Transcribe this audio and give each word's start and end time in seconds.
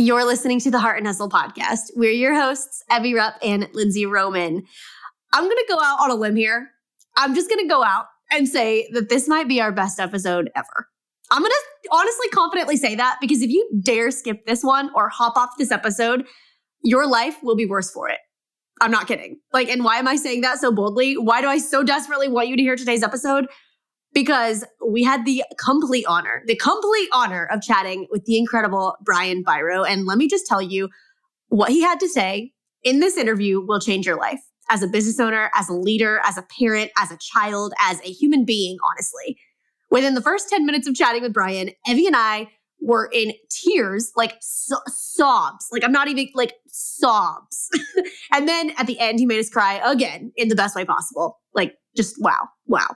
You're 0.00 0.24
listening 0.24 0.60
to 0.60 0.70
the 0.70 0.78
Heart 0.78 0.96
and 0.96 1.06
Hustle 1.06 1.28
podcast. 1.28 1.90
We're 1.94 2.10
your 2.10 2.34
hosts, 2.34 2.82
Evie 2.90 3.12
Rupp 3.12 3.34
and 3.42 3.68
Lindsay 3.74 4.06
Roman. 4.06 4.62
I'm 5.34 5.44
going 5.44 5.56
to 5.58 5.66
go 5.68 5.78
out 5.78 6.00
on 6.00 6.10
a 6.10 6.14
limb 6.14 6.36
here. 6.36 6.70
I'm 7.18 7.34
just 7.34 7.50
going 7.50 7.62
to 7.62 7.68
go 7.68 7.84
out 7.84 8.06
and 8.30 8.48
say 8.48 8.88
that 8.94 9.10
this 9.10 9.28
might 9.28 9.46
be 9.46 9.60
our 9.60 9.70
best 9.70 10.00
episode 10.00 10.50
ever. 10.56 10.88
I'm 11.30 11.42
going 11.42 11.50
to 11.50 11.88
honestly 11.92 12.28
confidently 12.30 12.78
say 12.78 12.94
that 12.94 13.18
because 13.20 13.42
if 13.42 13.50
you 13.50 13.70
dare 13.84 14.10
skip 14.10 14.46
this 14.46 14.64
one 14.64 14.90
or 14.94 15.10
hop 15.10 15.36
off 15.36 15.50
this 15.58 15.70
episode, 15.70 16.24
your 16.82 17.06
life 17.06 17.36
will 17.42 17.54
be 17.54 17.66
worse 17.66 17.90
for 17.90 18.08
it. 18.08 18.20
I'm 18.80 18.90
not 18.90 19.06
kidding. 19.06 19.38
Like, 19.52 19.68
and 19.68 19.84
why 19.84 19.98
am 19.98 20.08
I 20.08 20.16
saying 20.16 20.40
that 20.40 20.60
so 20.60 20.72
boldly? 20.72 21.18
Why 21.18 21.42
do 21.42 21.46
I 21.46 21.58
so 21.58 21.82
desperately 21.82 22.28
want 22.28 22.48
you 22.48 22.56
to 22.56 22.62
hear 22.62 22.74
today's 22.74 23.02
episode? 23.02 23.48
Because 24.12 24.64
we 24.84 25.04
had 25.04 25.24
the 25.24 25.44
complete 25.58 26.04
honor, 26.06 26.42
the 26.46 26.56
complete 26.56 27.08
honor 27.12 27.48
of 27.52 27.62
chatting 27.62 28.06
with 28.10 28.24
the 28.24 28.36
incredible 28.36 28.96
Brian 29.02 29.44
Biro. 29.44 29.88
And 29.88 30.04
let 30.04 30.18
me 30.18 30.28
just 30.28 30.46
tell 30.46 30.60
you 30.60 30.88
what 31.48 31.70
he 31.70 31.80
had 31.82 32.00
to 32.00 32.08
say 32.08 32.52
in 32.82 33.00
this 33.00 33.16
interview 33.16 33.60
will 33.64 33.80
change 33.80 34.06
your 34.06 34.18
life 34.18 34.40
as 34.68 34.82
a 34.82 34.88
business 34.88 35.20
owner, 35.20 35.50
as 35.54 35.68
a 35.68 35.74
leader, 35.74 36.20
as 36.24 36.38
a 36.38 36.44
parent, 36.58 36.90
as 36.96 37.10
a 37.10 37.18
child, 37.18 37.72
as 37.80 38.00
a 38.00 38.10
human 38.10 38.44
being, 38.44 38.78
honestly. 38.90 39.36
Within 39.90 40.14
the 40.14 40.22
first 40.22 40.48
10 40.48 40.64
minutes 40.64 40.86
of 40.88 40.94
chatting 40.94 41.22
with 41.22 41.32
Brian, 41.32 41.70
Evie 41.86 42.06
and 42.06 42.16
I 42.16 42.48
were 42.80 43.10
in 43.12 43.32
tears, 43.50 44.12
like 44.16 44.36
so- 44.40 44.76
sobs. 44.86 45.66
Like, 45.72 45.84
I'm 45.84 45.92
not 45.92 46.08
even 46.08 46.28
like 46.34 46.54
sobs. 46.68 47.68
and 48.32 48.48
then 48.48 48.70
at 48.78 48.86
the 48.86 48.98
end, 48.98 49.18
he 49.18 49.26
made 49.26 49.40
us 49.40 49.50
cry 49.50 49.80
again 49.84 50.32
in 50.36 50.48
the 50.48 50.54
best 50.54 50.76
way 50.76 50.84
possible. 50.84 51.38
Like, 51.54 51.74
just 51.96 52.16
wow, 52.20 52.48
wow. 52.66 52.86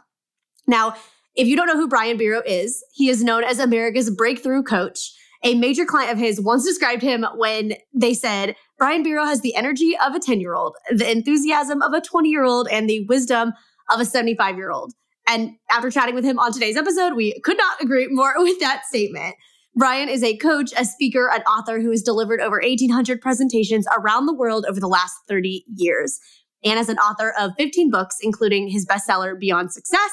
Now, 0.67 0.95
if 1.35 1.49
you 1.49 1.57
don't 1.57 1.67
know 1.67 1.77
who 1.77 1.89
Brian 1.89 2.17
Biro 2.17 2.43
is, 2.47 2.85
he 2.93 3.09
is 3.09 3.25
known 3.25 3.45
as 3.45 3.59
America's 3.59 4.11
breakthrough 4.11 4.63
coach. 4.63 5.13
A 5.43 5.55
major 5.55 5.85
client 5.85 6.13
of 6.13 6.19
his 6.19 6.41
once 6.41 6.65
described 6.65 7.03
him 7.03 7.27
when 7.35 7.75
they 7.93 8.15
said, 8.15 8.57
Brian 8.79 9.05
Biro 9.05 9.27
has 9.27 9.41
the 9.41 9.55
energy 9.55 9.97
of 10.05 10.15
a 10.15 10.21
10 10.21 10.41
year 10.41 10.55
old, 10.55 10.75
the 10.91 11.11
enthusiasm 11.11 11.83
of 11.83 11.93
a 11.93 12.01
20 12.01 12.29
year 12.29 12.45
old, 12.45 12.69
and 12.71 12.89
the 12.89 13.05
wisdom 13.07 13.53
of 13.93 14.01
a 14.01 14.05
75 14.05 14.57
year 14.57 14.71
old. 14.71 14.95
And 15.29 15.53
after 15.71 15.91
chatting 15.91 16.15
with 16.15 16.25
him 16.25 16.39
on 16.39 16.53
today's 16.53 16.77
episode, 16.77 17.15
we 17.15 17.39
could 17.41 17.59
not 17.59 17.81
agree 17.83 18.07
more 18.11 18.35
with 18.39 18.59
that 18.61 18.85
statement. 18.87 19.35
Brian 19.77 20.09
is 20.09 20.23
a 20.23 20.37
coach, 20.37 20.71
a 20.79 20.85
speaker, 20.85 21.29
an 21.35 21.43
author 21.43 21.81
who 21.81 21.91
has 21.91 22.03
delivered 22.03 22.41
over 22.41 22.61
1,800 22.63 23.21
presentations 23.21 23.87
around 23.99 24.27
the 24.27 24.35
world 24.35 24.65
over 24.69 24.79
the 24.79 24.87
last 24.87 25.15
30 25.29 25.65
years, 25.75 26.21
and 26.65 26.79
as 26.79 26.89
an 26.89 26.97
author 26.99 27.35
of 27.39 27.51
15 27.59 27.91
books, 27.91 28.17
including 28.23 28.69
his 28.69 28.87
bestseller, 28.87 29.39
Beyond 29.39 29.73
Success 29.73 30.13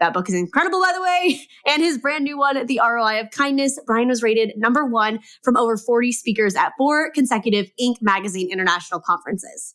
that 0.00 0.14
book 0.14 0.28
is 0.28 0.34
incredible, 0.34 0.80
by 0.80 0.92
the 0.94 1.02
way. 1.02 1.40
And 1.66 1.82
his 1.82 1.98
brand 1.98 2.24
new 2.24 2.38
one, 2.38 2.64
The 2.66 2.80
ROI 2.82 3.20
of 3.20 3.30
Kindness. 3.30 3.78
Brian 3.86 4.08
was 4.08 4.22
rated 4.22 4.52
number 4.56 4.86
one 4.86 5.20
from 5.42 5.56
over 5.56 5.76
40 5.76 6.12
speakers 6.12 6.54
at 6.54 6.72
four 6.78 7.10
consecutive 7.10 7.70
Inc. 7.80 7.96
magazine 8.00 8.50
international 8.50 9.00
conferences. 9.00 9.74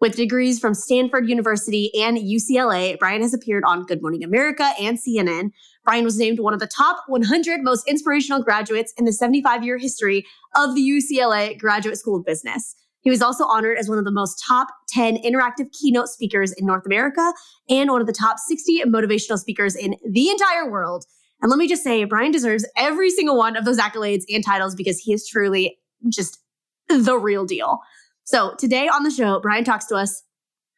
With 0.00 0.16
degrees 0.16 0.58
from 0.58 0.74
Stanford 0.74 1.28
University 1.28 1.90
and 2.00 2.18
UCLA, 2.18 2.98
Brian 2.98 3.22
has 3.22 3.34
appeared 3.34 3.64
on 3.66 3.84
Good 3.84 4.00
Morning 4.00 4.22
America 4.22 4.72
and 4.80 4.96
CNN. 4.98 5.50
Brian 5.84 6.04
was 6.04 6.18
named 6.18 6.38
one 6.38 6.54
of 6.54 6.60
the 6.60 6.68
top 6.68 7.04
100 7.08 7.62
most 7.62 7.88
inspirational 7.88 8.42
graduates 8.42 8.92
in 8.96 9.04
the 9.04 9.12
75 9.12 9.64
year 9.64 9.76
history 9.76 10.24
of 10.56 10.74
the 10.74 10.80
UCLA 10.80 11.58
Graduate 11.58 11.98
School 11.98 12.18
of 12.18 12.24
Business. 12.24 12.76
He 13.08 13.10
was 13.10 13.22
also 13.22 13.46
honored 13.46 13.78
as 13.78 13.88
one 13.88 13.96
of 13.96 14.04
the 14.04 14.12
most 14.12 14.44
top 14.46 14.68
10 14.90 15.22
interactive 15.22 15.72
keynote 15.72 16.10
speakers 16.10 16.52
in 16.52 16.66
North 16.66 16.84
America 16.84 17.32
and 17.70 17.90
one 17.90 18.02
of 18.02 18.06
the 18.06 18.12
top 18.12 18.36
60 18.38 18.82
motivational 18.82 19.38
speakers 19.38 19.74
in 19.74 19.94
the 20.06 20.28
entire 20.28 20.70
world. 20.70 21.06
And 21.40 21.48
let 21.48 21.58
me 21.58 21.66
just 21.66 21.82
say, 21.82 22.04
Brian 22.04 22.32
deserves 22.32 22.68
every 22.76 23.08
single 23.08 23.38
one 23.38 23.56
of 23.56 23.64
those 23.64 23.78
accolades 23.78 24.24
and 24.28 24.44
titles 24.44 24.74
because 24.74 24.98
he 24.98 25.14
is 25.14 25.26
truly 25.26 25.78
just 26.10 26.38
the 26.90 27.16
real 27.18 27.46
deal. 27.46 27.78
So 28.24 28.54
today 28.58 28.88
on 28.88 29.04
the 29.04 29.10
show, 29.10 29.40
Brian 29.40 29.64
talks 29.64 29.86
to 29.86 29.94
us 29.94 30.22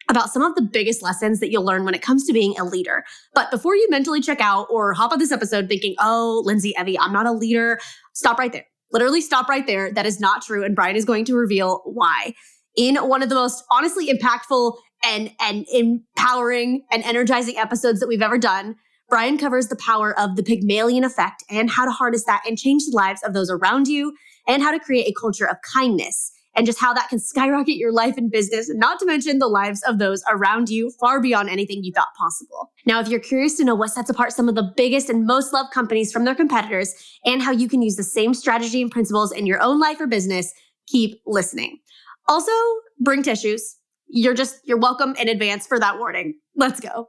about 0.09 0.31
some 0.31 0.43
of 0.43 0.55
the 0.55 0.63
biggest 0.63 1.03
lessons 1.03 1.41
that 1.41 1.51
you'll 1.51 1.65
learn 1.65 1.85
when 1.85 1.95
it 1.95 2.01
comes 2.01 2.25
to 2.29 2.33
being 2.33 2.57
a 2.61 2.65
leader. 2.65 3.03
But 3.35 3.51
before 3.51 3.75
you 3.75 3.89
mentally 3.91 4.21
check 4.21 4.41
out 4.41 4.69
or 4.71 4.93
hop 4.93 5.11
on 5.11 5.19
this 5.19 5.33
episode 5.33 5.67
thinking, 5.69 5.97
oh, 5.99 6.43
Lindsay, 6.45 6.75
Evie, 6.81 6.97
I'm 6.97 7.13
not 7.13 7.27
a 7.27 7.33
leader, 7.33 7.81
stop 8.13 8.39
right 8.39 8.53
there. 8.53 8.67
Literally 8.93 9.21
stop 9.21 9.49
right 9.49 9.67
there. 9.67 9.93
That 9.93 10.07
is 10.07 10.21
not 10.21 10.43
true. 10.43 10.65
And 10.65 10.75
Brian 10.75 10.97
is 10.97 11.05
going 11.05 11.25
to 11.27 11.35
reveal 11.35 11.83
why. 11.85 12.35
In 12.77 12.97
one 12.97 13.23
of 13.23 13.29
the 13.29 13.35
most 13.35 13.65
honestly 13.71 14.09
impactful 14.09 14.77
and, 15.05 15.31
and 15.41 15.67
empowering 15.73 16.85
and 16.91 17.03
energizing 17.05 17.57
episodes 17.57 18.01
that 18.01 18.09
we've 18.09 18.23
ever 18.23 18.39
done, 18.39 18.77
Brian 19.09 19.39
covers 19.39 19.69
the 19.69 19.77
power 19.77 20.17
of 20.19 20.37
the 20.37 20.43
Pygmalion 20.43 21.03
effect 21.03 21.43
and 21.51 21.69
how 21.69 21.85
to 21.85 21.91
harness 21.91 22.25
that 22.25 22.43
and 22.47 22.57
change 22.57 22.85
the 22.85 22.97
lives 22.97 23.23
of 23.25 23.35
those 23.35 23.51
around 23.51 23.89
you 23.89 24.15
and 24.47 24.63
how 24.63 24.71
to 24.71 24.79
create 24.79 25.07
a 25.07 25.21
culture 25.21 25.49
of 25.49 25.57
kindness 25.75 26.33
and 26.61 26.67
just 26.67 26.79
how 26.79 26.93
that 26.93 27.09
can 27.09 27.19
skyrocket 27.19 27.77
your 27.77 27.91
life 27.91 28.19
and 28.19 28.31
business, 28.31 28.71
not 28.75 28.99
to 28.99 29.07
mention 29.07 29.39
the 29.39 29.49
lives 29.49 29.83
of 29.85 29.99
those 29.99 30.23
around 30.29 30.69
you 30.69 30.91
far 31.01 31.19
beyond 31.19 31.49
anything 31.49 31.83
you 31.83 31.91
thought 31.91 32.13
possible. 32.19 32.71
Now, 32.85 33.01
if 33.01 33.09
you're 33.09 33.19
curious 33.19 33.57
to 33.57 33.65
know 33.65 33.75
what 33.75 33.93
sets 33.93 34.11
apart 34.11 34.35
some 34.35 34.47
of 34.47 34.57
the 34.57 34.71
biggest 34.77 35.09
and 35.09 35.25
most 35.25 35.55
loved 35.55 35.73
companies 35.73 36.13
from 36.13 36.27
their 36.27 36.35
competitors 36.35 36.95
and 37.25 37.41
how 37.41 37.51
you 37.51 37.67
can 37.67 37.81
use 37.81 37.97
the 37.97 38.03
same 38.03 38.35
strategy 38.35 38.83
and 38.83 38.91
principles 38.91 39.33
in 39.33 39.47
your 39.47 39.59
own 39.63 39.81
life 39.81 40.03
or 40.03 40.07
business, 40.07 40.53
keep 40.87 41.23
listening. 41.25 41.79
Also, 42.29 42.53
bring 42.99 43.23
tissues. 43.23 43.79
You're 44.09 44.35
just, 44.35 44.61
you're 44.65 44.77
welcome 44.77 45.15
in 45.19 45.31
advance 45.31 45.67
for 45.67 45.79
that 45.79 45.99
warning. 45.99 46.35
Let's 46.57 46.79
go. 46.79 47.09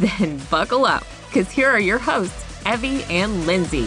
Then 0.00 0.40
buckle 0.50 0.86
up, 0.86 1.04
because 1.28 1.50
here 1.50 1.68
are 1.68 1.78
your 1.78 1.98
hosts, 1.98 2.42
Evie 2.66 3.04
and 3.10 3.46
Lindsay. 3.46 3.86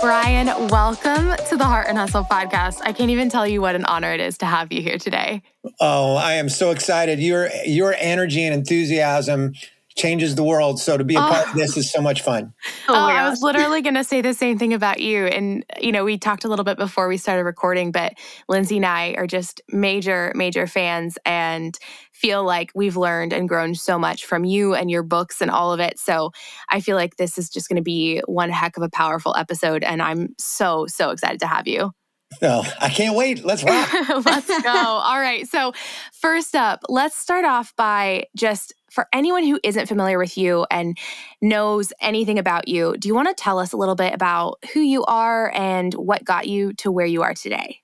Brian, 0.00 0.46
welcome 0.68 1.34
to 1.48 1.56
the 1.56 1.64
Heart 1.64 1.88
and 1.88 1.98
Hustle 1.98 2.22
podcast. 2.22 2.80
I 2.84 2.92
can't 2.92 3.10
even 3.10 3.28
tell 3.28 3.48
you 3.48 3.60
what 3.60 3.74
an 3.74 3.84
honor 3.86 4.12
it 4.12 4.20
is 4.20 4.38
to 4.38 4.46
have 4.46 4.72
you 4.72 4.80
here 4.80 4.96
today. 4.96 5.42
Oh, 5.80 6.14
I 6.14 6.34
am 6.34 6.48
so 6.48 6.70
excited. 6.70 7.18
Your 7.18 7.50
your 7.66 7.96
energy 7.98 8.44
and 8.44 8.54
enthusiasm 8.54 9.54
changes 10.00 10.34
the 10.34 10.42
world. 10.42 10.80
So 10.80 10.96
to 10.96 11.04
be 11.04 11.14
a 11.14 11.20
part 11.20 11.48
of 11.48 11.54
this 11.54 11.76
is 11.76 11.90
so 11.92 12.00
oh. 12.00 12.02
much 12.02 12.22
fun. 12.22 12.52
Oh, 12.88 12.94
oh 12.94 12.94
I 12.94 13.28
was 13.28 13.42
literally 13.42 13.82
going 13.82 13.94
to 13.94 14.04
say 14.04 14.20
the 14.20 14.34
same 14.34 14.58
thing 14.58 14.74
about 14.74 15.00
you. 15.00 15.26
And, 15.26 15.64
you 15.80 15.92
know, 15.92 16.04
we 16.04 16.18
talked 16.18 16.44
a 16.44 16.48
little 16.48 16.64
bit 16.64 16.78
before 16.78 17.08
we 17.08 17.16
started 17.16 17.44
recording, 17.44 17.92
but 17.92 18.14
Lindsay 18.48 18.76
and 18.76 18.86
I 18.86 19.14
are 19.16 19.26
just 19.26 19.60
major, 19.68 20.32
major 20.34 20.66
fans 20.66 21.18
and 21.24 21.78
feel 22.12 22.44
like 22.44 22.70
we've 22.74 22.96
learned 22.96 23.32
and 23.32 23.48
grown 23.48 23.74
so 23.74 23.98
much 23.98 24.24
from 24.24 24.44
you 24.44 24.74
and 24.74 24.90
your 24.90 25.02
books 25.02 25.40
and 25.40 25.50
all 25.50 25.72
of 25.72 25.80
it. 25.80 25.98
So 25.98 26.32
I 26.68 26.80
feel 26.80 26.96
like 26.96 27.16
this 27.16 27.38
is 27.38 27.48
just 27.48 27.68
going 27.68 27.76
to 27.76 27.82
be 27.82 28.20
one 28.26 28.50
heck 28.50 28.76
of 28.76 28.82
a 28.82 28.90
powerful 28.90 29.34
episode. 29.36 29.82
And 29.82 30.02
I'm 30.02 30.34
so, 30.38 30.86
so 30.86 31.10
excited 31.10 31.40
to 31.40 31.46
have 31.46 31.66
you. 31.66 31.92
No, 32.40 32.62
I 32.80 32.88
can't 32.90 33.16
wait. 33.16 33.44
Let's 33.44 33.64
rock. 33.64 33.92
let's 34.24 34.46
go. 34.62 34.70
All 34.70 35.20
right. 35.20 35.46
So, 35.48 35.72
first 36.12 36.54
up, 36.54 36.80
let's 36.88 37.16
start 37.16 37.44
off 37.44 37.74
by 37.76 38.24
just 38.36 38.72
for 38.90 39.06
anyone 39.12 39.44
who 39.44 39.58
isn't 39.62 39.86
familiar 39.86 40.18
with 40.18 40.36
you 40.36 40.66
and 40.70 40.98
knows 41.40 41.92
anything 42.00 42.38
about 42.38 42.68
you, 42.68 42.96
do 42.98 43.08
you 43.08 43.14
want 43.14 43.28
to 43.28 43.34
tell 43.34 43.58
us 43.58 43.72
a 43.72 43.76
little 43.76 43.94
bit 43.94 44.12
about 44.12 44.58
who 44.74 44.80
you 44.80 45.04
are 45.04 45.50
and 45.54 45.94
what 45.94 46.24
got 46.24 46.48
you 46.48 46.72
to 46.74 46.90
where 46.90 47.06
you 47.06 47.22
are 47.22 47.34
today? 47.34 47.80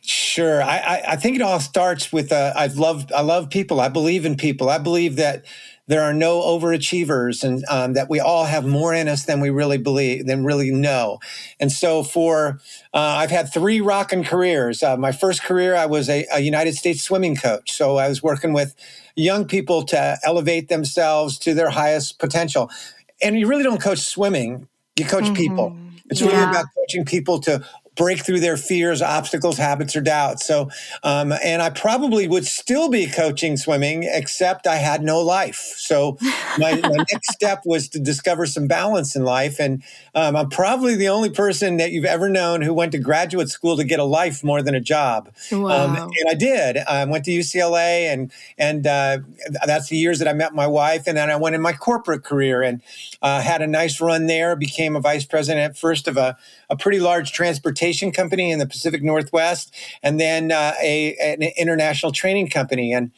Sure. 0.00 0.62
I, 0.62 0.78
I, 0.78 1.02
I 1.12 1.16
think 1.16 1.36
it 1.36 1.42
all 1.42 1.58
starts 1.58 2.12
with 2.12 2.30
uh, 2.30 2.52
I 2.54 2.68
love 2.68 3.10
I 3.14 3.22
love 3.22 3.50
people. 3.50 3.80
I 3.80 3.88
believe 3.88 4.24
in 4.24 4.36
people. 4.36 4.70
I 4.70 4.78
believe 4.78 5.16
that 5.16 5.44
there 5.88 6.02
are 6.02 6.12
no 6.12 6.40
overachievers 6.40 7.44
and 7.44 7.64
um, 7.68 7.92
that 7.94 8.10
we 8.10 8.20
all 8.20 8.44
have 8.44 8.66
more 8.66 8.92
in 8.94 9.08
us 9.08 9.24
than 9.24 9.40
we 9.40 9.50
really 9.50 9.78
believe 9.78 10.26
than 10.26 10.44
really 10.44 10.70
know 10.70 11.18
and 11.60 11.70
so 11.70 12.02
for 12.02 12.60
uh, 12.92 12.98
i've 12.98 13.30
had 13.30 13.52
three 13.52 13.80
rocking 13.80 14.24
careers 14.24 14.82
uh, 14.82 14.96
my 14.96 15.12
first 15.12 15.42
career 15.42 15.74
i 15.74 15.86
was 15.86 16.08
a, 16.08 16.26
a, 16.32 16.40
united 16.40 16.74
states 16.74 17.02
swimming 17.02 17.36
coach 17.36 17.72
so 17.72 17.96
i 17.96 18.08
was 18.08 18.22
working 18.22 18.52
with 18.52 18.74
young 19.16 19.46
people 19.46 19.82
to 19.86 20.18
elevate 20.22 20.68
themselves 20.68 21.38
to 21.40 21.54
their 21.54 21.70
highest 21.70 22.18
potential. 22.18 22.70
And 23.22 23.38
you 23.38 23.48
really 23.48 23.64
don't 23.64 23.80
coach 23.80 24.00
swimming 24.00 24.68
you 24.96 25.04
coach 25.04 25.24
mm-hmm. 25.24 25.34
people 25.34 25.76
it's 26.10 26.22
really 26.22 26.42
about 26.42 26.66
coaching 26.76 27.04
people 27.04 27.40
to 27.40 27.64
break 27.96 28.24
through 28.24 28.40
their 28.40 28.56
fears, 28.56 29.02
obstacles, 29.02 29.56
habits, 29.56 29.96
or 29.96 30.00
doubts. 30.00 30.46
So, 30.46 30.70
um, 31.02 31.32
and 31.42 31.62
I 31.62 31.70
probably 31.70 32.28
would 32.28 32.46
still 32.46 32.88
be 32.88 33.06
coaching 33.06 33.56
swimming, 33.56 34.04
except 34.04 34.66
I 34.66 34.76
had 34.76 35.02
no 35.02 35.20
life. 35.20 35.74
So, 35.76 36.18
my, 36.58 36.74
my 36.82 37.04
next 37.12 37.32
step 37.32 37.62
was 37.64 37.88
to 37.90 37.98
discover 37.98 38.46
some 38.46 38.66
balance 38.66 39.16
in 39.16 39.24
life. 39.24 39.58
And 39.58 39.82
um, 40.14 40.36
I'm 40.36 40.48
probably 40.48 40.94
the 40.94 41.08
only 41.08 41.30
person 41.30 41.78
that 41.78 41.92
you've 41.92 42.04
ever 42.04 42.28
known 42.28 42.62
who 42.62 42.72
went 42.72 42.92
to 42.92 42.98
graduate 42.98 43.48
school 43.48 43.76
to 43.76 43.84
get 43.84 43.98
a 43.98 44.04
life 44.04 44.44
more 44.44 44.62
than 44.62 44.74
a 44.74 44.80
job. 44.80 45.32
Um, 45.50 45.62
wow. 45.62 45.86
Um, 45.86 46.10
and 46.20 46.28
I 46.28 46.34
did. 46.34 46.78
I 46.78 47.04
went 47.04 47.24
to 47.24 47.30
UCLA, 47.30 48.12
and 48.12 48.32
and 48.58 48.86
uh, 48.86 49.18
that's 49.66 49.88
the 49.88 49.96
years 49.96 50.18
that 50.18 50.28
I 50.28 50.32
met 50.32 50.54
my 50.54 50.66
wife. 50.66 51.06
And 51.06 51.16
then 51.16 51.30
I 51.30 51.36
went 51.36 51.54
in 51.54 51.62
my 51.62 51.72
corporate 51.72 52.24
career 52.24 52.62
and 52.62 52.82
uh, 53.22 53.40
had 53.40 53.62
a 53.62 53.66
nice 53.66 54.00
run 54.00 54.26
there. 54.26 54.56
Became 54.56 54.96
a 54.96 55.00
vice 55.00 55.24
president 55.24 55.76
first 55.76 56.08
of 56.08 56.16
a, 56.16 56.36
a 56.68 56.76
pretty 56.76 57.00
large 57.00 57.32
transportation 57.32 58.12
company 58.12 58.50
in 58.50 58.58
the 58.58 58.66
Pacific 58.66 59.02
Northwest, 59.02 59.74
and 60.02 60.18
then 60.20 60.52
uh, 60.52 60.74
a 60.82 61.14
an 61.16 61.42
international 61.56 62.12
training 62.12 62.48
company. 62.48 62.92
And 62.92 63.10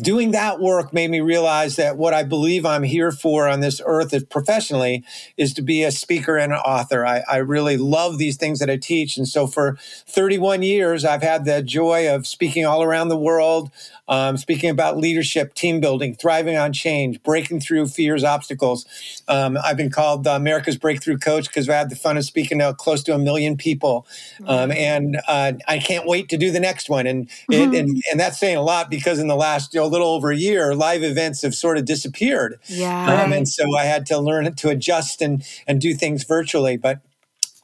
doing 0.00 0.30
that 0.32 0.60
work 0.60 0.92
made 0.92 1.10
me 1.10 1.20
realize 1.20 1.76
that 1.76 1.96
what 1.96 2.14
I 2.14 2.22
believe 2.22 2.64
I'm 2.64 2.82
here 2.82 3.12
for 3.12 3.48
on 3.48 3.60
this 3.60 3.80
earth 3.84 4.14
is 4.14 4.24
professionally 4.24 5.04
is 5.36 5.52
to 5.54 5.62
be 5.62 5.82
a 5.82 5.90
speaker 5.90 6.36
and 6.36 6.52
an 6.52 6.58
author. 6.58 7.04
I, 7.04 7.22
I 7.28 7.36
really 7.38 7.76
love 7.76 8.18
these 8.18 8.36
things 8.36 8.58
that 8.60 8.70
I 8.70 8.76
teach. 8.76 9.16
And 9.16 9.28
so 9.28 9.46
for 9.46 9.76
31 10.06 10.62
years, 10.62 11.04
I've 11.04 11.22
had 11.22 11.44
the 11.44 11.62
joy 11.62 12.12
of 12.12 12.26
speaking 12.26 12.64
all 12.64 12.82
around 12.82 13.08
the 13.08 13.18
world, 13.18 13.70
um, 14.12 14.36
speaking 14.36 14.68
about 14.68 14.98
leadership, 14.98 15.54
team 15.54 15.80
building, 15.80 16.14
thriving 16.14 16.58
on 16.58 16.74
change, 16.74 17.22
breaking 17.22 17.60
through 17.60 17.86
fears, 17.86 18.22
obstacles. 18.22 18.84
Um, 19.26 19.56
I've 19.64 19.78
been 19.78 19.88
called 19.88 20.26
America's 20.26 20.76
Breakthrough 20.76 21.16
Coach 21.16 21.46
because 21.46 21.66
I 21.66 21.78
had 21.78 21.88
the 21.88 21.96
fun 21.96 22.18
of 22.18 22.24
speaking 22.26 22.58
to 22.58 22.74
close 22.74 23.02
to 23.04 23.14
a 23.14 23.18
million 23.18 23.56
people. 23.56 24.06
Um, 24.46 24.70
and 24.70 25.18
uh, 25.26 25.54
I 25.66 25.78
can't 25.78 26.06
wait 26.06 26.28
to 26.28 26.36
do 26.36 26.50
the 26.50 26.60
next 26.60 26.90
one. 26.90 27.06
And, 27.06 27.26
mm-hmm. 27.50 27.72
it, 27.72 27.80
and, 27.80 28.02
and 28.10 28.20
that's 28.20 28.38
saying 28.38 28.58
a 28.58 28.62
lot 28.62 28.90
because 28.90 29.18
in 29.18 29.28
the 29.28 29.34
last 29.34 29.72
you 29.72 29.80
know, 29.80 29.86
little 29.86 30.08
over 30.08 30.30
a 30.30 30.36
year, 30.36 30.74
live 30.74 31.02
events 31.02 31.40
have 31.40 31.54
sort 31.54 31.78
of 31.78 31.86
disappeared. 31.86 32.60
Yeah. 32.66 33.22
Um, 33.22 33.32
and 33.32 33.48
so 33.48 33.64
I 33.74 33.84
had 33.84 34.04
to 34.06 34.18
learn 34.18 34.54
to 34.54 34.68
adjust 34.68 35.22
and, 35.22 35.42
and 35.66 35.80
do 35.80 35.94
things 35.94 36.24
virtually. 36.24 36.76
But 36.76 37.00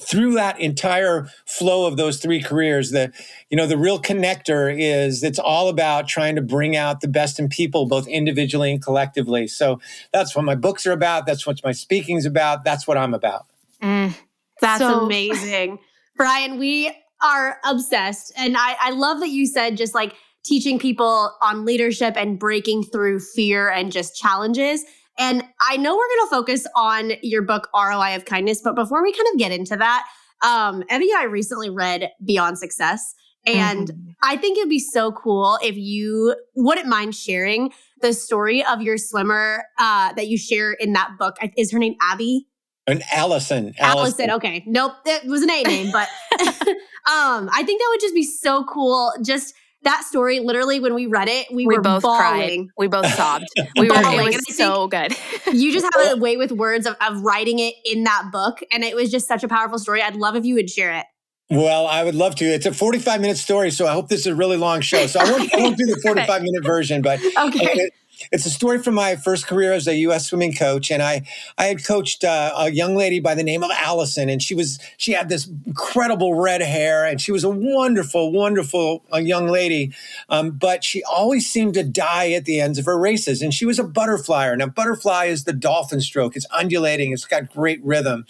through 0.01 0.35
that 0.35 0.61
entire 0.61 1.29
flow 1.45 1.87
of 1.87 1.97
those 1.97 2.21
three 2.21 2.41
careers 2.41 2.91
the 2.91 3.13
you 3.51 3.57
know 3.57 3.67
the 3.67 3.77
real 3.77 4.01
connector 4.01 4.75
is 4.79 5.25
it's 5.25 5.39
all 5.39 5.69
about 5.69 6.07
trying 6.07 6.37
to 6.37 6.43
bring 6.43 6.77
out 6.77 7.01
the 7.01 7.09
best 7.09 7.39
in 7.39 7.49
people 7.49 7.87
both 7.87 8.07
individually 8.07 8.71
and 8.71 8.83
collectively. 8.83 9.49
So 9.49 9.81
that's 10.13 10.37
what 10.37 10.45
my 10.45 10.55
books 10.55 10.87
are 10.87 10.93
about. 10.93 11.27
That's 11.27 11.47
what 11.47 11.59
my 11.65 11.73
speaking's 11.73 12.27
about. 12.27 12.65
That's 12.65 12.87
what 12.87 12.97
i'm 12.97 13.15
about. 13.15 13.47
Mm, 13.83 14.15
that's 14.61 14.81
so- 14.81 15.05
amazing. 15.05 15.79
Brian 16.17 16.59
we 16.59 16.93
are 17.21 17.59
obsessed. 17.65 18.33
And 18.37 18.57
I, 18.57 18.77
I 18.81 18.91
love 18.91 19.21
that 19.21 19.31
you 19.31 19.47
said 19.47 19.77
just 19.77 19.95
like 19.95 20.15
teaching 20.45 20.79
people 20.79 21.35
on 21.43 21.65
leadership 21.65 22.15
and 22.17 22.39
breaking 22.39 22.85
through 22.85 23.19
fear 23.19 23.69
and 23.69 23.91
just 23.91 24.17
challenges 24.17 24.85
and 25.19 25.45
I 25.61 25.77
know 25.77 25.97
we're 25.97 26.09
going 26.09 26.27
to 26.27 26.31
focus 26.31 26.67
on 26.77 27.13
your 27.23 27.43
book, 27.43 27.69
ROI 27.75 28.15
of 28.17 28.25
Kindness, 28.25 28.61
but 28.63 28.75
before 28.75 29.03
we 29.03 29.13
kind 29.13 29.27
of 29.33 29.39
get 29.39 29.53
into 29.53 29.77
that, 29.77 30.07
um, 30.43 30.85
Evie 30.91 31.11
and 31.11 31.19
I 31.19 31.25
recently 31.25 31.71
read 31.71 32.11
Beyond 32.25 32.59
Success. 32.59 33.15
And 33.47 33.89
mm-hmm. 33.89 34.11
I 34.23 34.37
think 34.37 34.59
it'd 34.59 34.69
be 34.69 34.79
so 34.79 35.13
cool 35.13 35.59
if 35.63 35.77
you 35.77 36.37
wouldn't 36.55 36.87
mind 36.87 37.15
sharing 37.15 37.73
the 38.01 38.13
story 38.13 38.65
of 38.65 38.83
your 38.83 38.99
swimmer 38.99 39.65
uh, 39.79 40.13
that 40.13 40.29
you 40.29 40.37
share 40.37 40.73
in 40.73 40.93
that 40.93 41.13
book. 41.19 41.37
Is 41.57 41.73
her 41.73 41.79
name 41.79 41.97
Abby? 42.01 42.47
And 42.87 43.03
Allison. 43.13 43.75
Allison. 43.79 44.29
Allison. 44.29 44.31
Okay. 44.33 44.65
Nope. 44.67 44.95
It 45.05 45.27
was 45.27 45.43
an 45.43 45.51
A 45.51 45.63
name, 45.63 45.93
but 45.93 46.09
um, 46.41 47.49
I 47.53 47.63
think 47.65 47.81
that 47.81 47.89
would 47.91 48.01
just 48.01 48.15
be 48.15 48.23
so 48.23 48.65
cool. 48.65 49.13
Just 49.23 49.55
that 49.83 50.05
story, 50.05 50.41
literally, 50.41 50.81
when 50.81 50.95
we 50.95 51.07
read 51.07 51.29
it, 51.29 51.47
we, 51.53 51.67
we 51.67 51.77
were 51.77 51.83
both 51.83 52.03
bawling. 52.03 52.19
cried. 52.19 52.67
We 52.77 52.89
both 52.89 53.07
sobbed. 53.15 53.47
We 53.77 53.89
were. 53.89 53.97
It 53.97 54.35
was 54.35 54.57
so 54.57 54.89
good. 54.89 55.17
you 55.53 55.73
just 55.73 55.87
have 55.95 56.17
a 56.17 56.21
way 56.21 56.37
with 56.37 56.53
words 56.53 56.87
of, 56.87 56.97
of 57.01 57.23
writing 57.23 57.59
it 57.59 57.75
in 57.85 58.05
that 58.05 58.31
book, 58.33 58.61
and 58.73 58.83
it 58.83 58.97
was 58.97 59.11
just 59.11 59.29
such 59.29 59.45
a 59.45 59.49
powerful 59.49 59.79
story. 59.79 60.03
I'd 60.03 60.17
love 60.17 60.37
if 60.37 60.45
you 60.45 60.55
would 60.55 60.71
share 60.71 60.95
it. 60.95 61.07
Well, 61.51 61.87
I 61.87 62.05
would 62.05 62.15
love 62.15 62.35
to. 62.37 62.45
It's 62.45 62.67
a 62.67 62.75
45 62.75 63.21
minute 63.21 63.39
story, 63.39 63.71
so 63.71 63.87
I 63.87 63.93
hope 63.93 64.09
this 64.09 64.21
is 64.21 64.27
a 64.27 64.35
really 64.35 64.59
long 64.59 64.81
show. 64.81 65.07
So 65.07 65.21
I 65.21 65.31
won't, 65.31 65.55
I 65.55 65.59
won't 65.59 65.79
do 65.79 65.87
the 65.87 65.97
45 66.03 66.43
minute 66.43 66.65
version, 66.65 67.01
but 67.01 67.21
okay. 67.39 67.91
It's 68.31 68.47
a 68.47 68.51
story 68.51 68.79
from 68.79 68.95
my 68.95 69.17
first 69.17 69.47
career 69.47 69.73
as 69.73 69.87
a 69.87 69.95
U.S. 69.97 70.27
swimming 70.27 70.55
coach, 70.55 70.91
and 70.91 71.03
I 71.03 71.23
I 71.57 71.65
had 71.65 71.85
coached 71.85 72.25
uh, 72.25 72.53
a 72.57 72.71
young 72.71 72.95
lady 72.95 73.21
by 73.21 73.35
the 73.35 73.43
name 73.43 73.63
of 73.63 73.71
Allison, 73.73 74.29
and 74.29 74.43
she 74.43 74.55
was 74.55 74.79
she 74.97 75.13
had 75.13 75.29
this 75.29 75.49
incredible 75.67 76.35
red 76.35 76.61
hair, 76.61 77.05
and 77.05 77.21
she 77.21 77.33
was 77.33 77.45
a 77.45 77.51
wonderful, 77.51 78.33
wonderful 78.33 79.05
uh, 79.13 79.19
young 79.19 79.49
lady, 79.49 79.93
um, 80.29 80.51
but 80.51 80.85
she 80.85 81.03
always 81.05 81.49
seemed 81.49 81.75
to 81.75 81.85
die 81.85 82.33
at 82.33 82.45
the 82.45 82.61
ends 82.61 82.79
of 82.79 82.85
her 82.85 82.99
races, 82.99 83.43
and 83.43 83.55
she 83.55 83.65
was 83.65 83.79
a 83.79 83.85
butterflyer. 83.85 84.57
Now, 84.57 84.67
butterfly 84.67 85.27
is 85.27 85.45
the 85.45 85.53
dolphin 85.53 86.01
stroke; 86.01 86.37
it's 86.37 86.47
undulating, 86.51 87.13
it's 87.13 87.25
got 87.25 87.53
great 87.53 87.83
rhythm. 87.85 88.27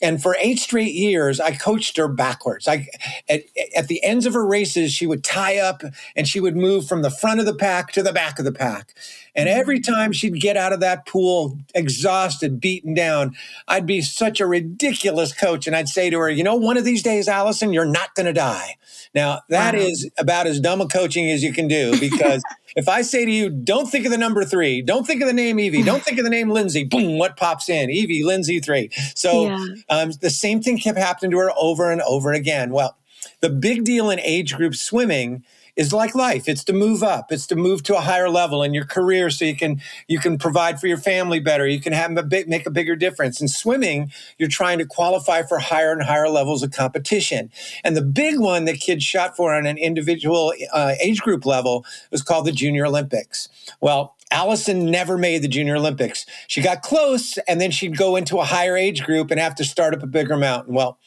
And 0.00 0.22
for 0.22 0.36
eight 0.38 0.58
straight 0.60 0.94
years, 0.94 1.40
I 1.40 1.52
coached 1.56 1.96
her 1.96 2.06
backwards. 2.06 2.68
I, 2.68 2.86
at, 3.28 3.42
at, 3.76 3.88
the 3.88 4.02
ends 4.04 4.26
of 4.26 4.34
her 4.34 4.46
races, 4.46 4.92
she 4.92 5.06
would 5.06 5.24
tie 5.24 5.58
up 5.58 5.82
and 6.14 6.28
she 6.28 6.38
would 6.38 6.56
move 6.56 6.86
from 6.86 7.02
the 7.02 7.10
front 7.10 7.40
of 7.40 7.46
the 7.46 7.54
pack 7.54 7.92
to 7.92 8.02
the 8.02 8.12
back 8.12 8.38
of 8.38 8.44
the 8.44 8.52
pack. 8.52 8.94
And 9.34 9.48
mm-hmm. 9.48 9.60
every 9.60 9.80
time 9.80 10.12
she'd 10.12 10.40
get 10.40 10.56
out 10.56 10.72
of 10.72 10.80
that 10.80 11.06
pool 11.06 11.58
exhausted, 11.74 12.60
beaten 12.60 12.94
down, 12.94 13.34
I'd 13.66 13.86
be 13.86 14.00
such 14.00 14.40
a 14.40 14.46
ridiculous 14.46 15.32
coach. 15.32 15.66
And 15.66 15.74
I'd 15.74 15.88
say 15.88 16.10
to 16.10 16.18
her, 16.18 16.30
you 16.30 16.44
know, 16.44 16.56
one 16.56 16.76
of 16.76 16.84
these 16.84 17.02
days, 17.02 17.26
Allison, 17.26 17.72
you're 17.72 17.84
not 17.84 18.14
going 18.14 18.26
to 18.26 18.32
die. 18.32 18.76
Now, 19.14 19.40
that 19.48 19.74
wow. 19.74 19.80
is 19.80 20.08
about 20.18 20.46
as 20.46 20.60
dumb 20.60 20.80
a 20.80 20.86
coaching 20.86 21.30
as 21.30 21.42
you 21.42 21.52
can 21.52 21.66
do 21.66 21.98
because 21.98 22.42
if 22.78 22.88
I 22.88 23.02
say 23.02 23.24
to 23.24 23.30
you, 23.30 23.50
don't 23.50 23.86
think 23.86 24.04
of 24.04 24.12
the 24.12 24.18
number 24.18 24.44
three, 24.44 24.82
don't 24.82 25.04
think 25.04 25.20
of 25.20 25.26
the 25.26 25.34
name 25.34 25.58
Evie, 25.58 25.82
don't 25.82 26.04
think 26.04 26.16
of 26.16 26.24
the 26.24 26.30
name 26.30 26.48
Lindsay, 26.48 26.84
boom, 26.84 27.18
what 27.18 27.36
pops 27.36 27.68
in? 27.68 27.90
Evie, 27.90 28.22
Lindsay, 28.22 28.60
three. 28.60 28.90
So 29.16 29.48
yeah. 29.48 29.66
um, 29.88 30.12
the 30.20 30.30
same 30.30 30.62
thing 30.62 30.78
kept 30.78 30.96
happening 30.96 31.32
to 31.32 31.38
her 31.38 31.50
over 31.56 31.90
and 31.90 32.00
over 32.02 32.32
again. 32.32 32.70
Well, 32.70 32.96
the 33.40 33.50
big 33.50 33.82
deal 33.82 34.10
in 34.10 34.20
age 34.20 34.54
group 34.54 34.76
swimming 34.76 35.44
is 35.78 35.92
like 35.92 36.14
life. 36.16 36.48
It's 36.48 36.64
to 36.64 36.72
move 36.72 37.04
up. 37.04 37.30
It's 37.30 37.46
to 37.46 37.56
move 37.56 37.84
to 37.84 37.96
a 37.96 38.00
higher 38.00 38.28
level 38.28 38.64
in 38.64 38.74
your 38.74 38.84
career 38.84 39.30
so 39.30 39.44
you 39.44 39.56
can 39.56 39.80
you 40.08 40.18
can 40.18 40.36
provide 40.36 40.80
for 40.80 40.88
your 40.88 40.98
family 40.98 41.38
better. 41.38 41.66
You 41.66 41.80
can 41.80 41.92
have 41.94 42.14
a 42.16 42.22
big, 42.22 42.48
make 42.48 42.66
a 42.66 42.70
bigger 42.70 42.96
difference. 42.96 43.40
In 43.40 43.46
swimming 43.48 44.10
you're 44.38 44.48
trying 44.48 44.78
to 44.78 44.84
qualify 44.84 45.42
for 45.42 45.58
higher 45.60 45.92
and 45.92 46.02
higher 46.02 46.28
levels 46.28 46.64
of 46.64 46.72
competition. 46.72 47.50
And 47.84 47.96
the 47.96 48.02
big 48.02 48.40
one 48.40 48.64
that 48.64 48.80
kids 48.80 49.04
shot 49.04 49.36
for 49.36 49.54
on 49.54 49.66
an 49.66 49.78
individual 49.78 50.52
uh, 50.72 50.94
age 51.00 51.20
group 51.22 51.46
level 51.46 51.86
was 52.10 52.22
called 52.22 52.44
the 52.44 52.52
junior 52.52 52.84
olympics. 52.84 53.48
Well 53.80 54.16
Allison 54.30 54.90
never 54.90 55.16
made 55.16 55.40
the 55.40 55.48
Junior 55.48 55.76
Olympics. 55.76 56.26
She 56.48 56.60
got 56.60 56.82
close 56.82 57.38
and 57.48 57.62
then 57.62 57.70
she'd 57.70 57.96
go 57.96 58.14
into 58.14 58.38
a 58.40 58.44
higher 58.44 58.76
age 58.76 59.02
group 59.02 59.30
and 59.30 59.40
have 59.40 59.54
to 59.54 59.64
start 59.64 59.94
up 59.94 60.02
a 60.02 60.06
bigger 60.06 60.36
mountain. 60.36 60.74
Well, 60.74 60.98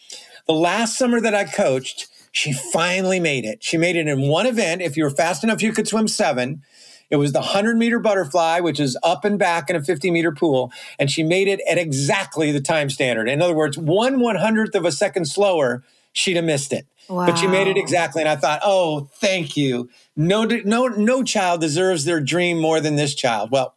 the 0.48 0.54
last 0.54 0.98
summer 0.98 1.22
that 1.22 1.36
I 1.36 1.44
coached, 1.44 2.08
she 2.32 2.54
finally 2.54 3.20
made 3.20 3.46
it. 3.46 3.64
She 3.64 3.78
made 3.78 3.96
it 3.96 4.08
in 4.08 4.28
one 4.28 4.46
event. 4.46 4.82
If 4.82 4.98
you 4.98 5.04
were 5.04 5.10
fast 5.10 5.44
enough, 5.44 5.62
you 5.62 5.74
could 5.74 5.88
swim 5.88 6.08
seven. 6.08 6.64
It 7.10 7.18
was 7.18 7.34
the 7.34 7.40
100 7.40 7.78
meter 7.78 8.00
butterfly, 8.00 8.62
which 8.62 8.80
is 8.80 8.98
up 9.04 9.26
and 9.26 9.38
back 9.38 9.70
in 9.70 9.76
a 9.76 9.84
50 9.84 10.10
meter 10.12 10.32
pool. 10.32 10.72
And 10.98 11.12
she 11.12 11.24
made 11.24 11.50
it 11.50 11.60
at 11.70 11.78
exactly 11.78 12.52
the 12.52 12.62
time 12.62 12.90
standard. 12.90 13.28
In 13.28 13.42
other 13.42 13.54
words, 13.54 13.78
one 13.78 14.22
one 14.22 14.38
hundredth 14.38 14.76
of 14.76 14.86
a 14.86 14.94
second 14.94 15.26
slower, 15.26 15.84
she'd 16.14 16.38
have 16.38 16.46
missed 16.46 16.72
it. 16.72 16.88
Wow. 17.10 17.26
But 17.26 17.38
she 17.38 17.48
made 17.48 17.68
it 17.68 17.76
exactly. 17.76 18.22
And 18.22 18.30
I 18.30 18.38
thought, 18.38 18.62
oh, 18.64 19.10
thank 19.16 19.58
you. 19.58 19.90
No, 20.16 20.46
no, 20.46 20.88
no 20.88 21.24
child 21.24 21.60
deserves 21.60 22.06
their 22.06 22.22
dream 22.22 22.60
more 22.60 22.80
than 22.80 22.96
this 22.96 23.14
child. 23.14 23.52
Well, 23.52 23.76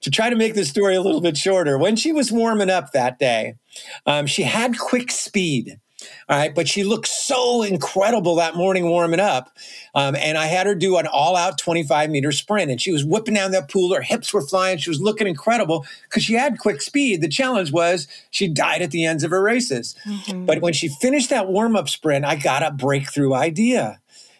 to 0.00 0.10
try 0.10 0.30
to 0.30 0.36
make 0.36 0.54
the 0.54 0.64
story 0.64 0.94
a 0.94 1.02
little 1.02 1.20
bit 1.20 1.36
shorter, 1.36 1.76
when 1.76 1.96
she 1.96 2.12
was 2.12 2.32
warming 2.32 2.70
up 2.70 2.92
that 2.92 3.18
day, 3.18 3.56
um, 4.06 4.26
she 4.26 4.44
had 4.44 4.78
quick 4.78 5.10
speed. 5.10 5.78
All 6.30 6.36
right. 6.36 6.54
But 6.54 6.68
she 6.68 6.84
looked 6.84 7.08
so 7.08 7.64
incredible 7.64 8.36
that 8.36 8.54
morning 8.54 8.88
warming 8.88 9.18
up. 9.18 9.50
Um, 9.96 10.14
and 10.14 10.38
I 10.38 10.46
had 10.46 10.68
her 10.68 10.76
do 10.76 10.96
an 10.96 11.08
all 11.08 11.34
out 11.34 11.58
25 11.58 12.08
meter 12.08 12.30
sprint. 12.30 12.70
And 12.70 12.80
she 12.80 12.92
was 12.92 13.04
whipping 13.04 13.34
down 13.34 13.50
that 13.50 13.68
pool. 13.68 13.92
Her 13.92 14.00
hips 14.00 14.32
were 14.32 14.40
flying. 14.40 14.78
She 14.78 14.90
was 14.90 15.00
looking 15.00 15.26
incredible 15.26 15.84
because 16.08 16.22
she 16.22 16.34
had 16.34 16.58
quick 16.58 16.82
speed. 16.82 17.20
The 17.20 17.28
challenge 17.28 17.72
was 17.72 18.06
she 18.30 18.46
died 18.46 18.80
at 18.80 18.92
the 18.92 19.04
ends 19.04 19.24
of 19.24 19.32
her 19.32 19.42
races. 19.42 19.96
Mm-hmm. 20.06 20.46
But 20.46 20.60
when 20.60 20.72
she 20.72 20.86
finished 20.88 21.30
that 21.30 21.48
warm 21.48 21.74
up 21.74 21.88
sprint, 21.88 22.24
I 22.24 22.36
got 22.36 22.62
a 22.62 22.70
breakthrough 22.70 23.34
idea. 23.34 23.98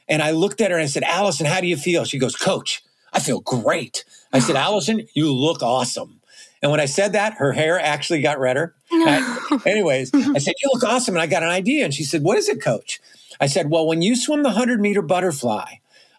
And 0.08 0.22
I 0.22 0.30
looked 0.30 0.60
at 0.60 0.70
her 0.70 0.76
and 0.76 0.84
I 0.84 0.88
said, 0.88 1.02
Allison, 1.02 1.46
how 1.46 1.60
do 1.60 1.66
you 1.66 1.76
feel? 1.76 2.04
She 2.04 2.18
goes, 2.18 2.36
Coach, 2.36 2.84
I 3.12 3.18
feel 3.18 3.40
great. 3.40 4.04
I 4.32 4.38
said, 4.38 4.54
Allison, 4.56 5.08
you 5.14 5.32
look 5.32 5.60
awesome. 5.60 6.20
And 6.62 6.70
when 6.70 6.80
I 6.80 6.86
said 6.86 7.14
that, 7.14 7.34
her 7.34 7.52
hair 7.52 7.80
actually 7.80 8.22
got 8.22 8.38
redder. 8.38 8.74
anyways, 9.66 10.10
I 10.14 10.38
said, 10.38 10.54
You 10.62 10.70
look 10.72 10.84
awesome. 10.84 11.14
And 11.14 11.22
I 11.22 11.26
got 11.26 11.42
an 11.42 11.48
idea. 11.48 11.84
And 11.84 11.94
she 11.94 12.04
said, 12.04 12.22
What 12.22 12.38
is 12.38 12.48
it, 12.48 12.62
coach? 12.62 13.00
I 13.40 13.46
said, 13.46 13.70
Well, 13.70 13.86
when 13.86 14.02
you 14.02 14.16
swim 14.16 14.42
the 14.42 14.50
100 14.50 14.80
meter 14.80 15.02
butterfly, 15.02 15.74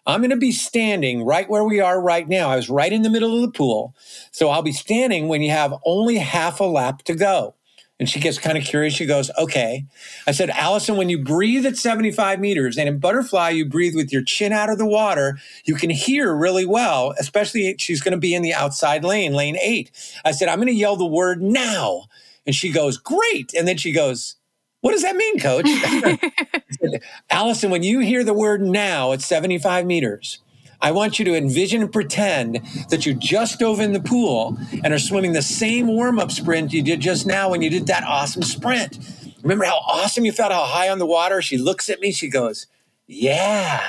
I'm 0.06 0.20
going 0.20 0.30
to 0.30 0.36
be 0.36 0.52
standing 0.52 1.24
right 1.24 1.48
where 1.48 1.64
we 1.64 1.80
are 1.80 2.00
right 2.00 2.28
now. 2.28 2.50
I 2.50 2.56
was 2.56 2.68
right 2.68 2.92
in 2.92 3.02
the 3.02 3.10
middle 3.10 3.36
of 3.36 3.42
the 3.42 3.56
pool. 3.56 3.94
So 4.32 4.50
I'll 4.50 4.62
be 4.62 4.72
standing 4.72 5.28
when 5.28 5.42
you 5.42 5.50
have 5.50 5.74
only 5.86 6.16
half 6.16 6.60
a 6.60 6.64
lap 6.64 7.02
to 7.04 7.14
go. 7.14 7.54
And 8.00 8.10
she 8.10 8.18
gets 8.18 8.36
kind 8.36 8.58
of 8.58 8.64
curious. 8.64 8.94
She 8.94 9.06
goes, 9.06 9.30
Okay. 9.38 9.84
I 10.26 10.32
said, 10.32 10.50
Allison, 10.50 10.96
when 10.96 11.08
you 11.08 11.22
breathe 11.22 11.64
at 11.66 11.76
75 11.76 12.40
meters 12.40 12.76
and 12.76 12.88
in 12.88 12.98
butterfly, 12.98 13.50
you 13.50 13.64
breathe 13.64 13.94
with 13.94 14.12
your 14.12 14.24
chin 14.24 14.52
out 14.52 14.70
of 14.70 14.78
the 14.78 14.86
water, 14.86 15.38
you 15.64 15.76
can 15.76 15.90
hear 15.90 16.34
really 16.34 16.66
well, 16.66 17.14
especially 17.20 17.76
she's 17.78 18.02
going 18.02 18.12
to 18.12 18.18
be 18.18 18.34
in 18.34 18.42
the 18.42 18.54
outside 18.54 19.04
lane, 19.04 19.34
lane 19.34 19.56
eight. 19.60 19.92
I 20.24 20.32
said, 20.32 20.48
I'm 20.48 20.58
going 20.58 20.66
to 20.66 20.74
yell 20.74 20.96
the 20.96 21.06
word 21.06 21.40
now. 21.40 22.06
And 22.46 22.54
she 22.54 22.70
goes, 22.70 22.96
Great. 22.96 23.52
And 23.54 23.66
then 23.66 23.76
she 23.76 23.92
goes, 23.92 24.36
What 24.80 24.92
does 24.92 25.02
that 25.02 25.16
mean, 25.16 25.38
coach? 25.38 25.68
said, 26.80 27.02
Allison, 27.30 27.70
when 27.70 27.82
you 27.82 28.00
hear 28.00 28.24
the 28.24 28.34
word 28.34 28.62
now 28.62 29.12
at 29.12 29.22
75 29.22 29.86
meters, 29.86 30.38
I 30.80 30.90
want 30.90 31.18
you 31.18 31.24
to 31.26 31.36
envision 31.36 31.80
and 31.80 31.92
pretend 31.92 32.60
that 32.90 33.06
you 33.06 33.14
just 33.14 33.60
dove 33.60 33.78
in 33.78 33.92
the 33.92 34.00
pool 34.00 34.58
and 34.82 34.92
are 34.92 34.98
swimming 34.98 35.32
the 35.32 35.42
same 35.42 35.86
warm 35.86 36.18
up 36.18 36.32
sprint 36.32 36.72
you 36.72 36.82
did 36.82 37.00
just 37.00 37.24
now 37.24 37.50
when 37.50 37.62
you 37.62 37.70
did 37.70 37.86
that 37.86 38.02
awesome 38.02 38.42
sprint. 38.42 38.98
Remember 39.42 39.64
how 39.64 39.76
awesome 39.76 40.24
you 40.24 40.32
felt, 40.32 40.52
how 40.52 40.64
high 40.64 40.88
on 40.88 40.98
the 40.98 41.06
water? 41.06 41.40
She 41.40 41.56
looks 41.56 41.88
at 41.88 42.00
me, 42.00 42.10
she 42.10 42.28
goes, 42.28 42.66
Yeah. 43.06 43.80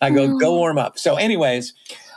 I 0.00 0.10
go, 0.10 0.28
mm. 0.28 0.40
go 0.40 0.54
warm 0.54 0.76
up. 0.76 0.98
So, 0.98 1.16
anyways, 1.16 1.72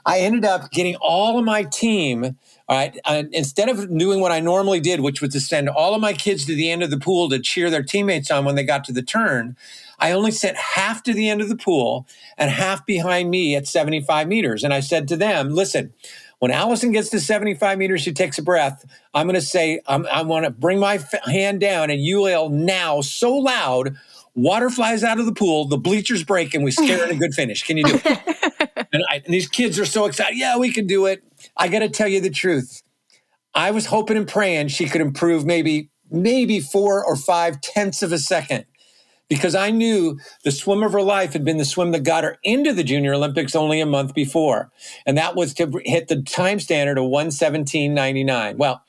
I 0.05 0.19
ended 0.19 0.43
up 0.43 0.71
getting 0.71 0.95
all 0.97 1.39
of 1.39 1.45
my 1.45 1.63
team. 1.63 2.37
All 2.69 2.77
right. 2.77 2.99
instead 3.31 3.69
of 3.69 3.97
doing 3.97 4.19
what 4.19 4.33
I 4.33 4.41
normally 4.41 4.81
did, 4.81 4.99
which 4.99 5.21
was 5.21 5.31
to 5.33 5.39
send 5.39 5.69
all 5.69 5.95
of 5.95 6.01
my 6.01 6.11
kids 6.11 6.45
to 6.47 6.55
the 6.55 6.69
end 6.69 6.83
of 6.83 6.89
the 6.89 6.99
pool 6.99 7.29
to 7.29 7.39
cheer 7.39 7.69
their 7.69 7.83
teammates 7.83 8.29
on 8.29 8.43
when 8.43 8.55
they 8.55 8.63
got 8.63 8.83
to 8.85 8.91
the 8.91 9.01
turn, 9.01 9.55
I 9.99 10.11
only 10.11 10.31
sent 10.31 10.57
half 10.57 11.01
to 11.03 11.13
the 11.13 11.29
end 11.29 11.41
of 11.41 11.47
the 11.47 11.55
pool 11.55 12.05
and 12.37 12.51
half 12.51 12.85
behind 12.85 13.29
me 13.29 13.55
at 13.55 13.67
75 13.67 14.27
meters. 14.27 14.63
And 14.63 14.73
I 14.73 14.81
said 14.81 15.07
to 15.07 15.15
them, 15.15 15.49
listen, 15.49 15.93
when 16.39 16.51
Allison 16.51 16.91
gets 16.91 17.09
to 17.09 17.19
75 17.19 17.77
meters, 17.77 18.01
she 18.01 18.11
takes 18.11 18.37
a 18.37 18.43
breath. 18.43 18.85
I'm 19.13 19.27
going 19.27 19.35
to 19.35 19.41
say, 19.41 19.81
I'm, 19.87 20.05
i 20.07 20.21
want 20.21 20.45
to 20.45 20.51
bring 20.51 20.79
my 20.79 20.95
f- 20.95 21.25
hand 21.25 21.61
down 21.61 21.89
and 21.89 22.01
you 22.01 22.27
yell 22.27 22.49
now 22.49 23.01
so 23.01 23.33
loud, 23.33 23.95
water 24.35 24.69
flies 24.69 25.03
out 25.03 25.19
of 25.19 25.25
the 25.25 25.33
pool, 25.33 25.65
the 25.65 25.77
bleachers 25.77 26.23
break, 26.23 26.53
and 26.53 26.63
we 26.63 26.71
scare 26.71 27.05
in 27.05 27.15
a 27.15 27.19
good 27.19 27.33
finish. 27.33 27.63
Can 27.63 27.77
you 27.77 27.85
do 27.85 27.99
it? 28.03 28.87
and, 28.93 29.03
I, 29.09 29.21
and 29.25 29.33
these 29.33 29.47
kids 29.47 29.79
are 29.79 29.85
so 29.85 30.05
excited. 30.05 30.37
Yeah, 30.37 30.57
we 30.57 30.71
can 30.71 30.85
do 30.85 31.07
it. 31.07 31.23
I 31.57 31.67
got 31.67 31.79
to 31.79 31.89
tell 31.89 32.07
you 32.07 32.21
the 32.21 32.29
truth. 32.29 32.83
I 33.53 33.71
was 33.71 33.87
hoping 33.87 34.17
and 34.17 34.27
praying 34.27 34.67
she 34.69 34.85
could 34.85 35.01
improve 35.01 35.45
maybe, 35.45 35.89
maybe 36.11 36.59
four 36.59 37.03
or 37.03 37.15
five 37.15 37.59
tenths 37.61 38.03
of 38.03 38.11
a 38.11 38.19
second 38.19 38.65
because 39.29 39.55
I 39.55 39.71
knew 39.71 40.19
the 40.43 40.51
swim 40.51 40.83
of 40.83 40.93
her 40.93 41.01
life 41.01 41.33
had 41.33 41.43
been 41.43 41.57
the 41.57 41.65
swim 41.65 41.91
that 41.91 42.03
got 42.03 42.23
her 42.23 42.37
into 42.43 42.73
the 42.73 42.83
Junior 42.83 43.13
Olympics 43.13 43.55
only 43.55 43.81
a 43.81 43.85
month 43.85 44.13
before. 44.13 44.71
And 45.05 45.17
that 45.17 45.35
was 45.35 45.53
to 45.55 45.81
hit 45.83 46.07
the 46.07 46.21
time 46.21 46.59
standard 46.59 46.97
of 46.97 47.05
117.99. 47.05 48.57
Well, 48.57 48.83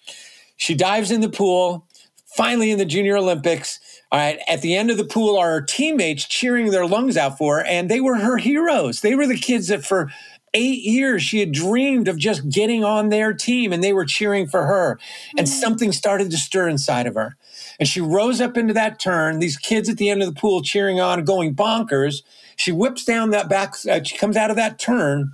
she 0.57 0.75
dives 0.75 1.11
in 1.11 1.21
the 1.21 1.29
pool, 1.29 1.87
finally 2.27 2.71
in 2.71 2.79
the 2.79 2.85
Junior 2.85 3.17
Olympics. 3.17 3.81
All 4.11 4.19
right, 4.19 4.39
at 4.49 4.63
the 4.63 4.75
end 4.75 4.91
of 4.91 4.97
the 4.97 5.05
pool 5.05 5.37
are 5.37 5.51
her 5.51 5.61
teammates 5.61 6.25
cheering 6.25 6.71
their 6.71 6.87
lungs 6.87 7.17
out 7.17 7.37
for 7.37 7.59
her, 7.59 7.65
and 7.65 7.91
they 7.91 8.01
were 8.01 8.17
her 8.17 8.39
heroes. 8.39 9.01
They 9.01 9.15
were 9.15 9.27
the 9.27 9.37
kids 9.37 9.69
that 9.69 9.85
for 9.85 10.11
eight 10.55 10.83
years 10.83 11.23
she 11.23 11.41
had 11.41 11.53
dreamed 11.53 12.09
of 12.09 12.17
just 12.17 12.49
getting 12.49 12.85
on 12.85 13.09
their 13.09 13.33
team, 13.33 13.73
and 13.73 13.83
they 13.83 13.93
were 13.93 14.05
cheering 14.05 14.47
for 14.47 14.67
her. 14.67 14.99
And 15.37 15.47
mm-hmm. 15.47 15.61
something 15.61 15.93
started 15.93 16.31
to 16.31 16.37
stir 16.37 16.69
inside 16.69 17.07
of 17.07 17.15
her. 17.15 17.37
And 17.79 17.89
she 17.89 18.01
rose 18.01 18.41
up 18.41 18.57
into 18.57 18.75
that 18.75 18.99
turn, 18.99 19.39
these 19.39 19.57
kids 19.57 19.89
at 19.89 19.97
the 19.97 20.11
end 20.11 20.23
of 20.23 20.33
the 20.33 20.41
pool 20.41 20.63
cheering 20.63 21.01
on, 21.01 21.25
going 21.25 21.55
bonkers. 21.55 22.23
She 22.57 22.73
whips 22.73 23.05
down 23.05 23.31
that 23.31 23.49
back, 23.49 23.75
uh, 23.89 24.03
she 24.03 24.17
comes 24.17 24.37
out 24.37 24.51
of 24.51 24.57
that 24.57 24.79
turn. 24.79 25.33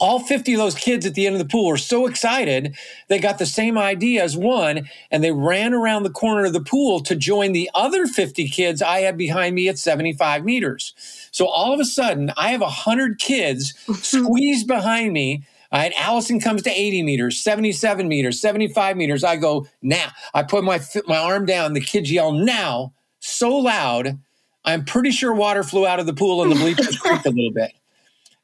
All 0.00 0.18
50 0.18 0.54
of 0.54 0.58
those 0.58 0.74
kids 0.74 1.06
at 1.06 1.14
the 1.14 1.26
end 1.26 1.34
of 1.36 1.38
the 1.38 1.48
pool 1.48 1.68
were 1.68 1.76
so 1.76 2.06
excited, 2.06 2.74
they 3.08 3.18
got 3.18 3.38
the 3.38 3.46
same 3.46 3.78
idea 3.78 4.24
as 4.24 4.36
one, 4.36 4.88
and 5.10 5.22
they 5.22 5.30
ran 5.30 5.72
around 5.72 6.02
the 6.02 6.10
corner 6.10 6.46
of 6.46 6.52
the 6.52 6.60
pool 6.60 7.00
to 7.00 7.14
join 7.14 7.52
the 7.52 7.70
other 7.74 8.06
50 8.06 8.48
kids 8.48 8.82
I 8.82 9.00
had 9.00 9.16
behind 9.16 9.54
me 9.54 9.68
at 9.68 9.78
75 9.78 10.44
meters. 10.44 10.94
So 11.34 11.48
all 11.48 11.74
of 11.74 11.80
a 11.80 11.84
sudden, 11.84 12.32
I 12.36 12.50
have 12.50 12.60
100 12.60 13.18
kids 13.18 13.74
squeezed 14.00 14.68
behind 14.68 15.12
me 15.12 15.44
right, 15.72 15.92
Allison 15.98 16.38
comes 16.38 16.62
to 16.62 16.70
80 16.70 17.02
meters, 17.02 17.40
77 17.40 18.06
meters, 18.06 18.40
75 18.40 18.96
meters. 18.96 19.24
I 19.24 19.34
go 19.34 19.66
now. 19.82 20.10
I 20.32 20.44
put 20.44 20.62
my 20.62 20.80
my 21.08 21.16
arm 21.16 21.44
down. 21.44 21.72
The 21.72 21.80
kids 21.80 22.12
yell 22.12 22.30
now 22.30 22.94
so 23.18 23.50
loud. 23.56 24.20
I'm 24.64 24.84
pretty 24.84 25.10
sure 25.10 25.34
water 25.34 25.64
flew 25.64 25.88
out 25.88 25.98
of 25.98 26.06
the 26.06 26.14
pool 26.14 26.44
and 26.44 26.52
the 26.52 26.56
bleachers 26.56 26.96
creaked 27.00 27.26
a 27.26 27.30
little 27.30 27.52
bit. 27.52 27.72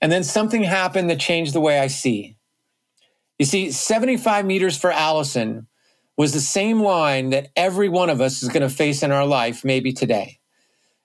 And 0.00 0.10
then 0.10 0.24
something 0.24 0.64
happened 0.64 1.10
that 1.10 1.20
changed 1.20 1.54
the 1.54 1.60
way 1.60 1.78
I 1.78 1.86
see. 1.86 2.36
You 3.38 3.46
see, 3.46 3.70
75 3.70 4.44
meters 4.44 4.76
for 4.76 4.90
Allison 4.90 5.68
was 6.16 6.32
the 6.32 6.40
same 6.40 6.80
line 6.80 7.30
that 7.30 7.50
every 7.54 7.88
one 7.88 8.10
of 8.10 8.20
us 8.20 8.42
is 8.42 8.48
going 8.48 8.68
to 8.68 8.74
face 8.74 9.04
in 9.04 9.12
our 9.12 9.24
life, 9.24 9.64
maybe 9.64 9.92
today. 9.92 10.39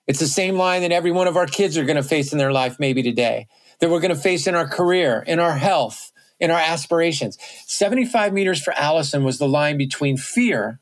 It's 0.06 0.20
the 0.20 0.26
same 0.26 0.56
line 0.56 0.82
that 0.82 0.92
every 0.92 1.10
one 1.10 1.26
of 1.26 1.36
our 1.36 1.46
kids 1.46 1.76
are 1.76 1.84
going 1.84 1.96
to 1.96 2.02
face 2.02 2.32
in 2.32 2.38
their 2.38 2.52
life, 2.52 2.78
maybe 2.78 3.02
today, 3.02 3.48
that 3.80 3.90
we're 3.90 4.00
going 4.00 4.14
to 4.14 4.20
face 4.20 4.46
in 4.46 4.54
our 4.54 4.68
career, 4.68 5.24
in 5.26 5.40
our 5.40 5.56
health, 5.56 6.12
in 6.38 6.50
our 6.50 6.60
aspirations. 6.60 7.38
75 7.66 8.32
meters 8.32 8.62
for 8.62 8.72
Allison 8.74 9.24
was 9.24 9.38
the 9.38 9.48
line 9.48 9.76
between 9.76 10.16
fear, 10.16 10.80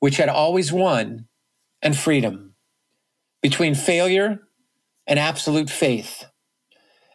which 0.00 0.18
had 0.18 0.28
always 0.28 0.72
won, 0.72 1.26
and 1.80 1.96
freedom, 1.96 2.54
between 3.42 3.74
failure 3.74 4.40
and 5.06 5.18
absolute 5.18 5.70
faith. 5.70 6.24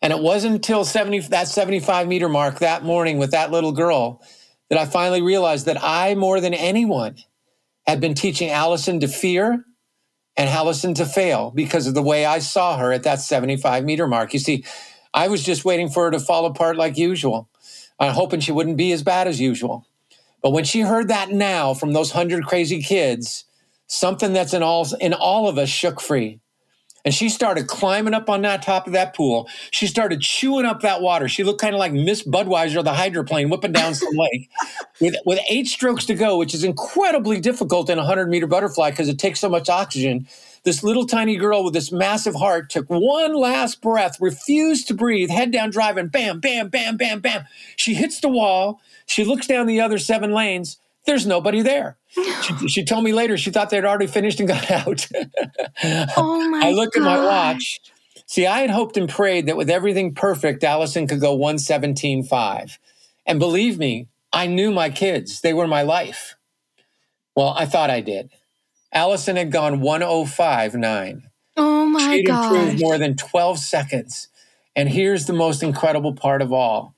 And 0.02 0.12
it 0.12 0.20
wasn't 0.20 0.56
until 0.56 0.84
70, 0.84 1.20
that 1.30 1.48
75 1.48 2.08
meter 2.08 2.30
mark 2.30 2.60
that 2.60 2.84
morning 2.84 3.20
with 3.20 3.32
that 3.32 3.52
little 3.52 3.72
girl 3.72 4.24
that 4.70 4.80
I 4.80 4.86
finally 4.86 5.22
realized 5.22 5.68
that 5.68 5.78
I, 5.84 6.16
more 6.16 6.40
than 6.40 6.54
anyone, 6.54 7.18
had 7.86 8.00
been 8.00 8.16
teaching 8.16 8.50
Allison 8.50 9.00
to 9.02 9.08
fear 9.08 9.66
and 10.38 10.50
Allison 10.50 10.94
to 10.96 11.06
fail 11.06 11.52
because 11.52 11.88
of 11.88 11.94
the 11.94 12.02
way 12.02 12.26
I 12.26 12.40
saw 12.40 12.78
her 12.78 12.92
at 12.92 13.04
that 13.04 13.20
75 13.20 13.84
meter 13.84 14.08
mark. 14.08 14.34
You 14.34 14.40
see, 14.40 14.64
I 15.14 15.28
was 15.28 15.44
just 15.44 15.66
waiting 15.66 15.90
for 15.90 16.06
her 16.06 16.12
to 16.12 16.20
fall 16.20 16.46
apart 16.46 16.78
like 16.78 16.98
usual. 16.98 17.50
I'm 18.00 18.14
hoping 18.14 18.40
she 18.40 18.52
wouldn't 18.52 18.78
be 18.78 18.92
as 18.92 19.04
bad 19.04 19.28
as 19.28 19.40
usual. 19.40 19.86
But 20.42 20.52
when 20.52 20.64
she 20.64 20.82
heard 20.82 21.10
that 21.10 21.30
now 21.32 21.74
from 21.74 21.94
those 21.94 22.12
hundred 22.12 22.46
crazy 22.46 22.82
kids, 22.82 23.46
something 23.88 24.34
that's 24.34 24.54
in 24.54 24.64
all 24.64 24.88
in 25.00 25.14
all 25.14 25.48
of 25.48 25.58
us 25.58 25.70
shook 25.70 26.02
free. 26.02 26.40
And 27.06 27.14
she 27.14 27.30
started 27.30 27.68
climbing 27.68 28.14
up 28.14 28.30
on 28.30 28.42
that 28.44 28.62
top 28.62 28.88
of 28.88 28.94
that 28.94 29.16
pool. 29.16 29.50
She 29.72 29.88
started 29.88 30.22
chewing 30.22 30.66
up 30.66 30.82
that 30.82 31.02
water. 31.02 31.28
She 31.28 31.44
looked 31.44 31.62
kind 31.62 31.74
of 31.74 31.80
like 31.80 31.94
Miss 31.94 32.24
Budweiser, 32.24 32.84
the 32.84 32.94
hydroplane, 32.94 33.50
whipping 33.50 33.72
down 33.72 33.96
some 33.96 34.14
lake. 34.16 34.50
With, 35.00 35.16
with 35.26 35.40
eight 35.50 35.68
strokes 35.68 36.06
to 36.06 36.16
go, 36.16 36.38
which 36.38 36.54
is 36.54 36.64
incredibly 36.64 37.40
difficult 37.40 37.90
in 37.90 37.98
a 37.98 38.02
100 38.02 38.30
meter 38.30 38.48
butterfly 38.48 38.92
because 38.92 39.10
it 39.10 39.18
takes 39.18 39.40
so 39.40 39.50
much 39.50 39.70
oxygen, 39.70 40.28
this 40.64 40.84
little 40.84 41.08
tiny 41.08 41.38
girl 41.38 41.64
with 41.64 41.74
this 41.74 41.92
massive 41.92 42.36
heart 42.36 42.70
took 42.70 42.88
one 42.88 43.34
last 43.34 43.82
breath, 43.82 44.22
refused 44.22 44.88
to 44.90 44.94
breathe, 44.94 45.30
head 45.32 45.52
down 45.52 45.72
driving, 45.72 46.08
bam, 46.08 46.40
bam, 46.40 46.70
bam, 46.70 46.98
bam, 46.98 47.20
bam. 47.20 47.46
She 47.78 47.96
hits 47.96 48.20
the 48.20 48.30
wall. 48.30 48.80
She 49.08 49.24
looks 49.24 49.48
down 49.48 49.66
the 49.66 49.82
other 49.82 49.98
seven 49.98 50.34
lanes. 50.34 50.78
There's 51.06 51.26
nobody 51.26 51.62
there. 51.62 51.98
She, 52.42 52.68
she 52.68 52.86
told 52.86 53.04
me 53.04 53.14
later 53.14 53.38
she 53.38 53.52
thought 53.52 53.70
they'd 53.70 53.86
already 53.86 54.08
finished 54.08 54.40
and 54.40 54.48
got 54.50 54.70
out. 54.72 55.08
oh 56.18 56.50
my 56.50 56.68
I 56.68 56.72
looked 56.72 56.96
God. 56.96 57.02
at 57.02 57.06
my 57.20 57.26
watch. 57.26 57.80
See, 58.26 58.48
I 58.48 58.60
had 58.62 58.72
hoped 58.72 58.98
and 58.98 59.08
prayed 59.08 59.46
that 59.46 59.58
with 59.58 59.70
everything 59.70 60.16
perfect, 60.16 60.64
Allison 60.64 61.08
could 61.08 61.20
go 61.22 61.38
117.5. 61.38 62.78
And 63.28 63.40
believe 63.40 63.78
me, 63.78 64.08
I 64.34 64.48
knew 64.48 64.72
my 64.72 64.90
kids. 64.90 65.42
They 65.42 65.54
were 65.54 65.68
my 65.68 65.84
life. 65.84 66.36
Well, 67.36 67.54
I 67.58 67.66
thought 67.66 67.90
I 67.90 68.02
did. 68.02 68.32
Allison 68.94 69.36
had 69.36 69.52
gone 69.52 69.82
105.9. 69.82 71.22
Oh 71.58 71.86
my 71.86 72.22
God. 72.22 72.50
She'd 72.52 72.56
improved 72.58 72.82
more 72.82 72.98
than 72.98 73.16
12 73.16 73.60
seconds. 73.60 74.30
And 74.76 74.90
here's 74.90 75.26
the 75.26 75.34
most 75.34 75.62
incredible 75.64 76.14
part 76.14 76.42
of 76.42 76.52
all. 76.52 76.96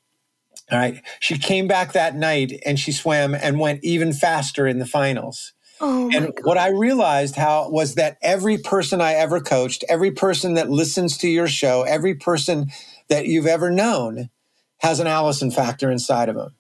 All 0.72 0.80
right. 0.80 1.02
She 1.20 1.38
came 1.38 1.68
back 1.68 1.94
that 1.94 2.16
night 2.16 2.62
and 2.66 2.80
she 2.80 2.92
swam 2.92 3.36
and 3.36 3.60
went 3.60 3.84
even 3.84 4.14
faster 4.14 4.66
in 4.68 4.80
the 4.80 4.86
finals. 4.86 5.54
Oh 5.82 6.10
and 6.14 6.32
what 6.44 6.58
I 6.58 6.70
realized 6.70 7.36
how 7.36 7.70
was 7.70 7.96
that 7.96 8.18
every 8.22 8.58
person 8.58 9.02
I 9.02 9.14
ever 9.14 9.42
coached, 9.42 9.84
every 9.90 10.12
person 10.12 10.54
that 10.54 10.70
listens 10.70 11.18
to 11.20 11.28
your 11.28 11.48
show, 11.48 11.84
every 11.84 12.16
person 12.16 12.68
that 13.10 13.26
you've 13.26 13.48
ever 13.48 13.70
known 13.70 14.30
has 14.80 15.00
an 15.00 15.08
Allison 15.08 15.52
factor 15.52 15.92
inside 15.92 16.30
of 16.30 16.36
them. 16.36 16.56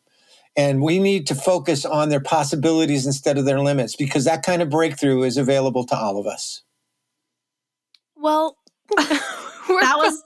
And 0.56 0.82
we 0.82 1.00
need 1.00 1.28
to 1.28 1.36
focus 1.36 1.86
on 1.86 2.10
their 2.10 2.20
possibilities 2.20 3.06
instead 3.06 3.38
of 3.38 3.46
their 3.46 3.60
limits 3.60 3.96
because 3.96 4.26
that 4.26 4.44
kind 4.44 4.62
of 4.62 4.70
breakthrough 4.70 5.24
is 5.24 5.38
available 5.38 5.86
to 5.86 5.96
all 5.96 6.20
of 6.20 6.28
us. 6.28 6.62
Well, 8.16 8.58
That 9.68 9.98
was 9.98 10.24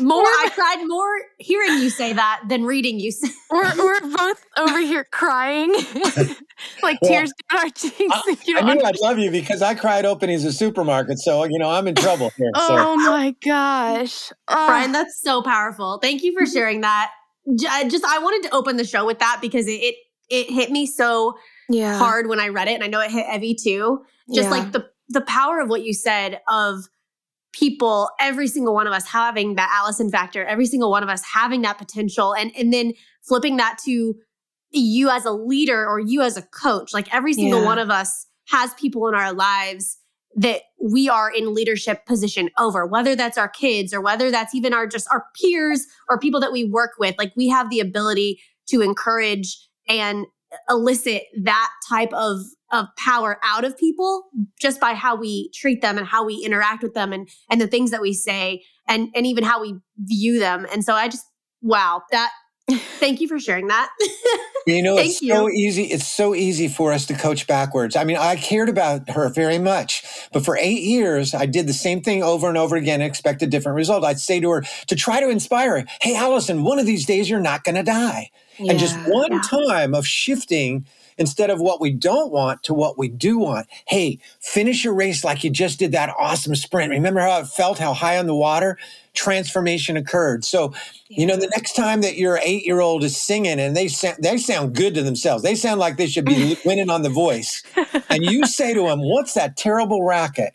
more. 0.00 0.22
I 0.22 0.50
cried 0.54 0.86
more 0.86 1.12
hearing 1.38 1.82
you 1.82 1.90
say 1.90 2.12
that 2.12 2.42
than 2.48 2.64
reading 2.64 3.00
you 3.00 3.10
say. 3.10 3.28
we're, 3.50 3.76
we're 3.76 4.00
both 4.00 4.44
over 4.58 4.80
here 4.80 5.04
crying, 5.10 5.72
like 6.82 6.98
Well, 7.00 7.10
tears 7.10 7.32
down 7.50 7.60
our 7.60 7.70
cheeks. 7.70 7.96
I, 7.98 8.36
you 8.46 8.58
I 8.58 8.74
knew 8.74 8.82
I'd 8.82 9.00
love 9.00 9.18
you 9.18 9.30
because 9.30 9.62
I 9.62 9.74
cried 9.74 10.04
opening 10.04 10.36
a 10.36 10.52
supermarket. 10.52 11.18
So, 11.18 11.44
you 11.44 11.58
know, 11.58 11.70
I'm 11.70 11.86
in 11.88 11.94
trouble 11.94 12.30
here. 12.36 12.50
So. 12.56 12.66
oh 12.70 12.96
my 12.96 13.34
gosh, 13.44 14.32
Oh, 14.48 14.66
Brian, 14.66 14.92
that's 14.92 15.20
so 15.22 15.42
powerful. 15.42 15.98
Thank 16.00 16.22
you 16.22 16.32
for 16.38 16.46
sharing 16.46 16.80
that. 16.82 17.10
Just 17.56 18.04
I 18.04 18.18
wanted 18.18 18.48
to 18.48 18.54
open 18.54 18.76
the 18.76 18.84
show 18.84 19.04
with 19.04 19.18
that 19.18 19.38
because 19.40 19.66
it 19.66 19.72
it, 19.72 19.94
it 20.30 20.50
hit 20.50 20.70
me 20.70 20.86
so 20.86 21.34
yeah. 21.68 21.98
hard 21.98 22.28
when 22.28 22.38
I 22.38 22.48
read 22.48 22.68
it. 22.68 22.74
And 22.74 22.84
I 22.84 22.86
know 22.86 23.00
it 23.00 23.10
hit 23.10 23.26
Evie 23.32 23.56
too. 23.60 24.02
Just 24.32 24.46
yeah. 24.46 24.50
like 24.50 24.72
the 24.72 24.88
the 25.08 25.22
power 25.22 25.60
of 25.60 25.68
what 25.68 25.84
you 25.84 25.92
said 25.92 26.40
of 26.48 26.84
people, 27.52 28.10
every 28.20 28.48
single 28.48 28.74
one 28.74 28.86
of 28.86 28.92
us 28.92 29.06
having 29.06 29.54
that 29.56 29.70
Allison 29.72 30.10
factor, 30.10 30.44
every 30.44 30.66
single 30.66 30.90
one 30.90 31.02
of 31.02 31.08
us 31.08 31.22
having 31.24 31.62
that 31.62 31.78
potential, 31.78 32.34
and 32.34 32.52
and 32.56 32.72
then 32.72 32.92
flipping 33.22 33.56
that 33.58 33.78
to 33.84 34.14
you 34.70 35.10
as 35.10 35.24
a 35.24 35.32
leader 35.32 35.86
or 35.86 36.00
you 36.00 36.22
as 36.22 36.36
a 36.36 36.42
coach. 36.42 36.94
Like 36.94 37.12
every 37.14 37.34
single 37.34 37.60
yeah. 37.60 37.66
one 37.66 37.78
of 37.78 37.90
us 37.90 38.26
has 38.48 38.74
people 38.74 39.06
in 39.08 39.14
our 39.14 39.32
lives 39.32 39.98
that 40.34 40.62
we 40.82 41.08
are 41.08 41.30
in 41.30 41.54
leadership 41.54 42.06
position 42.06 42.48
over 42.58 42.86
whether 42.86 43.14
that's 43.14 43.36
our 43.36 43.48
kids 43.48 43.92
or 43.92 44.00
whether 44.00 44.30
that's 44.30 44.54
even 44.54 44.72
our 44.72 44.86
just 44.86 45.06
our 45.10 45.26
peers 45.38 45.86
or 46.08 46.18
people 46.18 46.40
that 46.40 46.52
we 46.52 46.64
work 46.64 46.92
with 46.98 47.14
like 47.18 47.32
we 47.36 47.48
have 47.48 47.68
the 47.68 47.80
ability 47.80 48.40
to 48.66 48.80
encourage 48.80 49.58
and 49.88 50.24
elicit 50.68 51.24
that 51.42 51.70
type 51.88 52.12
of 52.12 52.38
of 52.70 52.86
power 52.96 53.38
out 53.44 53.64
of 53.64 53.76
people 53.76 54.24
just 54.60 54.80
by 54.80 54.94
how 54.94 55.14
we 55.14 55.50
treat 55.54 55.82
them 55.82 55.98
and 55.98 56.06
how 56.06 56.24
we 56.24 56.42
interact 56.44 56.82
with 56.82 56.94
them 56.94 57.12
and 57.12 57.28
and 57.50 57.60
the 57.60 57.66
things 57.66 57.90
that 57.90 58.00
we 58.00 58.12
say 58.12 58.62
and 58.88 59.08
and 59.14 59.26
even 59.26 59.44
how 59.44 59.60
we 59.60 59.74
view 59.98 60.38
them. 60.38 60.66
And 60.72 60.84
so 60.84 60.94
i 60.94 61.08
just 61.08 61.24
wow 61.60 62.02
that 62.10 62.30
thank 62.98 63.20
you 63.20 63.28
for 63.28 63.38
sharing 63.38 63.68
that 63.68 63.90
you 64.66 64.82
know 64.82 64.96
it's 64.96 65.22
you. 65.22 65.34
so 65.34 65.48
easy 65.48 65.84
it's 65.84 66.06
so 66.06 66.34
easy 66.34 66.68
for 66.68 66.92
us 66.92 67.06
to 67.06 67.14
coach 67.14 67.46
backwards 67.46 67.96
i 67.96 68.04
mean 68.04 68.16
i 68.16 68.36
cared 68.36 68.68
about 68.68 69.08
her 69.10 69.28
very 69.28 69.58
much 69.58 70.04
but 70.32 70.44
for 70.44 70.56
eight 70.58 70.82
years 70.82 71.34
i 71.34 71.46
did 71.46 71.66
the 71.66 71.72
same 71.72 72.00
thing 72.00 72.22
over 72.22 72.48
and 72.48 72.58
over 72.58 72.76
again 72.76 73.00
and 73.00 73.08
expect 73.08 73.42
a 73.42 73.46
different 73.46 73.76
result 73.76 74.04
i'd 74.04 74.20
say 74.20 74.40
to 74.40 74.50
her 74.50 74.62
to 74.86 74.96
try 74.96 75.20
to 75.20 75.28
inspire 75.28 75.80
her 75.80 75.86
hey 76.00 76.16
allison 76.16 76.62
one 76.62 76.78
of 76.78 76.86
these 76.86 77.06
days 77.06 77.28
you're 77.28 77.40
not 77.40 77.64
going 77.64 77.74
to 77.74 77.82
die 77.82 78.30
yeah, 78.58 78.72
and 78.72 78.80
just 78.80 78.96
one 79.06 79.32
yeah. 79.32 79.40
time 79.42 79.94
of 79.94 80.06
shifting 80.06 80.84
instead 81.18 81.50
of 81.50 81.60
what 81.60 81.80
we 81.80 81.90
don't 81.90 82.32
want 82.32 82.62
to 82.64 82.74
what 82.74 82.98
we 82.98 83.08
do 83.08 83.38
want. 83.38 83.66
Hey, 83.86 84.18
finish 84.40 84.84
your 84.84 84.94
race 84.94 85.24
like 85.24 85.44
you 85.44 85.50
just 85.50 85.78
did 85.78 85.92
that 85.92 86.14
awesome 86.18 86.54
sprint. 86.54 86.90
Remember 86.90 87.20
how 87.20 87.40
it 87.40 87.46
felt, 87.46 87.78
how 87.78 87.94
high 87.94 88.18
on 88.18 88.26
the 88.26 88.34
water? 88.34 88.78
Transformation 89.14 89.96
occurred. 89.96 90.44
So, 90.44 90.72
yeah. 91.08 91.20
you 91.20 91.26
know, 91.26 91.36
the 91.36 91.48
next 91.48 91.74
time 91.74 92.00
that 92.00 92.16
your 92.16 92.38
eight 92.42 92.64
year 92.64 92.80
old 92.80 93.04
is 93.04 93.20
singing 93.20 93.60
and 93.60 93.76
they 93.76 93.88
sound, 93.88 94.18
they 94.22 94.36
sound 94.38 94.74
good 94.74 94.94
to 94.94 95.02
themselves, 95.02 95.42
they 95.42 95.54
sound 95.54 95.80
like 95.80 95.96
they 95.96 96.06
should 96.06 96.24
be 96.24 96.56
winning 96.64 96.90
on 96.90 97.02
the 97.02 97.10
voice. 97.10 97.62
And 98.08 98.22
you 98.22 98.46
say 98.46 98.74
to 98.74 98.82
them, 98.82 99.00
What's 99.00 99.34
that 99.34 99.56
terrible 99.56 100.04
racket? 100.04 100.54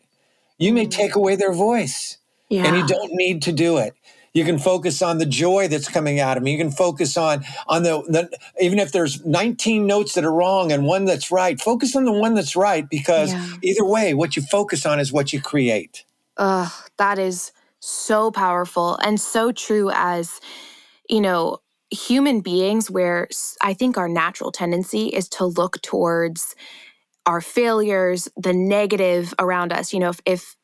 You 0.57 0.73
may 0.73 0.87
mm. 0.87 0.91
take 0.91 1.15
away 1.15 1.35
their 1.35 1.53
voice. 1.53 2.17
Yeah. 2.49 2.65
And 2.65 2.77
you 2.77 2.87
don't 2.87 3.11
need 3.13 3.41
to 3.43 3.51
do 3.51 3.77
it. 3.77 3.93
You 4.37 4.45
can 4.45 4.59
focus 4.59 5.01
on 5.01 5.17
the 5.17 5.25
joy 5.25 5.67
that's 5.67 5.89
coming 5.89 6.19
out 6.19 6.37
of 6.37 6.43
me. 6.43 6.51
You 6.51 6.59
can 6.59 6.69
focus 6.69 7.17
on 7.17 7.43
on 7.67 7.81
the, 7.81 8.03
the 8.07 8.29
even 8.61 8.77
if 8.77 8.91
there's 8.91 9.25
19 9.25 9.87
notes 9.87 10.13
that 10.13 10.23
are 10.23 10.31
wrong 10.31 10.71
and 10.71 10.85
one 10.85 11.05
that's 11.05 11.31
right. 11.31 11.59
Focus 11.59 11.95
on 11.95 12.05
the 12.05 12.11
one 12.11 12.35
that's 12.35 12.55
right 12.55 12.87
because 12.87 13.33
yeah. 13.33 13.55
either 13.63 13.83
way, 13.83 14.13
what 14.13 14.35
you 14.35 14.43
focus 14.43 14.85
on 14.85 14.99
is 14.99 15.11
what 15.11 15.33
you 15.33 15.41
create. 15.41 16.05
Ugh, 16.37 16.71
that 16.97 17.17
is 17.17 17.51
so 17.79 18.31
powerful 18.31 18.95
and 18.97 19.19
so 19.19 19.51
true 19.51 19.89
as 19.93 20.39
you 21.09 21.21
know 21.21 21.59
human 21.89 22.41
beings 22.41 22.91
where 22.91 23.27
I 23.61 23.73
think 23.73 23.97
our 23.97 24.09
natural 24.09 24.51
tendency 24.51 25.07
is 25.07 25.29
to 25.29 25.45
look 25.45 25.81
towards 25.81 26.55
our 27.25 27.41
failures, 27.41 28.29
the 28.37 28.53
negative 28.53 29.33
around 29.37 29.73
us. 29.73 29.93
You 29.93 29.99
know, 29.99 30.09
if, 30.09 30.21
if 30.25 30.55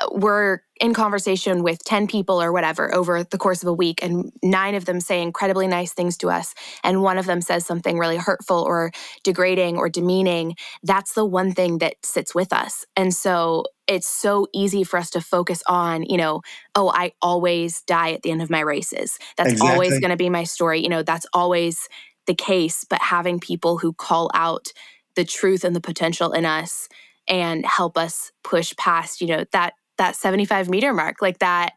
uh, 0.00 0.08
we're 0.12 0.60
in 0.80 0.94
conversation 0.94 1.62
with 1.62 1.82
10 1.84 2.06
people 2.06 2.40
or 2.40 2.52
whatever 2.52 2.94
over 2.94 3.24
the 3.24 3.38
course 3.38 3.62
of 3.62 3.68
a 3.68 3.72
week 3.72 4.02
and 4.02 4.32
nine 4.42 4.74
of 4.74 4.84
them 4.84 5.00
say 5.00 5.22
incredibly 5.22 5.66
nice 5.66 5.92
things 5.92 6.16
to 6.18 6.30
us 6.30 6.54
and 6.84 7.02
one 7.02 7.18
of 7.18 7.26
them 7.26 7.40
says 7.40 7.66
something 7.66 7.98
really 7.98 8.16
hurtful 8.16 8.58
or 8.58 8.90
degrading 9.24 9.76
or 9.76 9.88
demeaning 9.88 10.54
that's 10.82 11.14
the 11.14 11.24
one 11.24 11.52
thing 11.52 11.78
that 11.78 11.94
sits 12.04 12.34
with 12.34 12.52
us. 12.52 12.84
And 12.96 13.14
so 13.14 13.64
it's 13.86 14.08
so 14.08 14.46
easy 14.52 14.84
for 14.84 14.98
us 14.98 15.10
to 15.10 15.20
focus 15.20 15.62
on 15.66 16.02
you 16.02 16.18
know 16.18 16.42
oh 16.74 16.90
i 16.94 17.12
always 17.22 17.80
die 17.82 18.12
at 18.12 18.22
the 18.22 18.30
end 18.30 18.42
of 18.42 18.50
my 18.50 18.60
races. 18.60 19.18
That's 19.36 19.52
exactly. 19.52 19.72
always 19.72 19.98
going 19.98 20.10
to 20.10 20.16
be 20.16 20.30
my 20.30 20.44
story. 20.44 20.80
You 20.82 20.88
know 20.88 21.02
that's 21.02 21.26
always 21.32 21.88
the 22.26 22.34
case 22.34 22.84
but 22.84 23.00
having 23.00 23.40
people 23.40 23.78
who 23.78 23.92
call 23.92 24.30
out 24.34 24.68
the 25.16 25.24
truth 25.24 25.64
and 25.64 25.74
the 25.74 25.80
potential 25.80 26.32
in 26.32 26.44
us 26.44 26.88
and 27.26 27.64
help 27.64 27.96
us 27.96 28.32
push 28.44 28.76
past 28.76 29.20
you 29.20 29.26
know 29.26 29.44
that 29.52 29.72
that 29.98 30.16
75 30.16 30.68
meter 30.68 30.92
mark 30.92 31.20
like 31.20 31.38
that 31.38 31.74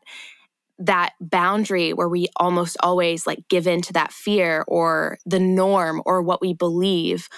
that 0.80 1.14
boundary 1.20 1.94
where 1.94 2.10
we 2.10 2.28
almost 2.38 2.76
always 2.82 3.28
like 3.28 3.48
give 3.50 3.68
in 3.68 3.82
to 3.84 3.94
that 3.94 4.12
fear 4.12 4.66
or 4.68 5.20
the 5.26 5.40
norm 5.40 6.02
or 6.06 6.22
what 6.22 6.42
we 6.42 6.54
believe 6.54 7.30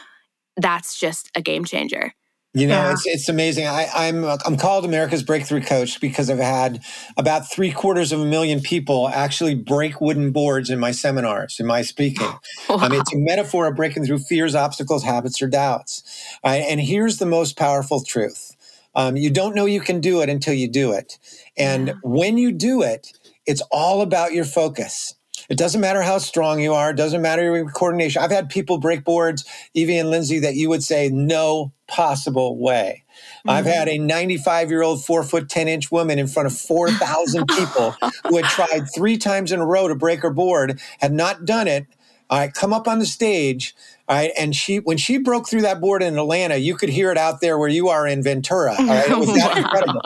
that's 0.55 0.97
just 0.97 1.29
a 1.35 1.41
game 1.41 1.65
changer 1.65 2.13
you 2.55 2.67
know, 2.67 2.75
yeah. 2.75 2.91
it's 2.91 3.07
it's 3.07 3.29
amazing. 3.29 3.65
I, 3.65 3.87
I'm 3.91 4.23
I'm 4.23 4.57
called 4.57 4.85
America's 4.85 5.23
breakthrough 5.23 5.61
coach 5.61 5.99
because 5.99 6.29
I've 6.29 6.37
had 6.37 6.83
about 7.17 7.49
three 7.49 7.71
quarters 7.71 8.11
of 8.11 8.19
a 8.19 8.25
million 8.25 8.59
people 8.61 9.09
actually 9.09 9.55
break 9.55 9.99
wooden 9.99 10.31
boards 10.31 10.69
in 10.69 10.77
my 10.77 10.91
seminars, 10.91 11.59
in 11.59 11.65
my 11.65 11.81
speaking. 11.81 12.27
Wow. 12.69 12.77
I 12.77 12.89
mean, 12.89 13.01
it's 13.01 13.13
a 13.13 13.17
metaphor 13.17 13.67
of 13.67 13.75
breaking 13.75 14.05
through 14.05 14.19
fears, 14.19 14.55
obstacles, 14.55 15.03
habits, 15.03 15.41
or 15.41 15.47
doubts. 15.47 16.03
Right? 16.45 16.63
And 16.67 16.79
here's 16.79 17.17
the 17.17 17.25
most 17.25 17.57
powerful 17.57 18.03
truth: 18.03 18.55
um, 18.95 19.15
you 19.15 19.29
don't 19.29 19.55
know 19.55 19.65
you 19.65 19.81
can 19.81 19.99
do 19.99 20.21
it 20.21 20.29
until 20.29 20.53
you 20.53 20.67
do 20.67 20.91
it. 20.91 21.17
And 21.57 21.87
yeah. 21.87 21.93
when 22.03 22.37
you 22.37 22.51
do 22.51 22.81
it, 22.81 23.11
it's 23.45 23.61
all 23.71 24.01
about 24.01 24.33
your 24.33 24.45
focus. 24.45 25.15
It 25.49 25.57
doesn't 25.57 25.81
matter 25.81 26.01
how 26.01 26.19
strong 26.19 26.61
you 26.61 26.73
are. 26.73 26.91
It 26.91 26.97
doesn't 26.97 27.21
matter 27.21 27.43
your 27.43 27.69
coordination. 27.69 28.21
I've 28.21 28.31
had 28.31 28.49
people 28.49 28.77
break 28.77 29.03
boards, 29.03 29.43
Evie 29.73 29.97
and 29.97 30.09
Lindsay, 30.09 30.39
that 30.39 30.55
you 30.55 30.69
would 30.69 30.83
say, 30.83 31.09
no 31.09 31.73
possible 31.87 32.57
way. 32.57 33.03
Mm-hmm. 33.39 33.49
I've 33.49 33.65
had 33.65 33.89
a 33.89 33.97
95 33.97 34.69
year 34.69 34.83
old, 34.83 35.03
four 35.03 35.23
foot, 35.23 35.49
10 35.49 35.67
inch 35.67 35.91
woman 35.91 36.17
in 36.17 36.27
front 36.27 36.47
of 36.47 36.57
4,000 36.57 37.47
people 37.47 37.91
who 38.27 38.37
had 38.37 38.45
tried 38.45 38.85
three 38.93 39.17
times 39.17 39.51
in 39.51 39.59
a 39.59 39.65
row 39.65 39.87
to 39.87 39.95
break 39.95 40.21
her 40.21 40.31
board, 40.31 40.79
had 40.99 41.11
not 41.11 41.45
done 41.45 41.67
it. 41.67 41.87
I 42.29 42.47
come 42.47 42.73
up 42.73 42.87
on 42.87 42.99
the 42.99 43.05
stage 43.05 43.75
all 44.07 44.17
right. 44.17 44.31
And 44.37 44.53
she, 44.53 44.77
when 44.77 44.97
she 44.97 45.17
broke 45.17 45.47
through 45.47 45.61
that 45.61 45.79
board 45.79 46.03
in 46.03 46.17
Atlanta, 46.17 46.57
you 46.57 46.75
could 46.75 46.89
hear 46.89 47.11
it 47.11 47.17
out 47.17 47.39
there 47.39 47.57
where 47.57 47.69
you 47.69 47.87
are 47.87 48.05
in 48.05 48.21
Ventura. 48.21 48.75
All 48.77 48.85
right. 48.85 49.09
It 49.09 49.17
was 49.17 49.33
that 49.33 49.51
wow. 49.55 49.61
incredible. 49.61 50.01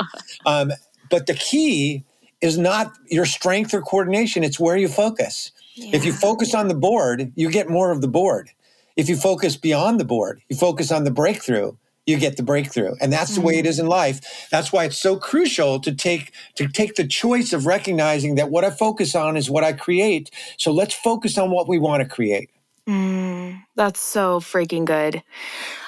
Um, 0.45 0.71
but 1.09 1.25
the 1.25 1.33
key 1.33 2.03
is 2.41 2.57
not 2.57 2.93
your 3.09 3.25
strength 3.25 3.73
or 3.73 3.81
coordination, 3.81 4.43
it's 4.43 4.59
where 4.59 4.77
you 4.77 4.87
focus. 4.87 5.51
Yeah. 5.73 5.95
If 5.95 6.05
you 6.05 6.13
focus 6.13 6.53
on 6.53 6.67
the 6.67 6.75
board, 6.75 7.31
you 7.35 7.49
get 7.49 7.69
more 7.69 7.91
of 7.91 8.01
the 8.01 8.07
board. 8.07 8.51
If 8.95 9.09
you 9.09 9.15
focus 9.15 9.57
beyond 9.57 9.99
the 9.99 10.05
board, 10.05 10.41
you 10.49 10.55
focus 10.55 10.91
on 10.91 11.03
the 11.03 11.11
breakthrough, 11.11 11.73
you 12.05 12.17
get 12.17 12.37
the 12.37 12.43
breakthrough. 12.43 12.95
And 12.99 13.11
that's 13.11 13.31
mm-hmm. 13.31 13.41
the 13.41 13.47
way 13.47 13.57
it 13.59 13.65
mm-hmm. 13.65 13.81
in 13.81 13.87
life. 13.87 14.47
That's 14.51 14.71
why 14.71 14.85
it's 14.85 14.97
so 14.97 15.17
crucial 15.17 15.79
to 15.79 15.93
take 15.93 16.33
to 16.55 16.67
take 16.67 16.95
the 16.95 17.07
choice 17.07 17.53
of 17.53 17.65
recognizing 17.65 18.35
that 18.35 18.49
what 18.49 18.63
I 18.63 18.69
focus 18.69 19.15
on 19.15 19.37
is 19.37 19.49
what 19.49 19.63
I 19.63 19.73
create. 19.73 20.31
So 20.57 20.71
let's 20.71 20.93
focus 20.93 21.37
on 21.37 21.51
what 21.51 21.67
we 21.67 21.77
want 21.79 22.01
to 22.01 22.09
create. 22.09 22.49
Mm, 22.87 23.63
that's 23.75 23.99
so 23.99 24.39
freaking 24.39 24.85
good. 24.85 25.21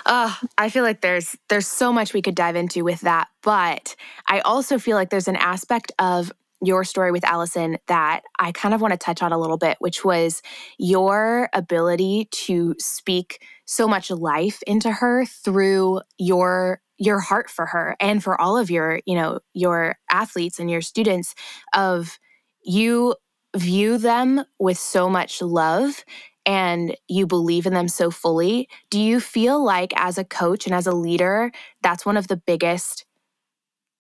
Uh, 0.05 0.33
I 0.57 0.69
feel 0.69 0.83
like 0.83 1.01
there's 1.01 1.35
there's 1.49 1.67
so 1.67 1.93
much 1.93 2.13
we 2.13 2.21
could 2.21 2.35
dive 2.35 2.55
into 2.55 2.83
with 2.83 3.01
that, 3.01 3.29
but 3.43 3.95
I 4.27 4.41
also 4.41 4.79
feel 4.79 4.97
like 4.97 5.09
there's 5.09 5.27
an 5.29 5.37
aspect 5.37 5.91
of 5.99 6.31
your 6.61 6.83
story 6.83 7.11
with 7.11 7.25
Allison 7.25 7.77
that 7.87 8.21
I 8.39 8.51
kind 8.51 8.73
of 8.75 8.81
want 8.81 8.93
to 8.93 8.97
touch 8.97 9.21
on 9.23 9.31
a 9.31 9.39
little 9.39 9.57
bit, 9.57 9.77
which 9.79 10.05
was 10.05 10.41
your 10.77 11.49
ability 11.53 12.27
to 12.31 12.75
speak 12.79 13.41
so 13.65 13.87
much 13.87 14.11
life 14.11 14.61
into 14.67 14.91
her 14.91 15.25
through 15.25 16.01
your 16.17 16.81
your 16.97 17.19
heart 17.21 17.49
for 17.49 17.65
her 17.67 17.95
and 18.01 18.23
for 18.23 18.39
all 18.41 18.57
of 18.57 18.69
your, 18.69 19.01
you 19.05 19.15
know, 19.15 19.39
your 19.53 19.97
athletes 20.11 20.59
and 20.59 20.69
your 20.69 20.81
students 20.81 21.35
of 21.73 22.19
you 22.63 23.15
view 23.55 23.97
them 23.97 24.43
with 24.59 24.77
so 24.77 25.09
much 25.09 25.41
love 25.41 26.03
and 26.45 26.95
you 27.07 27.27
believe 27.27 27.65
in 27.65 27.73
them 27.73 27.87
so 27.87 28.09
fully, 28.11 28.69
do 28.89 28.99
you 28.99 29.19
feel 29.19 29.63
like 29.63 29.93
as 29.95 30.17
a 30.17 30.23
coach 30.23 30.65
and 30.65 30.73
as 30.73 30.87
a 30.87 30.91
leader, 30.91 31.51
that's 31.81 32.05
one 32.05 32.17
of 32.17 32.27
the 32.27 32.37
biggest, 32.37 33.05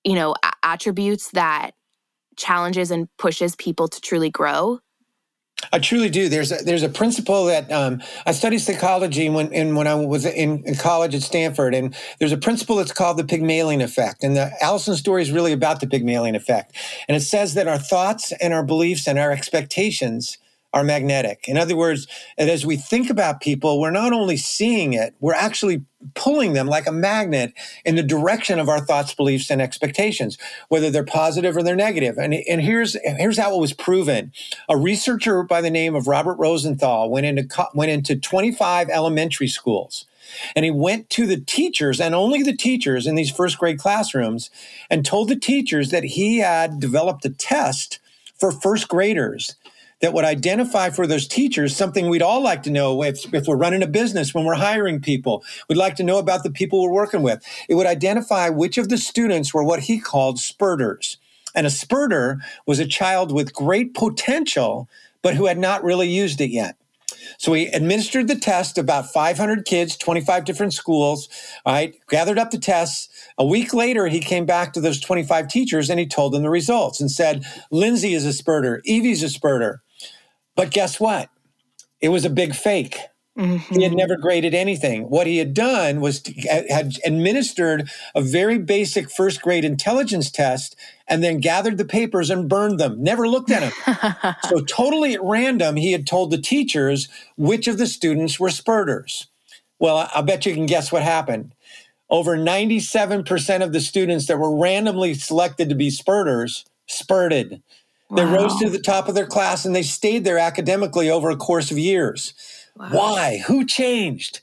you 0.03 0.15
know, 0.15 0.35
attributes 0.63 1.31
that 1.31 1.71
challenges 2.37 2.91
and 2.91 3.07
pushes 3.17 3.55
people 3.55 3.87
to 3.87 4.01
truly 4.01 4.29
grow? 4.29 4.79
I 5.73 5.79
truly 5.79 6.09
do. 6.09 6.29
There's 6.29 6.51
a, 6.51 6.63
there's 6.63 6.83
a 6.83 6.89
principle 6.89 7.45
that 7.45 7.71
um, 7.71 8.01
I 8.25 8.31
studied 8.31 8.59
psychology 8.59 9.29
when 9.29 9.51
in, 9.51 9.75
when 9.75 9.87
I 9.87 9.95
was 9.95 10.25
in, 10.25 10.63
in, 10.65 10.75
college 10.75 11.13
at 11.13 11.21
Stanford, 11.21 11.75
and 11.75 11.93
there's 12.17 12.31
a 12.31 12.37
principle 12.37 12.77
that's 12.77 12.93
called 12.93 13.17
the 13.17 13.25
Pygmalion 13.25 13.81
effect. 13.81 14.23
And 14.23 14.35
the 14.35 14.51
Allison 14.63 14.95
story 14.95 15.21
is 15.21 15.31
really 15.31 15.51
about 15.51 15.81
the 15.81 15.87
Pygmalion 15.87 16.35
effect. 16.35 16.75
And 17.07 17.15
it 17.15 17.21
says 17.21 17.53
that 17.55 17.67
our 17.67 17.77
thoughts 17.77 18.31
and 18.41 18.53
our 18.53 18.63
beliefs 18.63 19.07
and 19.07 19.19
our 19.19 19.31
expectations 19.31 20.37
are 20.73 20.83
magnetic. 20.83 21.45
In 21.47 21.57
other 21.57 21.75
words, 21.75 22.07
as 22.37 22.65
we 22.65 22.77
think 22.77 23.09
about 23.09 23.41
people, 23.41 23.79
we're 23.79 23.91
not 23.91 24.13
only 24.13 24.37
seeing 24.37 24.93
it, 24.93 25.15
we're 25.19 25.33
actually 25.33 25.83
pulling 26.13 26.53
them 26.53 26.67
like 26.67 26.87
a 26.87 26.91
magnet 26.91 27.53
in 27.83 27.95
the 27.95 28.03
direction 28.03 28.59
of 28.59 28.69
our 28.69 28.79
thoughts, 28.79 29.13
beliefs, 29.13 29.49
and 29.49 29.61
expectations, 29.61 30.37
whether 30.69 30.89
they're 30.89 31.03
positive 31.03 31.57
or 31.57 31.63
they're 31.63 31.75
negative. 31.75 32.17
And, 32.17 32.33
and 32.33 32.61
here's 32.61 32.95
here's 33.03 33.37
how 33.37 33.55
it 33.55 33.59
was 33.59 33.73
proven. 33.73 34.31
A 34.69 34.77
researcher 34.77 35.43
by 35.43 35.61
the 35.61 35.71
name 35.71 35.95
of 35.95 36.07
Robert 36.07 36.35
Rosenthal 36.35 37.09
went 37.09 37.25
into 37.25 37.67
went 37.73 37.91
into 37.91 38.15
25 38.15 38.89
elementary 38.89 39.47
schools. 39.47 40.05
And 40.55 40.63
he 40.63 40.69
went 40.69 41.09
to 41.11 41.25
the 41.25 41.39
teachers 41.39 41.99
and 41.99 42.13
only 42.13 42.43
the 42.43 42.55
teachers 42.55 43.07
in 43.07 43.15
these 43.15 43.31
first 43.31 43.57
grade 43.57 43.79
classrooms 43.79 44.51
and 44.87 45.03
told 45.03 45.27
the 45.27 45.35
teachers 45.35 45.89
that 45.89 46.03
he 46.03 46.37
had 46.37 46.79
developed 46.79 47.25
a 47.25 47.31
test 47.31 47.99
for 48.37 48.51
first 48.51 48.87
graders 48.87 49.55
that 50.01 50.13
would 50.13 50.25
identify 50.25 50.89
for 50.89 51.05
those 51.05 51.27
teachers 51.27 51.75
something 51.75 52.07
we'd 52.07 52.21
all 52.21 52.41
like 52.41 52.63
to 52.63 52.71
know 52.71 53.03
if, 53.03 53.33
if 53.33 53.47
we're 53.47 53.55
running 53.55 53.83
a 53.83 53.87
business, 53.87 54.33
when 54.33 54.45
we're 54.45 54.55
hiring 54.55 55.01
people. 55.01 55.43
We'd 55.67 55.77
like 55.77 55.95
to 55.97 56.03
know 56.03 56.17
about 56.17 56.43
the 56.43 56.51
people 56.51 56.81
we're 56.81 56.91
working 56.91 57.21
with. 57.21 57.43
It 57.67 57.75
would 57.75 57.87
identify 57.87 58.49
which 58.49 58.77
of 58.77 58.89
the 58.89 58.97
students 58.97 59.53
were 59.53 59.63
what 59.63 59.81
he 59.81 59.99
called 59.99 60.39
spurters. 60.39 61.17
And 61.55 61.65
a 61.65 61.71
spurter 61.71 62.39
was 62.65 62.79
a 62.79 62.87
child 62.87 63.31
with 63.33 63.53
great 63.53 63.93
potential, 63.93 64.87
but 65.21 65.35
who 65.35 65.47
had 65.47 65.57
not 65.57 65.83
really 65.83 66.07
used 66.07 66.39
it 66.41 66.51
yet. 66.51 66.75
So 67.37 67.53
he 67.53 67.67
administered 67.67 68.27
the 68.27 68.35
test 68.35 68.75
to 68.75 68.81
about 68.81 69.11
500 69.11 69.65
kids, 69.65 69.97
25 69.97 70.45
different 70.45 70.73
schools, 70.73 71.27
all 71.65 71.73
right, 71.73 71.95
gathered 72.07 72.39
up 72.39 72.51
the 72.51 72.57
tests. 72.57 73.09
A 73.37 73.45
week 73.45 73.73
later, 73.73 74.07
he 74.07 74.19
came 74.19 74.45
back 74.45 74.73
to 74.73 74.81
those 74.81 74.99
25 74.99 75.47
teachers 75.47 75.89
and 75.89 75.99
he 75.99 76.05
told 76.05 76.33
them 76.33 76.43
the 76.43 76.49
results 76.49 76.99
and 76.99 77.11
said, 77.11 77.43
Lindsay 77.71 78.13
is 78.13 78.25
a 78.25 78.33
spurter, 78.33 78.81
Evie's 78.85 79.23
a 79.23 79.29
spurter. 79.29 79.81
But 80.59 80.71
guess 80.71 80.99
what? 80.99 81.29
It 82.01 82.09
was 82.09 82.25
a 82.25 82.29
big 82.29 82.53
fake. 82.53 82.99
Mm-hmm. 83.37 83.75
He 83.75 83.83
had 83.83 83.93
never 83.93 84.17
graded 84.17 84.53
anything. 84.53 85.03
What 85.03 85.25
he 85.25 85.37
had 85.37 85.53
done 85.53 86.01
was 86.01 86.21
had 86.49 86.97
administered 87.05 87.89
a 88.13 88.21
very 88.21 88.57
basic 88.57 89.09
first 89.09 89.41
grade 89.41 89.63
intelligence 89.63 90.29
test 90.29 90.75
and 91.07 91.23
then 91.23 91.39
gathered 91.39 91.77
the 91.77 91.85
papers 91.85 92.29
and 92.29 92.49
burned 92.49 92.77
them. 92.77 93.01
Never 93.01 93.25
looked 93.25 93.51
at 93.51 93.71
them. 93.71 94.35
so 94.49 94.59
totally 94.59 95.13
at 95.13 95.23
random, 95.23 95.77
he 95.77 95.93
had 95.93 96.05
told 96.05 96.29
the 96.29 96.37
teachers 96.37 97.07
which 97.37 97.69
of 97.69 97.77
the 97.77 97.87
students 97.87 98.37
were 98.37 98.49
spurters. 98.49 99.27
Well, 99.79 100.09
I 100.13 100.21
bet 100.23 100.45
you 100.45 100.53
can 100.53 100.65
guess 100.65 100.91
what 100.91 101.03
happened. 101.03 101.53
Over 102.09 102.35
97% 102.35 103.63
of 103.63 103.71
the 103.71 103.79
students 103.79 104.25
that 104.25 104.39
were 104.39 104.57
randomly 104.57 105.13
selected 105.13 105.69
to 105.69 105.75
be 105.75 105.89
spurters 105.89 106.65
spurted. 106.85 107.61
They 108.15 108.25
wow. 108.25 108.35
rose 108.35 108.59
to 108.59 108.69
the 108.69 108.79
top 108.79 109.07
of 109.07 109.15
their 109.15 109.27
class 109.27 109.65
and 109.65 109.75
they 109.75 109.83
stayed 109.83 110.23
there 110.23 110.39
academically 110.39 111.09
over 111.09 111.29
a 111.29 111.37
course 111.37 111.69
of 111.69 111.77
years. 111.77 112.33
Wow. 112.75 112.89
Why? 112.91 113.43
Who 113.47 113.65
changed? 113.65 114.41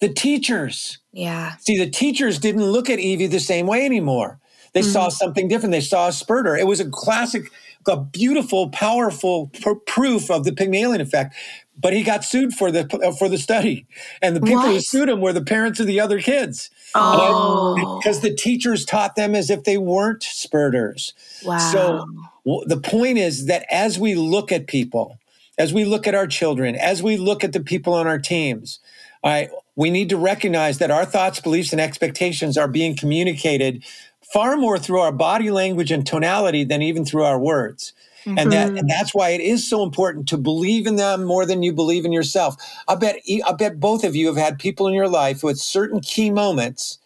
The 0.00 0.08
teachers. 0.08 0.98
Yeah. 1.12 1.56
See, 1.56 1.76
the 1.76 1.90
teachers 1.90 2.38
didn't 2.38 2.64
look 2.64 2.88
at 2.88 2.98
Evie 2.98 3.26
the 3.26 3.40
same 3.40 3.66
way 3.66 3.84
anymore. 3.84 4.38
They 4.72 4.80
mm-hmm. 4.80 4.90
saw 4.90 5.08
something 5.08 5.48
different. 5.48 5.72
They 5.72 5.80
saw 5.80 6.08
a 6.08 6.12
spurter. 6.12 6.56
It 6.56 6.66
was 6.66 6.80
a 6.80 6.88
classic, 6.88 7.50
a 7.88 7.96
beautiful, 7.96 8.68
powerful 8.70 9.48
pr- 9.60 9.74
proof 9.86 10.30
of 10.30 10.44
the 10.44 10.52
Pygmalion 10.52 11.00
effect. 11.00 11.34
But 11.78 11.94
he 11.94 12.02
got 12.02 12.24
sued 12.24 12.52
for 12.52 12.70
the 12.70 12.86
uh, 13.02 13.12
for 13.12 13.28
the 13.28 13.38
study, 13.38 13.86
and 14.20 14.36
the 14.36 14.40
people 14.40 14.56
what? 14.56 14.74
who 14.74 14.80
sued 14.80 15.08
him 15.08 15.22
were 15.22 15.32
the 15.32 15.42
parents 15.42 15.80
of 15.80 15.86
the 15.86 15.98
other 15.98 16.20
kids. 16.20 16.70
Oh, 16.94 17.98
because 17.98 18.20
the 18.20 18.34
teachers 18.34 18.84
taught 18.84 19.16
them 19.16 19.34
as 19.34 19.48
if 19.48 19.64
they 19.64 19.78
weren't 19.78 20.22
spurters. 20.22 21.14
Wow. 21.42 21.58
So 21.58 22.62
the 22.66 22.78
point 22.78 23.16
is 23.16 23.46
that 23.46 23.64
as 23.70 23.98
we 23.98 24.14
look 24.14 24.52
at 24.52 24.66
people, 24.66 25.18
as 25.56 25.72
we 25.72 25.86
look 25.86 26.06
at 26.06 26.14
our 26.14 26.26
children, 26.26 26.74
as 26.76 27.02
we 27.02 27.16
look 27.16 27.44
at 27.44 27.52
the 27.54 27.60
people 27.60 27.94
on 27.94 28.06
our 28.06 28.18
teams, 28.18 28.80
right, 29.24 29.50
we 29.76 29.90
need 29.90 30.08
to 30.10 30.16
recognize 30.18 30.78
that 30.78 30.90
our 30.90 31.06
thoughts, 31.06 31.40
beliefs, 31.40 31.72
and 31.72 31.80
expectations 31.80 32.58
are 32.58 32.68
being 32.68 32.94
communicated 32.94 33.84
far 34.32 34.56
more 34.56 34.78
through 34.78 35.00
our 35.00 35.12
body 35.12 35.50
language 35.50 35.90
and 35.90 36.06
tonality 36.06 36.64
than 36.64 36.82
even 36.82 37.04
through 37.04 37.24
our 37.24 37.38
words. 37.38 37.92
Mm-hmm. 38.24 38.38
And 38.38 38.52
that 38.52 38.68
and 38.76 38.88
that's 38.88 39.14
why 39.14 39.30
it 39.30 39.40
is 39.40 39.66
so 39.66 39.82
important 39.82 40.28
to 40.28 40.36
believe 40.36 40.86
in 40.86 40.96
them 40.96 41.24
more 41.24 41.46
than 41.46 41.62
you 41.62 41.72
believe 41.72 42.04
in 42.04 42.12
yourself. 42.12 42.54
I 42.86 42.94
bet 42.94 43.16
I 43.46 43.52
bet 43.52 43.80
both 43.80 44.04
of 44.04 44.14
you 44.14 44.26
have 44.26 44.36
had 44.36 44.58
people 44.58 44.86
in 44.86 44.94
your 44.94 45.08
life 45.08 45.40
who 45.40 45.48
at 45.48 45.56
certain 45.56 46.00
key 46.00 46.30
moments 46.30 46.98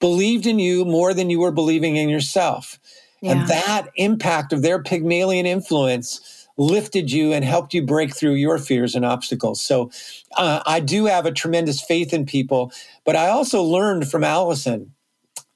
believed 0.00 0.46
in 0.46 0.58
you 0.58 0.84
more 0.84 1.14
than 1.14 1.30
you 1.30 1.40
were 1.40 1.52
believing 1.52 1.96
in 1.96 2.08
yourself. 2.08 2.78
Yeah. 3.22 3.32
And 3.32 3.48
that 3.48 3.88
impact 3.96 4.52
of 4.52 4.62
their 4.62 4.82
Pygmalion 4.82 5.46
influence 5.46 6.46
lifted 6.56 7.10
you 7.10 7.32
and 7.32 7.44
helped 7.44 7.72
you 7.72 7.82
break 7.82 8.14
through 8.14 8.34
your 8.34 8.58
fears 8.58 8.94
and 8.94 9.04
obstacles. 9.04 9.60
So 9.62 9.90
uh, 10.36 10.62
I 10.66 10.80
do 10.80 11.06
have 11.06 11.24
a 11.24 11.32
tremendous 11.32 11.80
faith 11.82 12.12
in 12.12 12.26
people, 12.26 12.72
but 13.04 13.16
I 13.16 13.28
also 13.28 13.62
learned 13.62 14.10
from 14.10 14.24
Allison, 14.24 14.92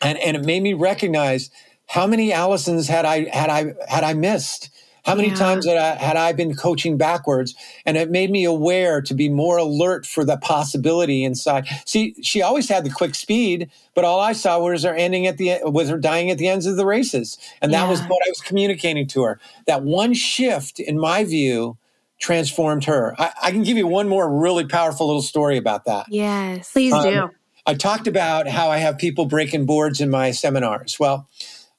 and, 0.01 0.19
and 0.19 0.37
it 0.37 0.45
made 0.45 0.63
me 0.63 0.75
recognize 0.75 1.51
how 1.87 2.07
many 2.07 2.31
Allisons 2.31 2.89
had 2.89 3.05
I 3.05 3.29
had 3.29 3.51
I 3.51 3.75
had 3.89 4.05
I 4.05 4.15
missed 4.15 4.71
how 5.05 5.15
many 5.15 5.29
yeah. 5.29 5.35
times 5.35 5.67
had 5.67 5.77
I, 5.77 5.95
had 5.97 6.17
I 6.17 6.33
been 6.33 6.55
coaching 6.55 6.97
backwards? 6.97 7.55
And 7.85 7.97
it 7.97 8.11
made 8.11 8.31
me 8.31 8.45
aware 8.45 9.03
to 9.03 9.15
be 9.15 9.29
more 9.29 9.59
alert 9.59 10.07
for 10.07 10.25
the 10.25 10.39
possibility 10.39 11.25
inside. 11.25 11.67
See, 11.85 12.15
she 12.23 12.41
always 12.41 12.69
had 12.69 12.85
the 12.85 12.91
quick 12.91 13.15
speed, 13.15 13.71
but 13.95 14.05
all 14.05 14.21
I 14.21 14.33
saw 14.33 14.59
was 14.61 14.83
her 14.83 14.95
ending 14.95 15.27
at 15.27 15.37
the 15.37 15.59
was 15.65 15.91
her 15.91 15.99
dying 15.99 16.31
at 16.31 16.39
the 16.39 16.49
ends 16.49 16.67
of 16.67 16.77
the 16.77 16.87
races, 16.87 17.39
and 17.61 17.73
that 17.75 17.85
yeah. 17.85 17.91
was 17.91 18.01
what 18.01 18.23
I 18.27 18.31
was 18.31 18.41
communicating 18.41 19.07
to 19.09 19.23
her. 19.25 19.41
That 19.67 19.83
one 19.83 20.15
shift, 20.15 20.81
in 20.81 20.99
my 20.99 21.25
view, 21.25 21.77
transformed 22.19 22.85
her. 22.85 23.15
I, 23.19 23.33
I 23.43 23.51
can 23.51 23.63
give 23.63 23.77
you 23.77 23.87
one 23.87 24.09
more 24.09 24.31
really 24.31 24.67
powerful 24.67 25.07
little 25.07 25.23
story 25.23 25.59
about 25.59 25.85
that. 25.85 26.07
Yes, 26.09 26.73
please 26.73 26.95
um, 26.95 27.03
do. 27.03 27.31
I 27.67 27.75
talked 27.75 28.07
about 28.07 28.47
how 28.49 28.71
I 28.71 28.79
have 28.79 28.99
people 28.99 29.27
breaking 29.27 29.67
boards 29.67 30.01
in 30.01 30.11
my 30.11 30.33
seminars. 30.33 30.99
Well, 31.01 31.29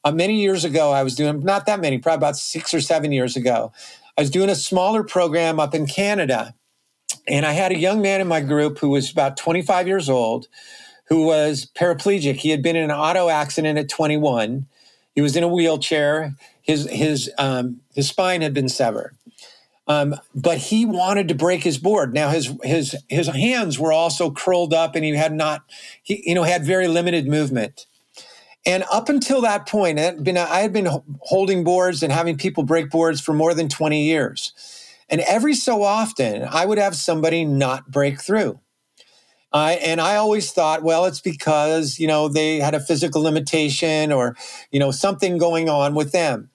uh, 0.03 0.11
many 0.11 0.41
years 0.41 0.65
ago, 0.65 0.91
I 0.91 1.03
was 1.03 1.15
doing 1.15 1.41
not 1.41 1.65
that 1.67 1.79
many, 1.79 1.99
probably 1.99 2.17
about 2.17 2.37
six 2.37 2.73
or 2.73 2.81
seven 2.81 3.11
years 3.11 3.35
ago. 3.35 3.71
I 4.17 4.21
was 4.21 4.29
doing 4.29 4.49
a 4.49 4.55
smaller 4.55 5.03
program 5.03 5.59
up 5.59 5.75
in 5.75 5.85
Canada. 5.85 6.55
And 7.27 7.45
I 7.45 7.53
had 7.53 7.71
a 7.71 7.77
young 7.77 8.01
man 8.01 8.21
in 8.21 8.27
my 8.27 8.41
group 8.41 8.79
who 8.79 8.89
was 8.89 9.11
about 9.11 9.37
25 9.37 9.87
years 9.87 10.09
old 10.09 10.47
who 11.07 11.25
was 11.25 11.69
paraplegic. 11.75 12.35
He 12.35 12.49
had 12.49 12.61
been 12.63 12.75
in 12.75 12.85
an 12.85 12.91
auto 12.91 13.29
accident 13.29 13.77
at 13.77 13.89
21. 13.89 14.65
He 15.13 15.21
was 15.21 15.35
in 15.35 15.43
a 15.43 15.47
wheelchair. 15.47 16.35
His, 16.61 16.89
his, 16.89 17.31
um, 17.37 17.81
his 17.93 18.09
spine 18.09 18.41
had 18.41 18.53
been 18.53 18.69
severed. 18.69 19.14
Um, 19.87 20.15
but 20.33 20.57
he 20.57 20.85
wanted 20.85 21.27
to 21.27 21.35
break 21.35 21.63
his 21.63 21.77
board. 21.77 22.13
Now 22.13 22.29
his 22.29 22.51
his 22.63 22.95
his 23.07 23.27
hands 23.27 23.77
were 23.77 23.93
also 23.93 24.31
curled 24.31 24.73
up, 24.73 24.95
and 24.95 25.05
he 25.05 25.15
had 25.15 25.33
not 25.33 25.63
he 26.01 26.23
you 26.25 26.33
know 26.33 26.43
had 26.43 26.65
very 26.65 26.87
limited 26.87 27.27
movement. 27.27 27.85
And 28.65 28.83
up 28.91 29.09
until 29.09 29.41
that 29.41 29.67
point, 29.67 29.97
been, 30.23 30.37
I 30.37 30.61
had 30.61 30.73
been 30.73 30.89
holding 31.19 31.63
boards 31.63 32.01
and 32.01 32.11
having 32.11 32.35
people 32.35 32.63
break 32.63 32.89
boards 32.89 33.21
for 33.21 33.31
more 33.31 33.53
than 33.53 33.69
20 33.69 34.03
years. 34.03 34.53
And 35.07 35.21
every 35.21 35.53
so 35.53 35.83
often, 35.83 36.47
I 36.49 36.65
would 36.65 36.79
have 36.79 36.95
somebody 36.95 37.45
not 37.45 37.91
break 37.91 38.19
through. 38.19 38.59
Uh, 39.53 39.77
and 39.81 40.01
I 40.01 40.15
always 40.15 40.51
thought, 40.51 40.83
well, 40.83 41.05
it's 41.05 41.21
because, 41.21 41.99
you 41.99 42.07
know, 42.07 42.27
they 42.27 42.57
had 42.57 42.73
a 42.73 42.79
physical 42.79 43.21
limitation 43.21 44.11
or, 44.11 44.35
you 44.71 44.79
know, 44.79 44.91
something 44.91 45.37
going 45.37 45.69
on 45.69 45.93
with 45.93 46.11
them. 46.11 46.49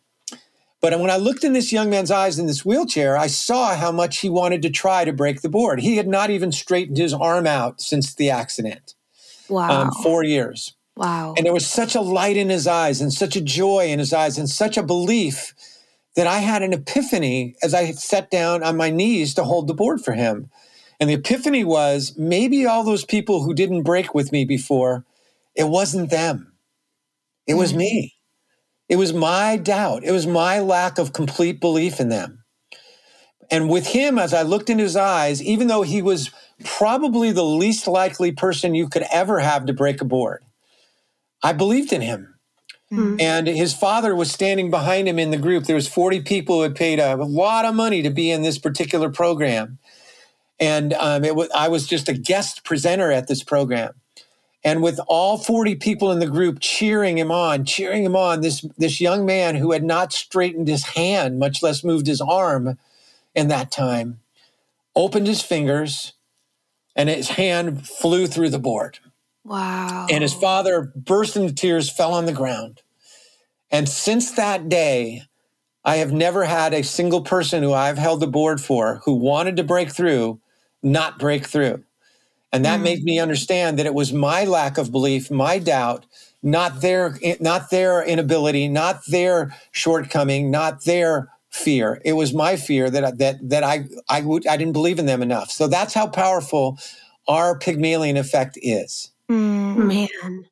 But 0.80 0.98
when 0.98 1.10
I 1.10 1.16
looked 1.16 1.44
in 1.44 1.52
this 1.52 1.72
young 1.72 1.90
man's 1.90 2.10
eyes 2.10 2.38
in 2.38 2.46
this 2.46 2.64
wheelchair, 2.64 3.16
I 3.16 3.26
saw 3.26 3.74
how 3.76 3.92
much 3.92 4.18
he 4.18 4.30
wanted 4.30 4.62
to 4.62 4.70
try 4.70 5.04
to 5.04 5.12
break 5.12 5.42
the 5.42 5.50
board. 5.50 5.80
He 5.80 5.96
had 5.96 6.08
not 6.08 6.30
even 6.30 6.52
straightened 6.52 6.96
his 6.96 7.12
arm 7.12 7.46
out 7.46 7.80
since 7.80 8.14
the 8.14 8.30
accident. 8.30 8.94
Wow. 9.48 9.82
Um, 9.82 9.90
four 10.02 10.24
years. 10.24 10.74
Wow. 10.96 11.34
And 11.36 11.44
there 11.44 11.52
was 11.52 11.66
such 11.66 11.94
a 11.94 12.00
light 12.00 12.36
in 12.36 12.48
his 12.48 12.66
eyes 12.66 13.00
and 13.00 13.12
such 13.12 13.36
a 13.36 13.40
joy 13.40 13.88
in 13.88 13.98
his 13.98 14.12
eyes 14.12 14.38
and 14.38 14.48
such 14.48 14.76
a 14.76 14.82
belief 14.82 15.54
that 16.16 16.26
I 16.26 16.38
had 16.38 16.62
an 16.62 16.72
epiphany 16.72 17.54
as 17.62 17.74
I 17.74 17.92
sat 17.92 18.30
down 18.30 18.62
on 18.62 18.76
my 18.76 18.90
knees 18.90 19.34
to 19.34 19.44
hold 19.44 19.66
the 19.66 19.74
board 19.74 20.00
for 20.00 20.12
him. 20.12 20.50
And 20.98 21.08
the 21.08 21.14
epiphany 21.14 21.64
was 21.64 22.14
maybe 22.18 22.66
all 22.66 22.84
those 22.84 23.04
people 23.04 23.42
who 23.42 23.54
didn't 23.54 23.82
break 23.82 24.14
with 24.14 24.32
me 24.32 24.44
before, 24.44 25.04
it 25.54 25.68
wasn't 25.68 26.10
them. 26.10 26.52
It 27.46 27.54
was 27.54 27.70
mm-hmm. 27.70 27.78
me. 27.78 28.14
It 28.90 28.96
was 28.96 29.12
my 29.12 29.56
doubt. 29.56 30.02
It 30.02 30.10
was 30.10 30.26
my 30.26 30.58
lack 30.58 30.98
of 30.98 31.12
complete 31.12 31.60
belief 31.60 32.00
in 32.00 32.08
them. 32.08 32.42
And 33.48 33.70
with 33.70 33.86
him, 33.86 34.18
as 34.18 34.34
I 34.34 34.42
looked 34.42 34.68
in 34.68 34.80
his 34.80 34.96
eyes, 34.96 35.40
even 35.40 35.68
though 35.68 35.82
he 35.82 36.02
was 36.02 36.32
probably 36.64 37.30
the 37.30 37.44
least 37.44 37.86
likely 37.86 38.32
person 38.32 38.74
you 38.74 38.88
could 38.88 39.04
ever 39.12 39.38
have 39.38 39.66
to 39.66 39.72
break 39.72 40.00
a 40.00 40.04
board, 40.04 40.42
I 41.40 41.52
believed 41.52 41.92
in 41.92 42.00
him. 42.00 42.34
Mm-hmm. 42.92 43.20
And 43.20 43.46
his 43.46 43.72
father 43.72 44.16
was 44.16 44.32
standing 44.32 44.70
behind 44.70 45.08
him 45.08 45.20
in 45.20 45.30
the 45.30 45.36
group. 45.36 45.64
There 45.64 45.76
was 45.76 45.86
40 45.86 46.22
people 46.22 46.56
who 46.56 46.62
had 46.62 46.74
paid 46.74 46.98
a 46.98 47.14
lot 47.14 47.64
of 47.64 47.76
money 47.76 48.02
to 48.02 48.10
be 48.10 48.32
in 48.32 48.42
this 48.42 48.58
particular 48.58 49.08
program. 49.08 49.78
And 50.58 50.94
um, 50.94 51.22
was, 51.36 51.48
I 51.54 51.68
was 51.68 51.86
just 51.86 52.08
a 52.08 52.12
guest 52.12 52.64
presenter 52.64 53.12
at 53.12 53.28
this 53.28 53.44
program. 53.44 53.94
And 54.62 54.82
with 54.82 55.00
all 55.06 55.38
40 55.38 55.76
people 55.76 56.12
in 56.12 56.18
the 56.18 56.26
group 56.26 56.58
cheering 56.60 57.16
him 57.16 57.30
on, 57.30 57.64
cheering 57.64 58.04
him 58.04 58.14
on, 58.14 58.42
this, 58.42 58.64
this 58.76 59.00
young 59.00 59.24
man 59.24 59.56
who 59.56 59.72
had 59.72 59.82
not 59.82 60.12
straightened 60.12 60.68
his 60.68 60.84
hand, 60.84 61.38
much 61.38 61.62
less 61.62 61.82
moved 61.82 62.06
his 62.06 62.20
arm 62.20 62.78
in 63.34 63.48
that 63.48 63.70
time, 63.70 64.20
opened 64.94 65.26
his 65.26 65.40
fingers, 65.40 66.12
and 66.94 67.08
his 67.08 67.30
hand 67.30 67.86
flew 67.86 68.26
through 68.26 68.50
the 68.50 68.58
board. 68.58 68.98
Wow. 69.44 70.06
And 70.10 70.22
his 70.22 70.34
father 70.34 70.92
burst 70.94 71.36
into 71.36 71.54
tears, 71.54 71.90
fell 71.90 72.12
on 72.12 72.26
the 72.26 72.32
ground. 72.32 72.82
And 73.70 73.88
since 73.88 74.32
that 74.32 74.68
day, 74.68 75.22
I 75.84 75.96
have 75.96 76.12
never 76.12 76.44
had 76.44 76.74
a 76.74 76.84
single 76.84 77.22
person 77.22 77.62
who 77.62 77.72
I've 77.72 77.96
held 77.96 78.20
the 78.20 78.26
board 78.26 78.60
for 78.60 79.00
who 79.06 79.14
wanted 79.14 79.56
to 79.56 79.64
break 79.64 79.90
through 79.90 80.40
not 80.82 81.18
break 81.18 81.46
through. 81.46 81.84
And 82.52 82.64
that 82.64 82.80
mm. 82.80 82.84
made 82.84 83.04
me 83.04 83.20
understand 83.20 83.78
that 83.78 83.86
it 83.86 83.94
was 83.94 84.12
my 84.12 84.44
lack 84.44 84.76
of 84.76 84.90
belief, 84.90 85.30
my 85.30 85.58
doubt, 85.58 86.06
not 86.42 86.80
their 86.80 87.18
not 87.38 87.70
their 87.70 88.02
inability, 88.02 88.68
not 88.68 89.02
their 89.06 89.54
shortcoming, 89.72 90.50
not 90.50 90.84
their 90.84 91.28
fear. 91.50 92.00
It 92.04 92.14
was 92.14 92.32
my 92.32 92.56
fear 92.56 92.90
that 92.90 93.18
that 93.18 93.36
that 93.48 93.62
I 93.62 93.84
I 94.08 94.22
would 94.22 94.46
I 94.46 94.56
didn't 94.56 94.72
believe 94.72 94.98
in 94.98 95.06
them 95.06 95.22
enough. 95.22 95.50
So 95.50 95.68
that's 95.68 95.94
how 95.94 96.06
powerful 96.06 96.78
our 97.28 97.58
Pygmalion 97.58 98.16
effect 98.16 98.58
is. 98.62 99.10
Mm. 99.30 99.86
Man. 99.86 100.44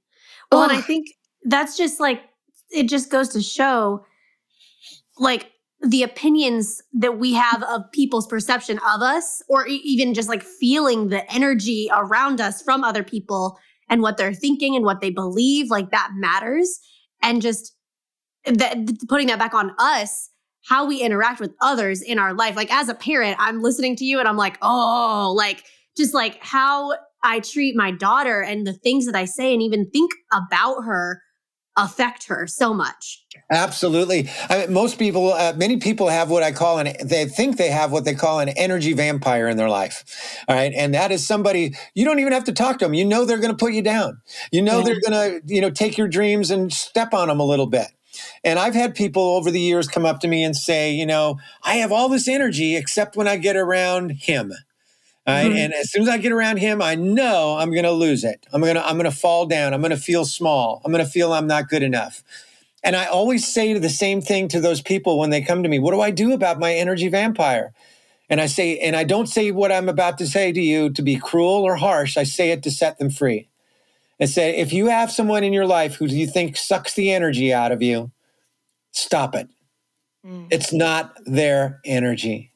Well, 0.52 0.62
and 0.62 0.72
I 0.72 0.80
think 0.80 1.08
that's 1.44 1.76
just 1.76 2.00
like 2.00 2.22
it 2.70 2.88
just 2.88 3.10
goes 3.10 3.30
to 3.30 3.42
show 3.42 4.04
like 5.18 5.50
the 5.80 6.02
opinions 6.02 6.82
that 6.92 7.18
we 7.18 7.34
have 7.34 7.62
of 7.62 7.82
people's 7.92 8.26
perception 8.26 8.78
of 8.78 9.00
us 9.00 9.42
or 9.48 9.66
even 9.66 10.12
just 10.12 10.28
like 10.28 10.42
feeling 10.42 11.08
the 11.08 11.30
energy 11.32 11.88
around 11.92 12.40
us 12.40 12.60
from 12.62 12.82
other 12.82 13.04
people 13.04 13.58
and 13.88 14.02
what 14.02 14.16
they're 14.16 14.34
thinking 14.34 14.74
and 14.74 14.84
what 14.84 15.00
they 15.00 15.10
believe 15.10 15.70
like 15.70 15.90
that 15.90 16.10
matters. 16.14 16.80
And 17.22 17.40
just 17.40 17.74
that 18.44 18.76
putting 19.08 19.28
that 19.28 19.38
back 19.38 19.54
on 19.54 19.72
us 19.78 20.30
how 20.68 20.86
we 20.86 21.00
interact 21.00 21.40
with 21.40 21.54
others 21.60 22.02
in 22.02 22.18
our 22.18 22.34
life. 22.34 22.56
Like 22.56 22.72
as 22.72 22.88
a 22.88 22.94
parent 22.94 23.36
i'm 23.38 23.62
listening 23.62 23.96
to 23.96 24.04
you 24.04 24.18
and 24.18 24.28
i'm 24.28 24.36
like 24.36 24.58
oh 24.62 25.32
like 25.36 25.64
just 25.96 26.14
like 26.14 26.38
how 26.42 26.94
i 27.24 27.40
treat 27.40 27.76
my 27.76 27.90
daughter 27.90 28.40
and 28.40 28.66
the 28.66 28.72
things 28.72 29.06
that 29.06 29.16
i 29.16 29.24
say 29.24 29.52
and 29.52 29.62
even 29.62 29.90
think 29.90 30.10
about 30.32 30.82
her 30.82 31.22
affect 31.78 32.26
her 32.26 32.46
so 32.46 32.74
much. 32.74 33.24
Absolutely. 33.50 34.28
I 34.50 34.58
mean, 34.58 34.72
most 34.72 34.98
people, 34.98 35.32
uh, 35.32 35.54
many 35.56 35.78
people 35.78 36.08
have 36.08 36.28
what 36.28 36.42
I 36.42 36.52
call 36.52 36.78
an, 36.78 36.92
they 37.02 37.24
think 37.24 37.56
they 37.56 37.70
have 37.70 37.92
what 37.92 38.04
they 38.04 38.14
call 38.14 38.40
an 38.40 38.50
energy 38.50 38.92
vampire 38.92 39.48
in 39.48 39.56
their 39.56 39.70
life. 39.70 40.04
All 40.48 40.56
right. 40.56 40.72
And 40.74 40.92
that 40.94 41.12
is 41.12 41.26
somebody, 41.26 41.74
you 41.94 42.04
don't 42.04 42.18
even 42.18 42.32
have 42.32 42.44
to 42.44 42.52
talk 42.52 42.78
to 42.80 42.84
them. 42.84 42.94
You 42.94 43.04
know, 43.04 43.24
they're 43.24 43.38
going 43.38 43.52
to 43.52 43.56
put 43.56 43.72
you 43.72 43.82
down. 43.82 44.20
You 44.52 44.60
know, 44.60 44.78
yeah. 44.78 44.84
they're 44.84 45.00
going 45.00 45.40
to, 45.40 45.54
you 45.54 45.60
know, 45.60 45.70
take 45.70 45.96
your 45.96 46.08
dreams 46.08 46.50
and 46.50 46.72
step 46.72 47.14
on 47.14 47.28
them 47.28 47.40
a 47.40 47.44
little 47.44 47.66
bit. 47.66 47.86
And 48.44 48.58
I've 48.58 48.74
had 48.74 48.94
people 48.94 49.22
over 49.22 49.50
the 49.50 49.60
years 49.60 49.88
come 49.88 50.04
up 50.04 50.20
to 50.20 50.28
me 50.28 50.42
and 50.42 50.56
say, 50.56 50.92
you 50.92 51.06
know, 51.06 51.38
I 51.62 51.76
have 51.76 51.92
all 51.92 52.08
this 52.08 52.28
energy 52.28 52.76
except 52.76 53.16
when 53.16 53.28
I 53.28 53.36
get 53.36 53.56
around 53.56 54.10
him. 54.10 54.52
Right? 55.28 55.46
Mm-hmm. 55.46 55.58
And 55.58 55.74
as 55.74 55.90
soon 55.90 56.02
as 56.02 56.08
I 56.08 56.16
get 56.16 56.32
around 56.32 56.56
him, 56.56 56.80
I 56.80 56.94
know 56.94 57.58
I'm 57.58 57.70
going 57.70 57.84
to 57.84 57.92
lose 57.92 58.24
it. 58.24 58.46
I'm 58.50 58.62
going 58.62 58.76
to 58.76 58.86
I'm 58.86 58.96
going 58.96 59.10
to 59.10 59.14
fall 59.14 59.44
down. 59.44 59.74
I'm 59.74 59.82
going 59.82 59.90
to 59.90 59.98
feel 59.98 60.24
small. 60.24 60.80
I'm 60.84 60.90
going 60.90 61.04
to 61.04 61.10
feel 61.10 61.34
I'm 61.34 61.46
not 61.46 61.68
good 61.68 61.82
enough. 61.82 62.24
And 62.82 62.96
I 62.96 63.04
always 63.04 63.46
say 63.46 63.78
the 63.78 63.90
same 63.90 64.22
thing 64.22 64.48
to 64.48 64.60
those 64.60 64.80
people 64.80 65.18
when 65.18 65.28
they 65.28 65.42
come 65.42 65.62
to 65.62 65.68
me. 65.68 65.78
What 65.78 65.92
do 65.92 66.00
I 66.00 66.10
do 66.10 66.32
about 66.32 66.58
my 66.58 66.72
energy 66.72 67.08
vampire? 67.08 67.74
And 68.30 68.40
I 68.40 68.46
say, 68.46 68.78
and 68.78 68.96
I 68.96 69.04
don't 69.04 69.26
say 69.26 69.50
what 69.50 69.70
I'm 69.70 69.90
about 69.90 70.16
to 70.18 70.26
say 70.26 70.50
to 70.50 70.60
you 70.60 70.90
to 70.94 71.02
be 71.02 71.16
cruel 71.16 71.62
or 71.62 71.76
harsh. 71.76 72.16
I 72.16 72.24
say 72.24 72.50
it 72.50 72.62
to 72.62 72.70
set 72.70 72.98
them 72.98 73.10
free. 73.10 73.48
And 74.18 74.30
say, 74.30 74.56
if 74.56 74.72
you 74.72 74.86
have 74.86 75.12
someone 75.12 75.44
in 75.44 75.52
your 75.52 75.66
life 75.66 75.96
who 75.96 76.06
you 76.06 76.26
think 76.26 76.56
sucks 76.56 76.94
the 76.94 77.12
energy 77.12 77.52
out 77.52 77.70
of 77.70 77.82
you, 77.82 78.10
stop 78.92 79.34
it. 79.34 79.48
Mm. 80.26 80.48
It's 80.50 80.72
not 80.72 81.16
their 81.26 81.80
energy. 81.84 82.47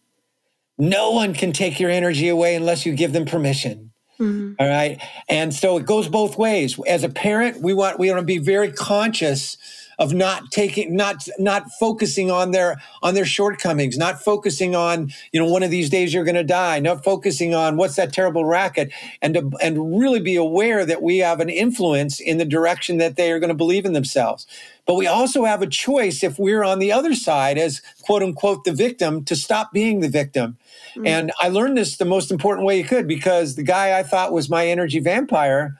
No 0.79 1.11
one 1.11 1.35
can 1.35 1.53
take 1.53 1.79
your 1.79 1.91
energy 1.91 2.29
away 2.29 2.55
unless 2.55 2.87
you 2.87 2.95
give 2.95 3.13
them 3.13 3.25
permission. 3.25 3.93
Mm-hmm. 4.19 4.55
All 4.59 4.69
right. 4.69 5.01
And 5.29 5.53
so 5.53 5.77
it 5.77 5.87
goes 5.87 6.09
both 6.09 6.39
ways. 6.39 6.79
As 6.87 7.03
a 7.03 7.09
parent, 7.09 7.63
we 7.63 7.75
want 7.75 7.99
we 7.99 8.09
want 8.09 8.21
to 8.21 8.27
be 8.27 8.39
very 8.39 8.71
conscious 8.71 9.57
of 10.03 10.13
not 10.13 10.51
taking 10.51 10.97
not 10.97 11.29
not 11.39 11.71
focusing 11.79 12.29
on 12.29 12.51
their 12.51 12.83
on 13.05 13.15
their 13.15 13.25
shortcomings 13.25 13.97
not 13.97 14.21
focusing 14.21 14.75
on 14.75 15.13
you 15.31 15.39
know 15.39 15.49
one 15.49 15.63
of 15.63 15.71
these 15.71 15.89
days 15.89 16.13
you're 16.13 16.25
going 16.25 16.35
to 16.35 16.43
die 16.43 16.81
not 16.81 17.05
focusing 17.05 17.55
on 17.55 17.77
what's 17.77 17.95
that 17.95 18.13
terrible 18.13 18.45
racket 18.45 18.91
and 19.23 19.35
to, 19.35 19.51
and 19.63 20.01
really 20.01 20.19
be 20.19 20.35
aware 20.35 20.85
that 20.85 21.03
we 21.03 21.19
have 21.19 21.39
an 21.39 21.49
influence 21.49 22.19
in 22.19 22.39
the 22.39 22.45
direction 22.45 22.99
that 22.99 23.15
they 23.15 23.31
are 23.31 23.39
going 23.39 23.49
to 23.49 23.55
believe 23.55 23.85
in 23.85 23.93
themselves 23.93 24.45
but 24.87 24.97
we 24.97 25.07
also 25.07 25.45
have 25.45 25.63
a 25.63 25.69
choice 25.69 26.25
if 26.25 26.37
we're 26.37 26.65
on 26.65 26.81
the 26.81 26.91
other 26.91 27.15
side 27.15 27.57
as 27.57 27.81
quote 28.03 28.25
unquote 28.25 28.65
the 28.65 28.73
victim 28.73 29.25
to 29.25 29.37
stop 29.37 29.73
being 29.73 30.01
the 30.01 30.09
victim 30.09 30.57
mm-hmm. 30.97 31.07
and 31.07 31.31
i 31.41 31.49
learned 31.49 31.77
this 31.77 31.97
the 31.99 32.05
most 32.05 32.33
important 32.33 32.67
way 32.67 32.77
you 32.77 32.85
could 32.85 33.07
because 33.07 33.55
the 33.55 33.63
guy 33.63 33.97
i 33.97 34.03
thought 34.03 34.33
was 34.33 34.51
my 34.51 34.67
energy 34.67 34.99
vampire 34.99 35.79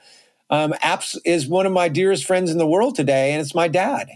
um, 0.53 0.75
apps 0.85 1.19
is 1.25 1.49
one 1.49 1.65
of 1.65 1.73
my 1.73 1.89
dearest 1.89 2.27
friends 2.27 2.51
in 2.51 2.59
the 2.59 2.67
world 2.67 2.95
today, 2.95 3.33
and 3.33 3.41
it's 3.41 3.55
my 3.55 3.69
dad. 3.69 4.11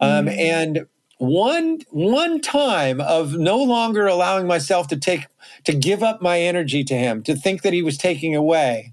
Um, 0.00 0.26
mm. 0.26 0.38
And 0.38 0.86
one 1.16 1.80
one 1.90 2.40
time 2.42 3.00
of 3.00 3.34
no 3.34 3.56
longer 3.56 4.06
allowing 4.06 4.46
myself 4.46 4.86
to 4.88 4.96
take 4.96 5.26
to 5.64 5.72
give 5.72 6.02
up 6.02 6.20
my 6.20 6.40
energy 6.40 6.84
to 6.84 6.94
him, 6.94 7.22
to 7.22 7.34
think 7.34 7.62
that 7.62 7.72
he 7.72 7.82
was 7.82 7.96
taking 7.96 8.36
away, 8.36 8.92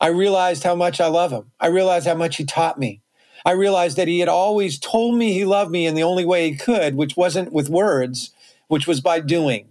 I 0.00 0.08
realized 0.08 0.64
how 0.64 0.74
much 0.74 1.00
I 1.00 1.06
love 1.06 1.30
him. 1.30 1.52
I 1.60 1.68
realized 1.68 2.06
how 2.08 2.16
much 2.16 2.36
he 2.36 2.44
taught 2.44 2.80
me. 2.80 3.00
I 3.46 3.52
realized 3.52 3.96
that 3.96 4.08
he 4.08 4.18
had 4.18 4.28
always 4.28 4.78
told 4.78 5.16
me 5.16 5.32
he 5.32 5.44
loved 5.44 5.70
me 5.70 5.86
in 5.86 5.94
the 5.94 6.02
only 6.02 6.24
way 6.24 6.50
he 6.50 6.56
could, 6.56 6.96
which 6.96 7.16
wasn't 7.16 7.52
with 7.52 7.70
words, 7.70 8.32
which 8.66 8.88
was 8.88 9.00
by 9.00 9.20
doing. 9.20 9.68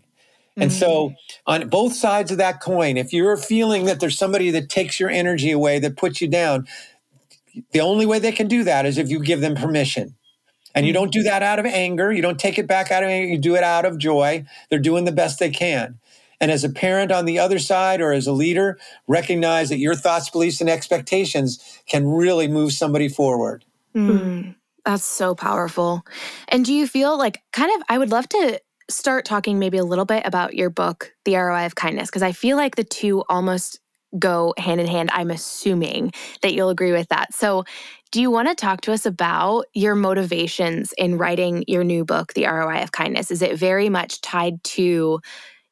And 0.59 0.73
so, 0.73 1.09
mm-hmm. 1.09 1.63
on 1.63 1.69
both 1.69 1.93
sides 1.93 2.31
of 2.31 2.37
that 2.39 2.61
coin, 2.61 2.97
if 2.97 3.13
you're 3.13 3.37
feeling 3.37 3.85
that 3.85 3.99
there's 3.99 4.17
somebody 4.17 4.49
that 4.51 4.69
takes 4.69 4.99
your 4.99 5.09
energy 5.09 5.51
away, 5.51 5.79
that 5.79 5.97
puts 5.97 6.19
you 6.19 6.27
down, 6.27 6.67
the 7.71 7.81
only 7.81 8.05
way 8.05 8.19
they 8.19 8.31
can 8.31 8.47
do 8.47 8.63
that 8.63 8.85
is 8.85 8.97
if 8.97 9.09
you 9.09 9.19
give 9.19 9.41
them 9.41 9.55
permission. 9.55 10.15
And 10.75 10.85
you 10.85 10.93
don't 10.93 11.11
do 11.11 11.23
that 11.23 11.41
out 11.41 11.57
of 11.57 11.65
anger. 11.65 12.11
You 12.11 12.21
don't 12.21 12.39
take 12.39 12.59
it 12.59 12.67
back 12.67 12.91
out 12.91 13.01
of 13.01 13.09
anger. 13.09 13.31
You 13.31 13.39
do 13.39 13.55
it 13.55 13.63
out 13.63 13.83
of 13.83 13.97
joy. 13.97 14.45
They're 14.69 14.77
doing 14.77 15.05
the 15.05 15.11
best 15.11 15.39
they 15.39 15.49
can. 15.49 15.97
And 16.39 16.51
as 16.51 16.63
a 16.63 16.69
parent 16.69 17.11
on 17.11 17.25
the 17.25 17.39
other 17.39 17.57
side 17.57 17.99
or 17.99 18.11
as 18.13 18.27
a 18.27 18.31
leader, 18.31 18.77
recognize 19.07 19.69
that 19.69 19.79
your 19.79 19.95
thoughts, 19.95 20.29
beliefs, 20.29 20.61
and 20.61 20.69
expectations 20.69 21.81
can 21.87 22.07
really 22.07 22.47
move 22.47 22.73
somebody 22.73 23.09
forward. 23.09 23.65
Mm, 23.95 24.53
that's 24.85 25.03
so 25.03 25.33
powerful. 25.33 26.05
And 26.49 26.63
do 26.63 26.73
you 26.73 26.85
feel 26.85 27.17
like 27.17 27.41
kind 27.53 27.71
of, 27.75 27.83
I 27.89 27.97
would 27.97 28.11
love 28.11 28.29
to 28.29 28.61
start 28.89 29.25
talking 29.25 29.59
maybe 29.59 29.77
a 29.77 29.83
little 29.83 30.05
bit 30.05 30.25
about 30.25 30.53
your 30.53 30.69
book, 30.69 31.13
The 31.25 31.35
ROI 31.35 31.65
of 31.65 31.75
Kindness, 31.75 32.09
because 32.09 32.23
I 32.23 32.31
feel 32.31 32.57
like 32.57 32.75
the 32.75 32.83
two 32.83 33.23
almost 33.29 33.79
go 34.17 34.53
hand 34.57 34.79
in 34.79 34.87
hand. 34.87 35.09
I'm 35.13 35.31
assuming 35.31 36.13
that 36.41 36.53
you'll 36.53 36.69
agree 36.69 36.91
with 36.91 37.09
that. 37.09 37.33
So, 37.33 37.65
do 38.11 38.21
you 38.21 38.31
want 38.31 38.47
to 38.47 38.55
talk 38.55 38.81
to 38.81 38.93
us 38.93 39.05
about 39.05 39.65
your 39.73 39.93
motivations 39.93 40.93
in 40.97 41.17
writing 41.17 41.65
your 41.67 41.83
new 41.83 42.05
book, 42.05 42.33
The 42.33 42.45
ROI 42.45 42.83
of 42.83 42.93
Kindness? 42.93 43.31
Is 43.31 43.41
it 43.41 43.57
very 43.57 43.89
much 43.89 44.21
tied 44.21 44.63
to 44.63 45.19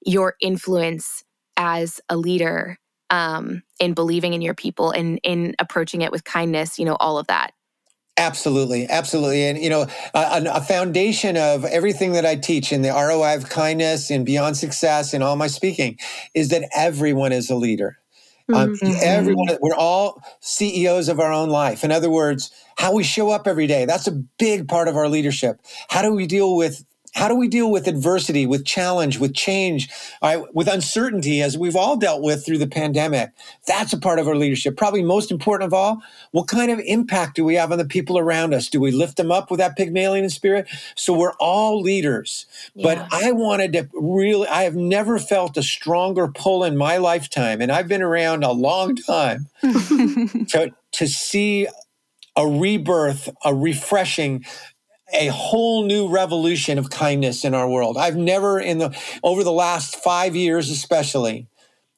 your 0.06 0.36
influence 0.42 1.24
as 1.56 2.02
a 2.10 2.18
leader 2.18 2.78
um, 3.10 3.64
in 3.80 3.94
believing 3.94 4.34
in 4.34 4.42
your 4.42 4.54
people 4.54 4.92
and 4.92 5.18
in 5.24 5.56
approaching 5.60 6.02
it 6.02 6.12
with 6.12 6.26
kindness, 6.26 6.78
you 6.78 6.84
know, 6.84 6.98
all 7.00 7.18
of 7.18 7.28
that? 7.28 7.52
Absolutely, 8.18 8.88
absolutely, 8.88 9.44
and 9.44 9.58
you 9.58 9.70
know, 9.70 9.88
a, 10.14 10.42
a, 10.54 10.62
foundation 10.62 11.36
of 11.36 11.66
everything 11.66 12.14
that 12.14 12.26
I 12.26 12.38
teach 12.38 12.72
in 12.72 12.82
the 12.82 12.92
ROI 12.92 13.36
of 13.36 13.50
kindness 13.50 14.10
and 14.10 14.26
beyond 14.26 14.56
success 14.56 15.14
and 15.14 15.22
all 15.22 15.36
my 15.36 15.48
speaking 15.48 16.00
is 16.34 16.48
that 16.50 16.70
everyone 16.74 17.34
is 17.34 17.50
a 17.50 17.56
leader. 17.56 17.98
Um, 18.54 18.76
mm-hmm. 18.76 18.94
everyone, 19.02 19.58
we're 19.60 19.76
all 19.76 20.22
CEOs 20.40 21.10
of 21.10 21.20
our 21.20 21.34
own 21.34 21.50
life. 21.50 21.84
In 21.84 21.92
other 21.92 22.10
words, 22.10 22.52
how 22.78 22.94
we 22.94 23.04
show 23.04 23.32
up 23.32 23.48
every 23.48 23.68
day. 23.68 23.86
That's 23.86 24.08
a 24.08 24.12
big 24.12 24.70
part 24.70 24.88
of 24.88 24.96
our 24.96 25.10
leadership. 25.10 25.60
How 25.90 26.02
do 26.02 26.14
we 26.14 26.28
deal 26.28 26.56
with 26.56 26.86
how 27.16 27.30
do 27.30 27.36
we 27.36 27.48
deal 27.48 27.72
with 27.72 27.88
adversity, 27.88 28.46
with 28.46 28.66
challenge, 28.66 29.20
with 29.20 29.34
change, 29.34 29.90
right, 30.22 30.44
with 30.54 30.68
uncertainty, 30.68 31.42
as 31.42 31.58
we've 31.58 31.76
all 31.76 31.96
dealt 31.96 32.22
with 32.22 32.46
through 32.46 32.58
the 32.58 32.68
pandemic? 32.68 33.32
That's 33.66 33.94
a 33.94 33.98
part 33.98 34.20
of 34.20 34.28
our 34.28 34.36
leadership. 34.36 34.76
Probably 34.76 35.02
most 35.02 35.32
important 35.32 35.68
of 35.68 35.74
all, 35.74 36.02
what 36.32 36.50
kind 36.50 36.70
of 36.70 36.80
impact 36.80 37.38
do 37.38 37.46
we 37.46 37.56
have 37.56 37.72
on 37.72 37.78
the 37.78 37.86
people 37.86 38.20
around 38.20 38.54
us? 38.54 38.70
Do 38.70 38.82
we 38.82 38.92
lift 38.92 39.16
them 39.16 39.32
up 39.32 39.50
with 39.50 39.60
that 39.60 39.78
Pygmalion 39.78 40.30
spirit? 40.30 40.68
So 40.96 41.18
we're 41.18 41.34
all 41.40 41.82
leaders. 41.82 42.46
Yeah. 42.74 42.84
But 42.84 43.08
I 43.14 43.32
wanted 43.32 43.72
to 43.74 43.90
really, 43.94 44.48
I 44.50 44.64
have 44.64 44.76
never 44.76 45.18
felt 45.18 45.56
a 45.56 45.64
stronger 45.64 46.28
pull 46.28 46.66
in 46.66 46.76
my 46.76 46.98
lifetime, 46.98 47.62
and 47.62 47.72
I've 47.72 47.88
been 47.88 48.02
around 48.02 48.44
a 48.44 48.52
long 48.52 48.94
time 48.96 49.48
to, 49.62 50.74
to 50.92 51.08
see 51.08 51.68
a 52.36 52.46
rebirth, 52.46 53.30
a 53.46 53.56
refreshing, 53.56 54.44
a 55.20 55.28
whole 55.28 55.86
new 55.86 56.10
revolution 56.10 56.78
of 56.78 56.90
kindness 56.92 57.46
in 57.46 57.56
our 57.56 57.70
world. 57.70 57.98
I've 57.98 58.18
never 58.18 58.60
in 58.60 58.80
the 58.80 58.98
over 59.24 59.44
the 59.44 59.52
last 59.54 59.98
5 59.98 60.36
years 60.36 60.70
especially 60.72 61.48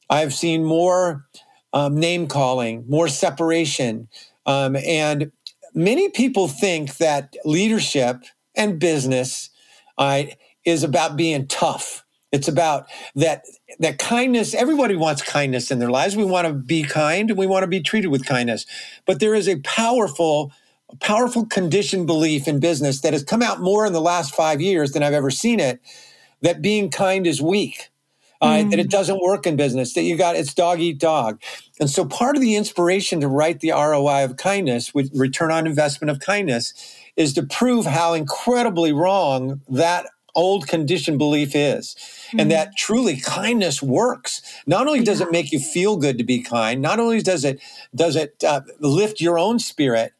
I've 0.10 0.34
seen 0.34 0.66
more 0.66 1.28
um, 1.74 2.00
name 2.00 2.28
calling, 2.28 2.86
more 2.88 3.08
separation. 3.08 4.10
Um, 4.46 4.78
and 4.78 5.32
many 5.76 6.10
people 6.10 6.48
think 6.48 6.98
that 6.98 7.36
leadership 7.46 8.24
and 8.56 8.80
business 8.80 9.52
uh, 9.98 10.24
is 10.66 10.84
about 10.84 11.18
being 11.18 11.48
tough. 11.48 12.06
It's 12.32 12.50
about 12.50 12.88
that 13.16 13.46
that 13.80 14.00
kindness. 14.00 14.54
Everybody 14.54 14.96
wants 14.96 15.22
kindness 15.22 15.72
in 15.72 15.80
their 15.80 15.92
lives. 15.92 16.16
We 16.16 16.26
want 16.26 16.48
to 16.48 16.54
be 16.54 16.84
kind 16.84 17.30
and 17.30 17.40
we 17.40 17.48
want 17.48 17.64
to 17.64 17.68
be 17.68 17.82
treated 17.82 18.10
with 18.10 18.26
kindness. 18.26 18.66
But 19.06 19.20
there 19.22 19.36
is 19.36 19.50
a 19.50 19.60
powerful, 19.62 20.52
powerful 21.00 21.46
conditioned 21.46 22.08
belief 22.08 22.48
in 22.48 22.60
business 22.60 23.02
that 23.02 23.14
has 23.14 23.24
come 23.24 23.42
out 23.42 23.62
more 23.62 23.86
in 23.86 23.94
the 23.94 24.02
last 24.02 24.34
five 24.34 24.62
years 24.62 24.92
than 24.92 25.04
I've 25.04 25.14
ever 25.14 25.32
seen 25.32 25.60
it. 25.60 25.82
That 26.42 26.62
being 26.62 26.90
kind 26.90 27.28
is 27.28 27.42
weak. 27.42 27.90
Uh, 28.40 28.58
mm. 28.58 28.70
That 28.70 28.80
it 28.80 28.92
doesn't 28.92 29.20
work 29.20 29.48
in 29.48 29.56
business. 29.56 29.94
That 29.94 30.04
you 30.04 30.16
got 30.16 30.36
it's 30.36 30.54
dog 30.54 30.80
eat 30.80 31.00
dog. 31.00 31.42
And 31.80 31.90
so 31.90 32.06
part 32.06 32.36
of 32.36 32.42
the 32.42 32.56
inspiration 32.56 33.20
to 33.22 33.28
write 33.28 33.62
the 33.62 33.72
ROI 33.72 34.26
of 34.26 34.38
kindness, 34.38 34.94
with 34.94 35.12
return 35.16 35.52
on 35.52 35.66
investment 35.66 36.12
of 36.12 36.20
kindness, 36.20 36.74
is 37.16 37.34
to 37.34 37.44
prove 37.44 37.88
how 37.88 38.14
incredibly 38.14 38.94
wrong 38.94 39.62
that 39.68 40.06
old 40.38 40.68
conditioned 40.68 41.18
belief 41.18 41.56
is 41.56 41.96
mm-hmm. 42.28 42.40
and 42.40 42.52
that 42.52 42.78
truly 42.78 43.20
kindness 43.20 43.82
works 43.82 44.42
not 44.68 44.86
only 44.86 45.04
does 45.04 45.20
yeah. 45.20 45.26
it 45.26 45.32
make 45.32 45.52
you 45.52 45.60
feel 45.60 45.98
good 45.98 46.18
to 46.20 46.24
be 46.24 46.40
kind 46.40 46.80
not 46.80 47.00
only 47.00 47.20
does 47.22 47.44
it 47.44 47.60
does 47.96 48.16
it 48.16 48.44
uh, 48.48 48.62
lift 48.80 49.20
your 49.20 49.40
own 49.40 49.58
spirit 49.58 50.14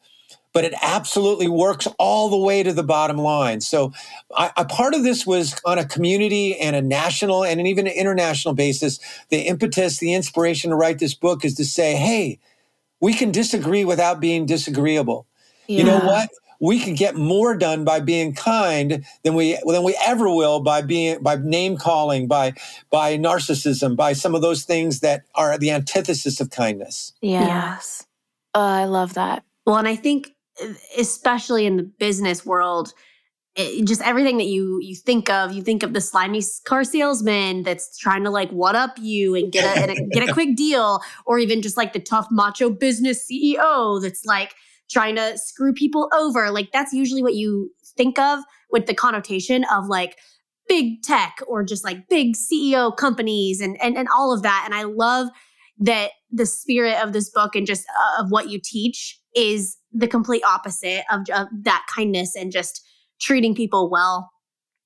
but 0.58 0.64
it 0.64 0.74
absolutely 0.82 1.46
works 1.46 1.86
all 2.00 2.28
the 2.28 2.36
way 2.36 2.64
to 2.64 2.72
the 2.72 2.82
bottom 2.82 3.16
line 3.16 3.60
so 3.60 3.92
I, 4.36 4.50
a 4.56 4.64
part 4.64 4.92
of 4.92 5.04
this 5.04 5.24
was 5.24 5.54
on 5.64 5.78
a 5.78 5.84
community 5.84 6.58
and 6.58 6.74
a 6.74 6.82
national 6.82 7.44
and 7.44 7.60
an 7.60 7.66
even 7.68 7.86
an 7.86 7.92
international 7.92 8.54
basis 8.54 8.98
the 9.28 9.42
impetus 9.42 9.98
the 9.98 10.12
inspiration 10.12 10.70
to 10.70 10.76
write 10.76 10.98
this 10.98 11.14
book 11.14 11.44
is 11.44 11.54
to 11.54 11.64
say 11.64 11.94
hey 11.94 12.40
we 13.00 13.14
can 13.14 13.30
disagree 13.30 13.84
without 13.84 14.18
being 14.18 14.46
disagreeable 14.46 15.28
yeah. 15.68 15.78
you 15.78 15.84
know 15.84 16.00
what 16.00 16.28
we 16.58 16.80
can 16.80 16.96
get 16.96 17.14
more 17.14 17.56
done 17.56 17.84
by 17.84 18.00
being 18.00 18.34
kind 18.34 19.04
than 19.22 19.34
we 19.34 19.56
than 19.64 19.84
we 19.84 19.96
ever 20.04 20.28
will 20.28 20.58
by 20.58 20.82
being 20.82 21.22
by 21.22 21.36
name 21.36 21.76
calling, 21.76 22.26
by 22.26 22.54
by 22.90 23.16
narcissism, 23.16 23.94
by 23.94 24.12
some 24.12 24.34
of 24.34 24.42
those 24.42 24.64
things 24.64 24.98
that 24.98 25.22
are 25.36 25.56
the 25.56 25.70
antithesis 25.70 26.40
of 26.40 26.50
kindness. 26.50 27.12
Yeah. 27.20 27.46
Yes. 27.46 28.08
Oh, 28.56 28.60
I 28.60 28.86
love 28.86 29.14
that. 29.14 29.44
Well, 29.68 29.76
and 29.76 29.86
I 29.86 29.96
think 29.96 30.34
especially 30.96 31.66
in 31.66 31.76
the 31.76 31.82
business 31.82 32.44
world, 32.44 32.92
it, 33.56 33.86
just 33.86 34.00
everything 34.02 34.38
that 34.38 34.46
you 34.46 34.78
you 34.80 34.94
think 34.94 35.28
of, 35.28 35.52
you 35.52 35.62
think 35.62 35.82
of 35.82 35.92
the 35.92 36.00
slimy 36.00 36.42
car 36.64 36.84
salesman 36.84 37.62
that's 37.62 37.98
trying 37.98 38.24
to 38.24 38.30
like 38.30 38.50
what 38.50 38.76
up 38.76 38.96
you 38.98 39.34
and 39.34 39.50
get 39.50 39.64
a, 39.64 39.80
and 39.80 39.90
a 39.90 40.08
get 40.12 40.28
a 40.28 40.32
quick 40.32 40.56
deal, 40.56 41.00
or 41.26 41.38
even 41.38 41.60
just 41.60 41.76
like 41.76 41.92
the 41.92 42.00
tough 42.00 42.28
macho 42.30 42.70
business 42.70 43.28
CEO 43.30 44.00
that's 44.00 44.24
like 44.24 44.54
trying 44.90 45.16
to 45.16 45.36
screw 45.36 45.72
people 45.72 46.08
over. 46.14 46.50
Like 46.50 46.70
that's 46.72 46.92
usually 46.92 47.22
what 47.22 47.34
you 47.34 47.70
think 47.96 48.18
of 48.18 48.40
with 48.70 48.86
the 48.86 48.94
connotation 48.94 49.64
of 49.72 49.86
like 49.86 50.18
big 50.68 51.02
tech 51.02 51.38
or 51.48 51.64
just 51.64 51.82
like 51.82 52.08
big 52.08 52.34
CEO 52.36 52.96
companies 52.96 53.60
and 53.60 53.80
and, 53.82 53.96
and 53.96 54.08
all 54.16 54.32
of 54.32 54.42
that. 54.42 54.62
And 54.64 54.74
I 54.74 54.84
love 54.84 55.28
that 55.80 56.10
the 56.30 56.46
spirit 56.46 57.02
of 57.02 57.12
this 57.12 57.30
book 57.30 57.56
and 57.56 57.66
just 57.66 57.86
uh, 57.88 58.22
of 58.22 58.30
what 58.30 58.50
you 58.50 58.60
teach 58.62 59.18
is 59.34 59.77
the 59.92 60.08
complete 60.08 60.42
opposite 60.44 61.04
of, 61.10 61.22
of 61.34 61.48
that 61.62 61.86
kindness 61.94 62.34
and 62.36 62.52
just 62.52 62.86
treating 63.20 63.54
people 63.54 63.90
well. 63.90 64.30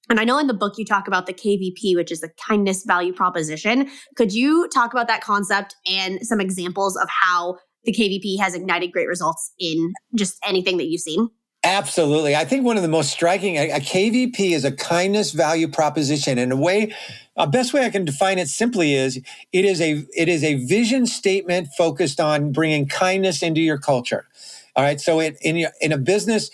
And 0.09 0.19
I 0.19 0.25
know 0.25 0.39
in 0.39 0.47
the 0.47 0.55
book 0.55 0.75
you 0.79 0.85
talk 0.85 1.07
about 1.07 1.27
the 1.27 1.33
KVP, 1.33 1.95
which 1.95 2.11
is 2.11 2.21
the 2.21 2.31
kindness 2.49 2.85
value 2.85 3.13
proposition. 3.13 3.89
Could 4.17 4.33
you 4.33 4.69
talk 4.69 4.93
about 4.93 5.09
that 5.09 5.23
concept 5.23 5.77
and 5.87 6.19
some 6.27 6.41
examples 6.41 6.97
of 6.97 7.09
how 7.09 7.59
the 7.85 7.93
KVP 7.93 8.39
has 8.39 8.55
ignited 8.55 8.93
great 8.93 9.09
results 9.09 9.53
in 9.59 9.93
just 10.17 10.39
anything 10.45 10.77
that 10.79 10.87
you've 10.87 11.01
seen? 11.01 11.29
Absolutely. 11.65 12.35
I 12.35 12.45
think 12.45 12.65
one 12.65 12.77
of 12.77 12.83
the 12.83 12.89
most 12.89 13.13
striking, 13.13 13.57
a, 13.57 13.69
KVP 13.79 14.51
is 14.51 14.65
a 14.65 14.73
kindness 14.73 15.31
value 15.31 15.69
proposition. 15.69 16.37
And 16.37 16.53
a 16.53 16.57
way, 16.57 16.93
a 17.37 17.47
best 17.47 17.73
way 17.73 17.85
I 17.85 17.91
can 17.91 18.05
define 18.05 18.39
it 18.39 18.49
simply 18.49 18.95
is 18.95 19.21
it 19.53 19.65
is 19.65 19.81
a, 19.81 20.05
it 20.17 20.29
is 20.29 20.43
a 20.43 20.65
vision 20.65 21.07
statement 21.07 21.69
focused 21.79 22.19
on 22.19 22.51
bringing 22.51 22.89
kindness 22.89 23.45
into 23.45 23.61
your 23.61 23.79
culture. 23.79 24.27
All 24.75 24.85
right. 24.85 25.01
So 25.01 25.21
it, 25.21 25.37
in, 25.43 25.67
in 25.81 25.93
a 25.93 25.99
business, 25.99 26.51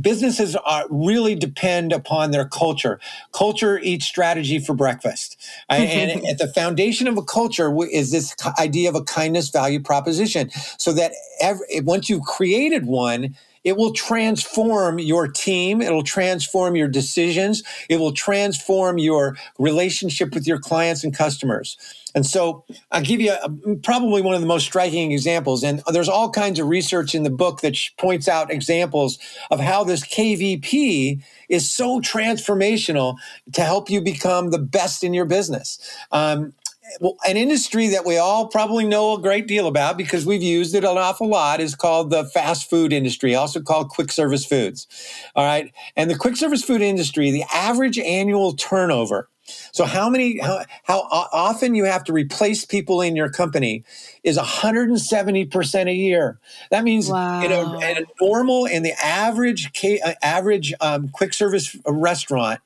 businesses 0.00 0.56
are 0.56 0.84
really 0.90 1.34
depend 1.34 1.92
upon 1.92 2.30
their 2.30 2.46
culture. 2.46 3.00
Culture 3.32 3.78
eats 3.78 4.06
strategy 4.06 4.58
for 4.58 4.74
breakfast. 4.74 5.36
and 5.68 6.10
at 6.30 6.38
the 6.38 6.48
foundation 6.48 7.08
of 7.08 7.16
a 7.16 7.22
culture 7.22 7.74
is 7.90 8.10
this 8.10 8.34
idea 8.58 8.88
of 8.88 8.94
a 8.94 9.02
kindness 9.02 9.48
value 9.50 9.80
proposition. 9.80 10.50
So 10.78 10.92
that 10.92 11.12
every, 11.40 11.66
once 11.80 12.08
you've 12.08 12.24
created 12.24 12.86
one, 12.86 13.36
it 13.66 13.76
will 13.76 13.92
transform 13.92 15.00
your 15.00 15.26
team. 15.26 15.82
It'll 15.82 16.04
transform 16.04 16.76
your 16.76 16.86
decisions. 16.86 17.64
It 17.88 17.98
will 17.98 18.12
transform 18.12 18.96
your 18.96 19.36
relationship 19.58 20.32
with 20.34 20.46
your 20.46 20.60
clients 20.60 21.02
and 21.02 21.12
customers. 21.12 21.76
And 22.14 22.24
so 22.24 22.64
I'll 22.92 23.02
give 23.02 23.20
you 23.20 23.32
a, 23.32 23.76
probably 23.82 24.22
one 24.22 24.36
of 24.36 24.40
the 24.40 24.46
most 24.46 24.66
striking 24.66 25.10
examples. 25.10 25.64
And 25.64 25.82
there's 25.92 26.08
all 26.08 26.30
kinds 26.30 26.60
of 26.60 26.68
research 26.68 27.12
in 27.12 27.24
the 27.24 27.30
book 27.30 27.60
that 27.62 27.76
points 27.98 28.28
out 28.28 28.52
examples 28.52 29.18
of 29.50 29.58
how 29.58 29.82
this 29.82 30.06
KVP 30.06 31.20
is 31.48 31.68
so 31.68 32.00
transformational 32.00 33.16
to 33.52 33.62
help 33.62 33.90
you 33.90 34.00
become 34.00 34.52
the 34.52 34.60
best 34.60 35.02
in 35.02 35.12
your 35.12 35.26
business. 35.26 35.80
Um, 36.12 36.54
an 37.00 37.36
industry 37.36 37.88
that 37.88 38.04
we 38.04 38.16
all 38.16 38.48
probably 38.48 38.86
know 38.86 39.14
a 39.14 39.20
great 39.20 39.46
deal 39.46 39.66
about 39.66 39.96
because 39.96 40.24
we've 40.24 40.42
used 40.42 40.74
it 40.74 40.84
an 40.84 40.98
awful 40.98 41.28
lot 41.28 41.60
is 41.60 41.74
called 41.74 42.10
the 42.10 42.24
fast 42.24 42.70
food 42.70 42.92
industry, 42.92 43.34
also 43.34 43.60
called 43.60 43.88
quick 43.88 44.12
service 44.12 44.44
foods. 44.44 44.86
All 45.34 45.44
right. 45.44 45.72
And 45.96 46.10
the 46.10 46.16
quick 46.16 46.36
service 46.36 46.62
food 46.62 46.82
industry, 46.82 47.30
the 47.30 47.44
average 47.52 47.98
annual 47.98 48.54
turnover 48.54 49.28
so 49.72 49.84
how 49.84 50.08
many 50.10 50.38
how, 50.40 50.64
how 50.84 51.00
often 51.10 51.74
you 51.74 51.84
have 51.84 52.04
to 52.04 52.12
replace 52.12 52.64
people 52.64 53.00
in 53.00 53.14
your 53.14 53.28
company 53.28 53.84
is 54.24 54.38
170% 54.38 55.88
a 55.88 55.94
year. 55.94 56.40
That 56.70 56.84
means 56.84 57.10
wow. 57.10 57.42
in, 57.42 57.52
a, 57.52 57.78
in, 57.78 57.98
a, 57.98 58.06
normal 58.20 58.66
in 58.66 58.82
the 58.82 58.92
average 59.04 59.70
uh, 60.04 60.14
average 60.22 60.74
um, 60.80 61.08
quick 61.10 61.32
service 61.32 61.76
restaurant, 61.86 62.60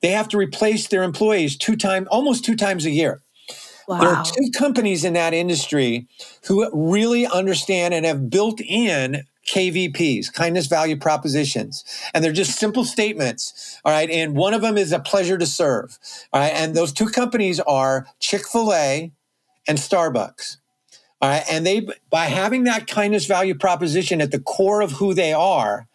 they 0.00 0.10
have 0.10 0.28
to 0.28 0.36
replace 0.36 0.88
their 0.88 1.02
employees 1.02 1.56
two 1.56 1.76
times 1.76 2.08
almost 2.08 2.44
two 2.44 2.56
times 2.56 2.84
a 2.84 2.90
year. 2.90 3.22
Wow. 3.88 4.00
There 4.00 4.08
are 4.10 4.24
two 4.24 4.50
companies 4.56 5.04
in 5.04 5.12
that 5.14 5.34
industry 5.34 6.06
who 6.46 6.68
really 6.72 7.26
understand 7.26 7.94
and 7.94 8.06
have 8.06 8.30
built 8.30 8.60
in 8.60 9.24
KVPs, 9.46 10.32
kindness 10.32 10.66
value 10.66 10.96
propositions. 10.96 11.84
And 12.12 12.24
they're 12.24 12.32
just 12.32 12.58
simple 12.58 12.84
statements. 12.84 13.78
All 13.84 13.92
right. 13.92 14.10
And 14.10 14.34
one 14.34 14.54
of 14.54 14.62
them 14.62 14.76
is 14.76 14.92
a 14.92 14.98
pleasure 14.98 15.38
to 15.38 15.46
serve. 15.46 15.98
All 16.32 16.40
right. 16.40 16.52
And 16.52 16.74
those 16.74 16.92
two 16.92 17.08
companies 17.08 17.60
are 17.60 18.06
Chick 18.20 18.46
fil 18.46 18.72
A 18.72 19.12
and 19.68 19.78
Starbucks. 19.78 20.56
All 21.20 21.28
right. 21.28 21.44
And 21.50 21.66
they, 21.66 21.86
by 22.10 22.26
having 22.26 22.64
that 22.64 22.86
kindness 22.86 23.26
value 23.26 23.54
proposition 23.54 24.20
at 24.20 24.30
the 24.30 24.40
core 24.40 24.80
of 24.80 24.92
who 24.92 25.14
they 25.14 25.32
are, 25.32 25.86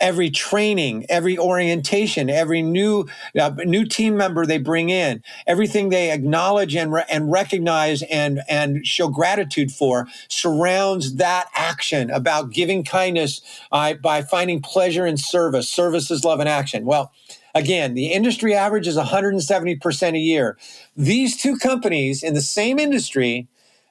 every 0.00 0.30
training, 0.30 1.06
every 1.08 1.38
orientation, 1.38 2.30
every 2.30 2.62
new 2.62 3.06
uh, 3.38 3.50
new 3.64 3.84
team 3.84 4.16
member 4.16 4.46
they 4.46 4.58
bring 4.58 4.90
in, 4.90 5.22
everything 5.46 5.88
they 5.88 6.10
acknowledge 6.10 6.76
and 6.76 6.92
re- 6.92 7.04
and 7.10 7.30
recognize 7.32 8.02
and 8.04 8.40
and 8.48 8.86
show 8.86 9.08
gratitude 9.08 9.72
for 9.72 10.06
surrounds 10.28 11.16
that 11.16 11.48
action 11.54 12.10
about 12.10 12.50
giving 12.50 12.84
kindness 12.84 13.40
uh, 13.72 13.94
by 13.94 14.22
finding 14.22 14.60
pleasure 14.62 15.06
in 15.06 15.16
service. 15.16 15.68
Service 15.68 16.10
is 16.10 16.24
love 16.24 16.40
and 16.40 16.48
action. 16.48 16.84
Well. 16.84 17.12
Again, 17.54 17.94
the 17.94 18.12
industry 18.12 18.54
average 18.54 18.86
is 18.86 18.96
170% 18.96 20.14
a 20.14 20.18
year. 20.18 20.58
These 20.96 21.36
two 21.36 21.56
companies 21.58 22.22
in 22.22 22.34
the 22.34 22.42
same 22.42 22.78
industry, 22.78 23.48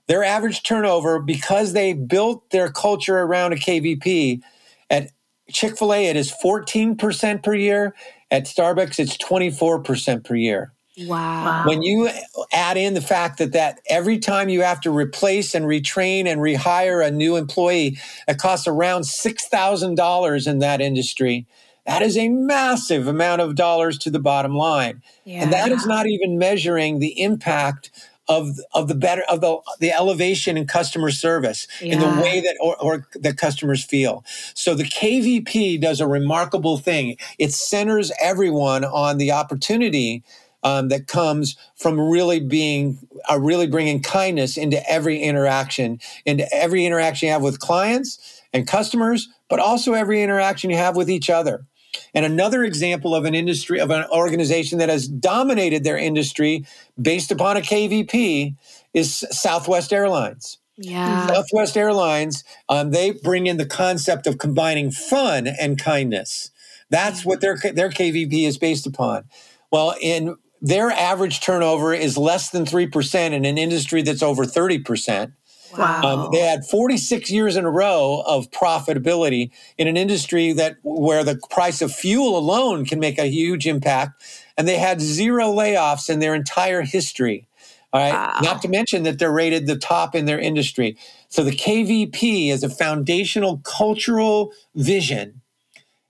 their 0.07 0.23
average 0.23 0.63
turnover, 0.63 1.19
because 1.19 1.73
they 1.73 1.93
built 1.93 2.49
their 2.51 2.69
culture 2.69 3.19
around 3.19 3.53
a 3.53 3.57
KVP 3.57 4.41
at 4.89 5.11
Chick 5.51 5.77
fil 5.77 5.93
A, 5.93 6.07
it 6.07 6.15
is 6.15 6.33
14% 6.43 7.43
per 7.43 7.53
year. 7.53 7.95
At 8.29 8.43
Starbucks, 8.43 8.99
it's 8.99 9.17
24% 9.17 10.23
per 10.25 10.35
year. 10.35 10.73
Wow. 11.05 11.63
When 11.65 11.83
you 11.83 12.09
add 12.51 12.75
in 12.75 12.93
the 12.93 13.01
fact 13.01 13.37
that 13.37 13.53
that 13.53 13.79
every 13.87 14.17
time 14.17 14.49
you 14.49 14.63
have 14.63 14.81
to 14.81 14.91
replace 14.91 15.53
and 15.53 15.65
retrain 15.65 16.25
and 16.25 16.41
rehire 16.41 17.05
a 17.05 17.11
new 17.11 17.35
employee, 17.35 17.97
it 18.27 18.39
costs 18.39 18.67
around 18.67 19.03
$6,000 19.03 20.47
in 20.47 20.59
that 20.59 20.81
industry. 20.81 21.45
That 21.85 22.01
is 22.01 22.17
a 22.17 22.27
massive 22.27 23.07
amount 23.07 23.41
of 23.41 23.55
dollars 23.55 23.97
to 23.99 24.09
the 24.09 24.19
bottom 24.19 24.55
line. 24.55 25.01
Yeah. 25.23 25.43
And 25.43 25.53
that 25.53 25.71
is 25.71 25.85
not 25.85 26.07
even 26.07 26.37
measuring 26.37 26.99
the 26.99 27.21
impact 27.21 27.91
of 28.27 28.59
of 28.73 28.87
the 28.87 28.95
better 28.95 29.23
of 29.29 29.41
the 29.41 29.57
the 29.79 29.91
elevation 29.91 30.57
in 30.57 30.67
customer 30.67 31.11
service 31.11 31.67
yeah. 31.81 31.93
in 31.93 31.99
the 31.99 32.21
way 32.21 32.39
that 32.39 32.57
or, 32.59 32.75
or 32.81 33.07
the 33.13 33.33
customers 33.33 33.83
feel. 33.83 34.23
So 34.53 34.75
the 34.75 34.83
KVP 34.83 35.79
does 35.81 35.99
a 35.99 36.07
remarkable 36.07 36.77
thing. 36.77 37.17
It 37.37 37.53
centers 37.53 38.11
everyone 38.21 38.83
on 38.83 39.17
the 39.17 39.31
opportunity 39.31 40.23
um, 40.63 40.89
that 40.89 41.07
comes 41.07 41.55
from 41.75 41.99
really 41.99 42.39
being 42.39 42.97
uh, 43.29 43.39
really 43.39 43.67
bringing 43.67 44.01
kindness 44.01 44.57
into 44.57 44.87
every 44.89 45.21
interaction, 45.21 45.99
into 46.25 46.47
every 46.53 46.85
interaction 46.85 47.27
you 47.27 47.33
have 47.33 47.41
with 47.41 47.59
clients 47.59 48.41
and 48.53 48.67
customers, 48.67 49.29
but 49.49 49.59
also 49.59 49.93
every 49.93 50.21
interaction 50.21 50.69
you 50.69 50.77
have 50.77 50.95
with 50.95 51.09
each 51.09 51.29
other. 51.29 51.65
And 52.13 52.25
another 52.25 52.63
example 52.63 53.15
of 53.15 53.25
an 53.25 53.35
industry, 53.35 53.79
of 53.79 53.91
an 53.91 54.05
organization 54.11 54.79
that 54.79 54.89
has 54.89 55.07
dominated 55.07 55.83
their 55.83 55.97
industry 55.97 56.65
based 57.01 57.31
upon 57.31 57.57
a 57.57 57.61
KVP 57.61 58.55
is 58.93 59.25
Southwest 59.31 59.93
Airlines. 59.93 60.57
Yeah. 60.77 61.27
Southwest 61.27 61.75
Airlines, 61.75 62.43
um, 62.69 62.91
they 62.91 63.11
bring 63.11 63.47
in 63.47 63.57
the 63.57 63.65
concept 63.65 64.27
of 64.27 64.37
combining 64.37 64.91
fun 64.91 65.47
and 65.47 65.81
kindness. 65.81 66.51
That's 66.89 67.25
what 67.25 67.41
their, 67.41 67.57
their 67.57 67.89
KVP 67.89 68.47
is 68.47 68.57
based 68.57 68.85
upon. 68.85 69.25
Well, 69.71 69.95
in 70.01 70.37
their 70.61 70.91
average 70.91 71.41
turnover 71.41 71.93
is 71.93 72.17
less 72.17 72.49
than 72.49 72.65
3% 72.65 73.31
in 73.31 73.45
an 73.45 73.57
industry 73.57 74.01
that's 74.01 74.23
over 74.23 74.45
30%. 74.45 75.33
Wow. 75.75 76.01
Um, 76.03 76.29
they 76.31 76.39
had 76.41 76.65
46 76.65 77.31
years 77.31 77.55
in 77.55 77.65
a 77.65 77.71
row 77.71 78.23
of 78.27 78.51
profitability 78.51 79.51
in 79.77 79.87
an 79.87 79.97
industry 79.97 80.53
that 80.53 80.77
where 80.83 81.23
the 81.23 81.39
price 81.49 81.81
of 81.81 81.91
fuel 81.93 82.37
alone 82.37 82.85
can 82.85 82.99
make 82.99 83.17
a 83.19 83.27
huge 83.27 83.67
impact, 83.67 84.23
and 84.57 84.67
they 84.67 84.77
had 84.77 85.01
zero 85.01 85.47
layoffs 85.51 86.09
in 86.09 86.19
their 86.19 86.35
entire 86.35 86.81
history. 86.83 87.47
All 87.93 88.01
right, 88.01 88.13
Wow. 88.13 88.39
not 88.41 88.61
to 88.63 88.67
mention 88.67 89.03
that 89.03 89.19
they're 89.19 89.31
rated 89.31 89.67
the 89.67 89.77
top 89.77 90.15
in 90.15 90.25
their 90.25 90.39
industry. 90.39 90.97
So 91.29 91.43
the 91.43 91.51
KVP 91.55 92.49
is 92.49 92.63
a 92.63 92.69
foundational 92.69 93.59
cultural 93.59 94.51
vision 94.75 95.33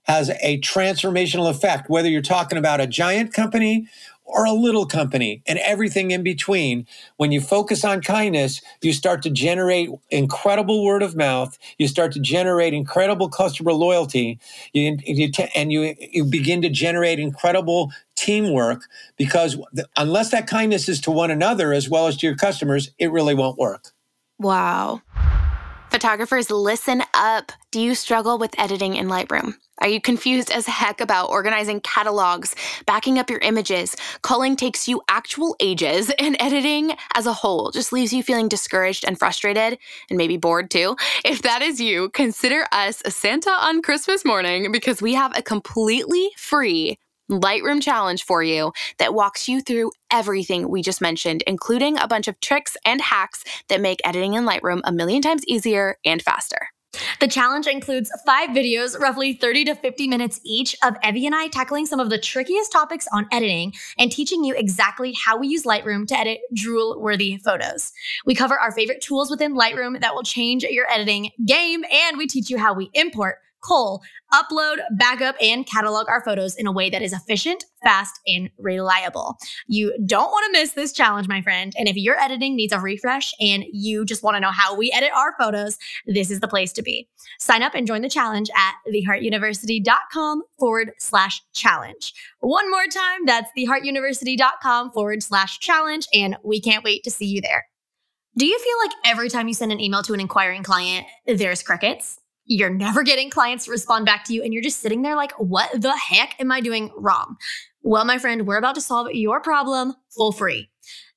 has 0.04 0.30
a 0.42 0.60
transformational 0.60 1.50
effect, 1.50 1.88
whether 1.90 2.08
you're 2.08 2.22
talking 2.22 2.58
about 2.58 2.80
a 2.80 2.86
giant 2.86 3.32
company 3.32 3.88
or 4.28 4.44
a 4.44 4.52
little 4.52 4.86
company 4.86 5.42
and 5.46 5.58
everything 5.60 6.10
in 6.10 6.22
between. 6.22 6.86
When 7.16 7.32
you 7.32 7.40
focus 7.40 7.82
on 7.84 8.02
kindness, 8.02 8.60
you 8.82 8.92
start 8.92 9.22
to 9.22 9.30
generate 9.30 9.88
incredible 10.10 10.84
word 10.84 11.02
of 11.02 11.16
mouth. 11.16 11.58
You 11.78 11.88
start 11.88 12.12
to 12.12 12.20
generate 12.20 12.74
incredible 12.74 13.30
customer 13.30 13.72
loyalty. 13.72 14.38
You, 14.74 14.98
you 15.04 15.30
and 15.54 15.72
you, 15.72 15.94
you 15.98 16.24
begin 16.24 16.60
to 16.62 16.68
generate 16.68 17.18
incredible 17.18 17.90
teamwork 18.16 18.82
because 19.16 19.56
unless 19.96 20.30
that 20.30 20.46
kindness 20.46 20.88
is 20.88 21.00
to 21.02 21.10
one 21.10 21.30
another 21.30 21.72
as 21.72 21.88
well 21.88 22.06
as 22.06 22.16
to 22.18 22.26
your 22.26 22.36
customers, 22.36 22.90
it 22.98 23.10
really 23.10 23.34
won't 23.34 23.58
work. 23.58 23.92
Wow. 24.38 25.02
Photographers, 25.90 26.50
listen 26.50 27.02
up. 27.14 27.50
Do 27.72 27.80
you 27.80 27.94
struggle 27.94 28.38
with 28.38 28.58
editing 28.58 28.96
in 28.96 29.08
Lightroom? 29.08 29.54
Are 29.80 29.88
you 29.88 30.02
confused 30.02 30.50
as 30.50 30.66
heck 30.66 31.00
about 31.00 31.30
organizing 31.30 31.80
catalogs, 31.80 32.54
backing 32.84 33.18
up 33.18 33.30
your 33.30 33.38
images? 33.40 33.96
Culling 34.22 34.54
takes 34.54 34.86
you 34.86 35.00
actual 35.08 35.56
ages, 35.60 36.10
and 36.18 36.36
editing 36.40 36.92
as 37.14 37.26
a 37.26 37.32
whole 37.32 37.70
just 37.70 37.92
leaves 37.92 38.12
you 38.12 38.22
feeling 38.22 38.48
discouraged 38.48 39.04
and 39.06 39.18
frustrated, 39.18 39.78
and 40.10 40.18
maybe 40.18 40.36
bored 40.36 40.70
too. 40.70 40.94
If 41.24 41.42
that 41.42 41.62
is 41.62 41.80
you, 41.80 42.10
consider 42.10 42.66
us 42.70 43.02
Santa 43.08 43.50
on 43.50 43.80
Christmas 43.80 44.26
morning 44.26 44.70
because 44.72 45.00
we 45.00 45.14
have 45.14 45.36
a 45.36 45.42
completely 45.42 46.30
free 46.36 46.98
Lightroom 47.30 47.82
challenge 47.82 48.24
for 48.24 48.42
you 48.42 48.72
that 48.98 49.14
walks 49.14 49.48
you 49.48 49.60
through 49.60 49.92
everything 50.10 50.68
we 50.68 50.82
just 50.82 51.00
mentioned, 51.00 51.42
including 51.46 51.98
a 51.98 52.08
bunch 52.08 52.28
of 52.28 52.40
tricks 52.40 52.76
and 52.84 53.00
hacks 53.00 53.44
that 53.68 53.80
make 53.80 54.00
editing 54.04 54.34
in 54.34 54.44
Lightroom 54.44 54.80
a 54.84 54.92
million 54.92 55.22
times 55.22 55.44
easier 55.46 55.96
and 56.04 56.22
faster. 56.22 56.68
The 57.20 57.28
challenge 57.28 57.66
includes 57.66 58.10
five 58.24 58.50
videos, 58.50 58.98
roughly 58.98 59.34
30 59.34 59.66
to 59.66 59.74
50 59.74 60.08
minutes 60.08 60.40
each, 60.44 60.74
of 60.82 60.96
Evie 61.06 61.26
and 61.26 61.34
I 61.34 61.48
tackling 61.48 61.86
some 61.86 62.00
of 62.00 62.10
the 62.10 62.18
trickiest 62.18 62.72
topics 62.72 63.06
on 63.12 63.26
editing 63.30 63.74
and 63.98 64.10
teaching 64.10 64.42
you 64.42 64.54
exactly 64.56 65.12
how 65.12 65.36
we 65.36 65.48
use 65.48 65.64
Lightroom 65.64 66.06
to 66.08 66.18
edit 66.18 66.40
drool 66.54 66.98
worthy 67.00 67.36
photos. 67.36 67.92
We 68.24 68.34
cover 68.34 68.58
our 68.58 68.72
favorite 68.72 69.02
tools 69.02 69.30
within 69.30 69.54
Lightroom 69.54 70.00
that 70.00 70.14
will 70.14 70.22
change 70.22 70.64
your 70.64 70.90
editing 70.90 71.30
game, 71.44 71.84
and 71.92 72.16
we 72.16 72.26
teach 72.26 72.50
you 72.50 72.58
how 72.58 72.72
we 72.72 72.90
import, 72.94 73.38
cull, 73.62 74.02
upload, 74.32 74.78
backup, 74.92 75.36
and 75.40 75.66
catalog 75.66 76.08
our 76.08 76.22
photos 76.24 76.54
in 76.56 76.66
a 76.66 76.72
way 76.72 76.90
that 76.90 77.02
is 77.02 77.12
efficient, 77.12 77.64
fast, 77.82 78.20
and 78.26 78.50
reliable. 78.58 79.36
You 79.66 79.96
don't 80.04 80.30
want 80.30 80.46
to 80.46 80.60
miss 80.60 80.72
this 80.72 80.92
challenge, 80.92 81.28
my 81.28 81.42
friend. 81.42 81.72
And 81.78 81.88
if 81.88 81.96
your 81.96 82.18
editing 82.18 82.56
needs 82.56 82.72
a 82.72 82.80
refresh 82.80 83.32
and 83.40 83.64
you 83.72 84.04
just 84.04 84.22
want 84.22 84.36
to 84.36 84.40
know 84.40 84.50
how 84.50 84.76
we 84.76 84.92
edit 84.92 85.10
our 85.14 85.34
photos, 85.38 85.78
this 86.06 86.30
is 86.30 86.40
the 86.40 86.48
place 86.48 86.72
to 86.74 86.82
be. 86.82 87.08
Sign 87.38 87.62
up 87.62 87.74
and 87.74 87.86
join 87.86 88.02
the 88.02 88.08
challenge 88.08 88.50
at 88.56 88.74
theheartuniversity.com 88.92 90.42
forward 90.58 90.92
slash 90.98 91.42
challenge. 91.54 92.14
One 92.40 92.70
more 92.70 92.86
time, 92.86 93.26
that's 93.26 93.50
theheartuniversity.com 93.56 94.92
forward 94.92 95.22
slash 95.22 95.58
challenge, 95.58 96.06
and 96.12 96.36
we 96.44 96.60
can't 96.60 96.84
wait 96.84 97.04
to 97.04 97.10
see 97.10 97.26
you 97.26 97.40
there. 97.40 97.66
Do 98.36 98.46
you 98.46 98.58
feel 98.58 98.76
like 98.84 98.92
every 99.04 99.28
time 99.28 99.48
you 99.48 99.54
send 99.54 99.72
an 99.72 99.80
email 99.80 100.02
to 100.04 100.14
an 100.14 100.20
inquiring 100.20 100.62
client, 100.62 101.06
there's 101.26 101.62
crickets? 101.62 102.20
You're 102.48 102.70
never 102.70 103.02
getting 103.02 103.30
clients 103.30 103.66
to 103.66 103.70
respond 103.70 104.06
back 104.06 104.24
to 104.24 104.34
you, 104.34 104.42
and 104.42 104.52
you're 104.52 104.62
just 104.62 104.80
sitting 104.80 105.02
there 105.02 105.14
like, 105.14 105.32
what 105.32 105.70
the 105.80 105.94
heck 105.96 106.34
am 106.40 106.50
I 106.50 106.60
doing 106.60 106.90
wrong? 106.96 107.36
Well, 107.82 108.04
my 108.04 108.18
friend, 108.18 108.46
we're 108.46 108.56
about 108.56 108.74
to 108.74 108.80
solve 108.80 109.12
your 109.12 109.40
problem 109.40 109.94
full 110.16 110.32
free. 110.32 110.70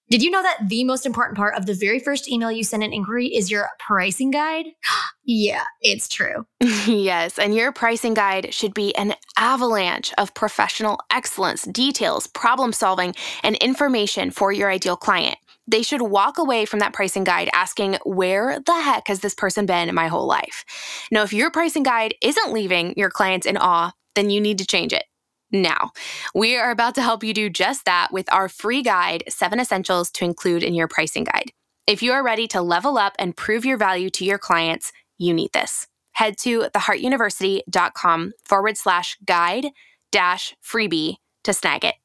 Did 0.10 0.22
you 0.22 0.30
know 0.30 0.44
that 0.44 0.68
the 0.68 0.84
most 0.84 1.06
important 1.06 1.38
part 1.38 1.56
of 1.56 1.66
the 1.66 1.74
very 1.74 1.98
first 1.98 2.30
email 2.30 2.52
you 2.52 2.66
send 2.66 2.84
an 2.84 2.92
inquiry 2.92 3.28
is 3.28 3.50
your 3.50 3.70
pricing 3.80 4.30
guide? 4.30 4.66
yeah, 5.24 5.64
it's 5.80 6.10
true. 6.10 6.46
yes, 6.86 7.40
and 7.40 7.56
your 7.56 7.72
pricing 7.72 8.14
guide 8.14 8.54
should 8.54 8.74
be 8.74 8.94
an 8.98 9.16
avalanche 9.38 10.14
of 10.18 10.34
professional 10.34 11.00
excellence, 11.12 11.64
details, 11.64 12.28
problem 12.28 12.74
solving, 12.74 13.16
and 13.42 13.56
information 13.58 14.32
for 14.32 14.52
your 14.52 14.70
ideal 14.70 14.98
client. 14.98 15.38
They 15.72 15.84
should 15.84 16.02
walk 16.02 16.38
away 16.38 16.66
from 16.66 16.80
that 16.80 16.92
pricing 16.92 17.24
guide 17.24 17.50
asking, 17.54 17.98
Where 18.04 18.60
the 18.60 18.74
heck 18.74 19.08
has 19.08 19.22
this 19.22 19.34
person 19.34 19.66
been 19.66 19.96
my 19.96 20.08
whole 20.08 20.28
life? 20.28 20.66
Now, 21.12 21.24
if 21.24 21.32
your 21.32 21.50
pricing 21.50 21.84
guide 21.84 22.14
isn't 22.22 22.52
leaving 22.52 22.94
your 22.98 23.10
clients 23.10 23.48
in 23.48 23.56
awe, 23.56 23.94
then 24.16 24.30
you 24.30 24.42
need 24.42 24.58
to 24.58 24.66
change 24.66 24.92
it. 24.92 25.06
Now, 25.50 25.92
we 26.36 26.58
are 26.58 26.72
about 26.72 26.96
to 26.96 27.02
help 27.02 27.24
you 27.24 27.34
do 27.34 27.50
just 27.50 27.86
that 27.86 28.10
with 28.12 28.32
our 28.34 28.50
free 28.50 28.84
guide, 28.84 29.24
Seven 29.30 29.62
Essentials 29.62 30.12
to 30.12 30.26
Include 30.26 30.64
in 30.64 30.74
Your 30.74 30.90
Pricing 30.90 31.24
Guide. 31.24 31.52
If 31.88 32.04
you 32.04 32.12
are 32.12 32.24
ready 32.24 32.48
to 32.50 32.62
level 32.62 32.98
up 32.98 33.16
and 33.18 33.36
prove 33.36 33.66
your 33.66 33.78
value 33.78 34.10
to 34.12 34.26
your 34.26 34.38
clients, 34.38 34.92
you 35.18 35.34
need 35.34 35.54
this. 35.54 35.88
Head 36.14 36.38
to 36.40 36.70
theheartuniversity.com 36.74 38.34
forward 38.44 38.78
slash 38.78 39.18
guide 39.26 39.68
dash 40.12 40.54
freebie 40.62 41.16
to 41.44 41.54
snag 41.54 41.86
it. 41.86 41.96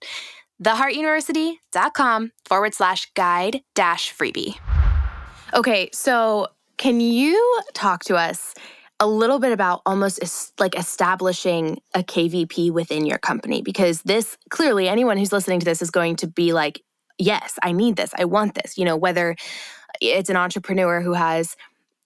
Theheartuniversity.com 0.63 2.33
forward 2.45 2.75
slash 2.75 3.11
guide 3.15 3.61
dash 3.75 4.15
freebie. 4.15 4.57
Okay, 5.55 5.91
so 5.93 6.49
can 6.77 7.01
you 7.01 7.61
talk 7.75 8.05
to 8.05 8.17
us 8.17 8.55
a 8.99 9.07
little 9.07 9.39
bit 9.39 9.53
about 9.53 9.83
almost 9.87 10.23
es- 10.23 10.53
like 10.59 10.77
establishing 10.77 11.81
a 11.95 12.03
KVP 12.03 12.71
within 12.71 13.07
your 13.07 13.19
company? 13.19 13.63
Because 13.63 14.03
this 14.03 14.37
clearly, 14.51 14.89
anyone 14.89 15.17
who's 15.17 15.33
listening 15.33 15.61
to 15.61 15.65
this 15.65 15.83
is 15.83 15.91
going 15.91 16.17
to 16.17 16.27
be 16.27 16.53
like, 16.53 16.83
yes, 17.19 17.59
I 17.63 17.73
need 17.73 17.97
this, 17.97 18.13
I 18.19 18.25
want 18.25 18.55
this. 18.55 18.77
You 18.77 18.85
know, 18.85 18.97
whether 18.97 19.37
it's 20.01 20.31
an 20.31 20.37
entrepreneur 20.37 21.01
who 21.01 21.13
has 21.13 21.57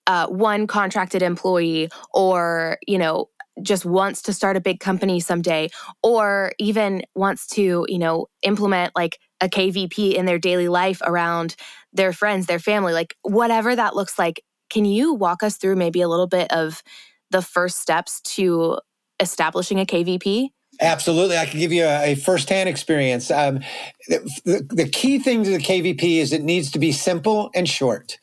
uh, 0.06 0.26
one 0.26 0.66
contracted 0.66 1.22
employee 1.22 1.88
or, 2.12 2.78
you 2.86 2.98
know, 2.98 3.28
just 3.62 3.84
wants 3.84 4.22
to 4.22 4.32
start 4.32 4.56
a 4.56 4.60
big 4.60 4.80
company 4.80 5.20
someday 5.20 5.68
or 6.02 6.52
even 6.58 7.02
wants 7.14 7.46
to, 7.48 7.84
you 7.88 7.98
know, 7.98 8.26
implement 8.42 8.94
like 8.94 9.18
a 9.40 9.48
KVP 9.48 10.14
in 10.14 10.26
their 10.26 10.38
daily 10.38 10.68
life 10.68 11.00
around 11.04 11.56
their 11.92 12.12
friends, 12.12 12.46
their 12.46 12.58
family, 12.58 12.92
like 12.92 13.14
whatever 13.22 13.74
that 13.74 13.96
looks 13.96 14.18
like. 14.18 14.42
Can 14.68 14.84
you 14.84 15.14
walk 15.14 15.42
us 15.42 15.56
through 15.56 15.76
maybe 15.76 16.00
a 16.00 16.08
little 16.08 16.28
bit 16.28 16.52
of 16.52 16.82
the 17.30 17.42
first 17.42 17.78
steps 17.78 18.20
to 18.22 18.78
establishing 19.18 19.80
a 19.80 19.86
KVP? 19.86 20.50
Absolutely. 20.80 21.36
I 21.36 21.46
can 21.46 21.60
give 21.60 21.72
you 21.72 21.84
a, 21.84 22.12
a 22.12 22.14
firsthand 22.14 22.68
experience. 22.68 23.30
Um, 23.30 23.60
the, 24.08 24.30
the, 24.44 24.66
the 24.70 24.88
key 24.88 25.18
thing 25.18 25.44
to 25.44 25.50
the 25.50 25.58
KVP 25.58 26.02
is 26.18 26.32
it 26.32 26.42
needs 26.42 26.70
to 26.70 26.78
be 26.78 26.92
simple 26.92 27.50
and 27.54 27.68
short. 27.68 28.18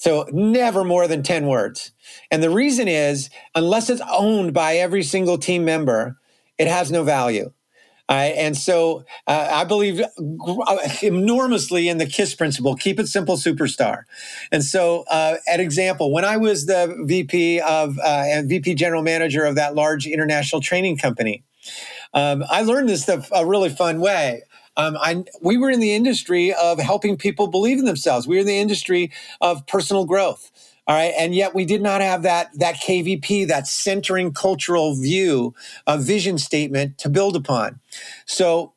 So 0.00 0.26
never 0.32 0.82
more 0.82 1.06
than 1.06 1.22
10 1.22 1.46
words. 1.46 1.92
And 2.30 2.42
the 2.42 2.48
reason 2.48 2.88
is, 2.88 3.28
unless 3.54 3.90
it's 3.90 4.00
owned 4.10 4.54
by 4.54 4.76
every 4.76 5.02
single 5.02 5.36
team 5.36 5.62
member, 5.66 6.16
it 6.56 6.68
has 6.68 6.90
no 6.90 7.04
value. 7.04 7.52
Right, 8.10 8.34
and 8.36 8.56
so 8.56 9.04
uh, 9.28 9.48
I 9.52 9.62
believe 9.62 10.02
enormously 11.02 11.88
in 11.88 11.98
the 11.98 12.06
KISS 12.06 12.34
principle 12.34 12.74
keep 12.74 12.98
it 12.98 13.06
simple, 13.06 13.36
superstar. 13.36 14.02
And 14.50 14.64
so, 14.64 15.04
uh, 15.08 15.36
an 15.46 15.60
example, 15.60 16.12
when 16.12 16.24
I 16.24 16.36
was 16.36 16.66
the 16.66 16.92
VP 17.06 17.60
of 17.60 17.96
uh, 18.00 18.24
and 18.26 18.48
VP 18.48 18.74
general 18.74 19.02
manager 19.02 19.44
of 19.44 19.54
that 19.54 19.76
large 19.76 20.08
international 20.08 20.60
training 20.60 20.96
company, 20.96 21.44
um, 22.12 22.42
I 22.50 22.62
learned 22.62 22.88
this 22.88 23.04
stuff 23.04 23.28
a 23.32 23.46
really 23.46 23.68
fun 23.68 24.00
way. 24.00 24.42
Um, 24.76 24.96
I, 25.00 25.24
we 25.42 25.56
were 25.56 25.70
in 25.70 25.80
the 25.80 25.94
industry 25.94 26.52
of 26.54 26.78
helping 26.78 27.16
people 27.16 27.48
believe 27.48 27.78
in 27.78 27.84
themselves. 27.84 28.26
We 28.26 28.36
were 28.36 28.40
in 28.40 28.46
the 28.46 28.58
industry 28.58 29.12
of 29.40 29.66
personal 29.66 30.04
growth. 30.04 30.50
All 30.86 30.96
right. 30.96 31.12
And 31.16 31.34
yet 31.34 31.54
we 31.54 31.64
did 31.64 31.82
not 31.82 32.00
have 32.00 32.22
that, 32.22 32.48
that 32.58 32.76
KVP, 32.76 33.46
that 33.48 33.68
centering 33.68 34.32
cultural 34.32 34.96
view, 34.96 35.54
a 35.86 35.98
vision 35.98 36.38
statement 36.38 36.98
to 36.98 37.08
build 37.08 37.36
upon. 37.36 37.78
So 38.26 38.72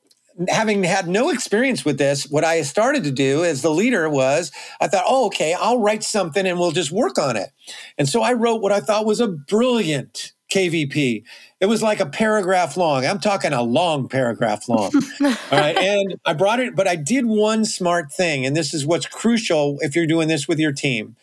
having 0.47 0.83
had 0.83 1.07
no 1.07 1.29
experience 1.29 1.85
with 1.85 1.97
this, 1.97 2.29
what 2.29 2.43
I 2.43 2.61
started 2.63 3.03
to 3.05 3.11
do 3.11 3.43
as 3.43 3.61
the 3.61 3.71
leader 3.71 4.09
was 4.09 4.51
I 4.81 4.87
thought, 4.87 5.05
oh, 5.07 5.27
okay, 5.27 5.53
I'll 5.53 5.79
write 5.79 6.03
something 6.03 6.45
and 6.45 6.59
we'll 6.59 6.71
just 6.71 6.91
work 6.91 7.17
on 7.17 7.35
it. 7.37 7.49
And 7.97 8.07
so 8.07 8.21
I 8.21 8.33
wrote 8.33 8.61
what 8.61 8.71
I 8.71 8.79
thought 8.79 9.05
was 9.05 9.19
a 9.19 9.27
brilliant 9.27 10.33
KVP. 10.53 11.23
It 11.64 11.70
was 11.70 11.82
like 11.82 12.01
a 12.01 12.05
paragraph 12.05 12.76
long. 12.76 13.05
I'm 13.05 13.22
talking 13.22 13.53
a 13.53 13.64
long 13.64 14.09
paragraph 14.09 14.68
long. 14.68 14.91
All 15.22 15.32
right. 15.49 15.78
And 15.78 16.20
I 16.26 16.34
brought 16.34 16.59
it, 16.59 16.76
but 16.76 16.89
I 16.89 16.97
did 16.97 17.26
one 17.26 17.64
smart 17.64 18.11
thing. 18.11 18.45
And 18.45 18.53
this 18.53 18.74
is 18.74 18.86
what's 18.86 19.05
crucial 19.05 19.78
if 19.80 19.95
you're 19.95 20.05
doing 20.05 20.28
this 20.28 20.45
with 20.45 20.59
your 20.59 20.74
team. 20.74 21.16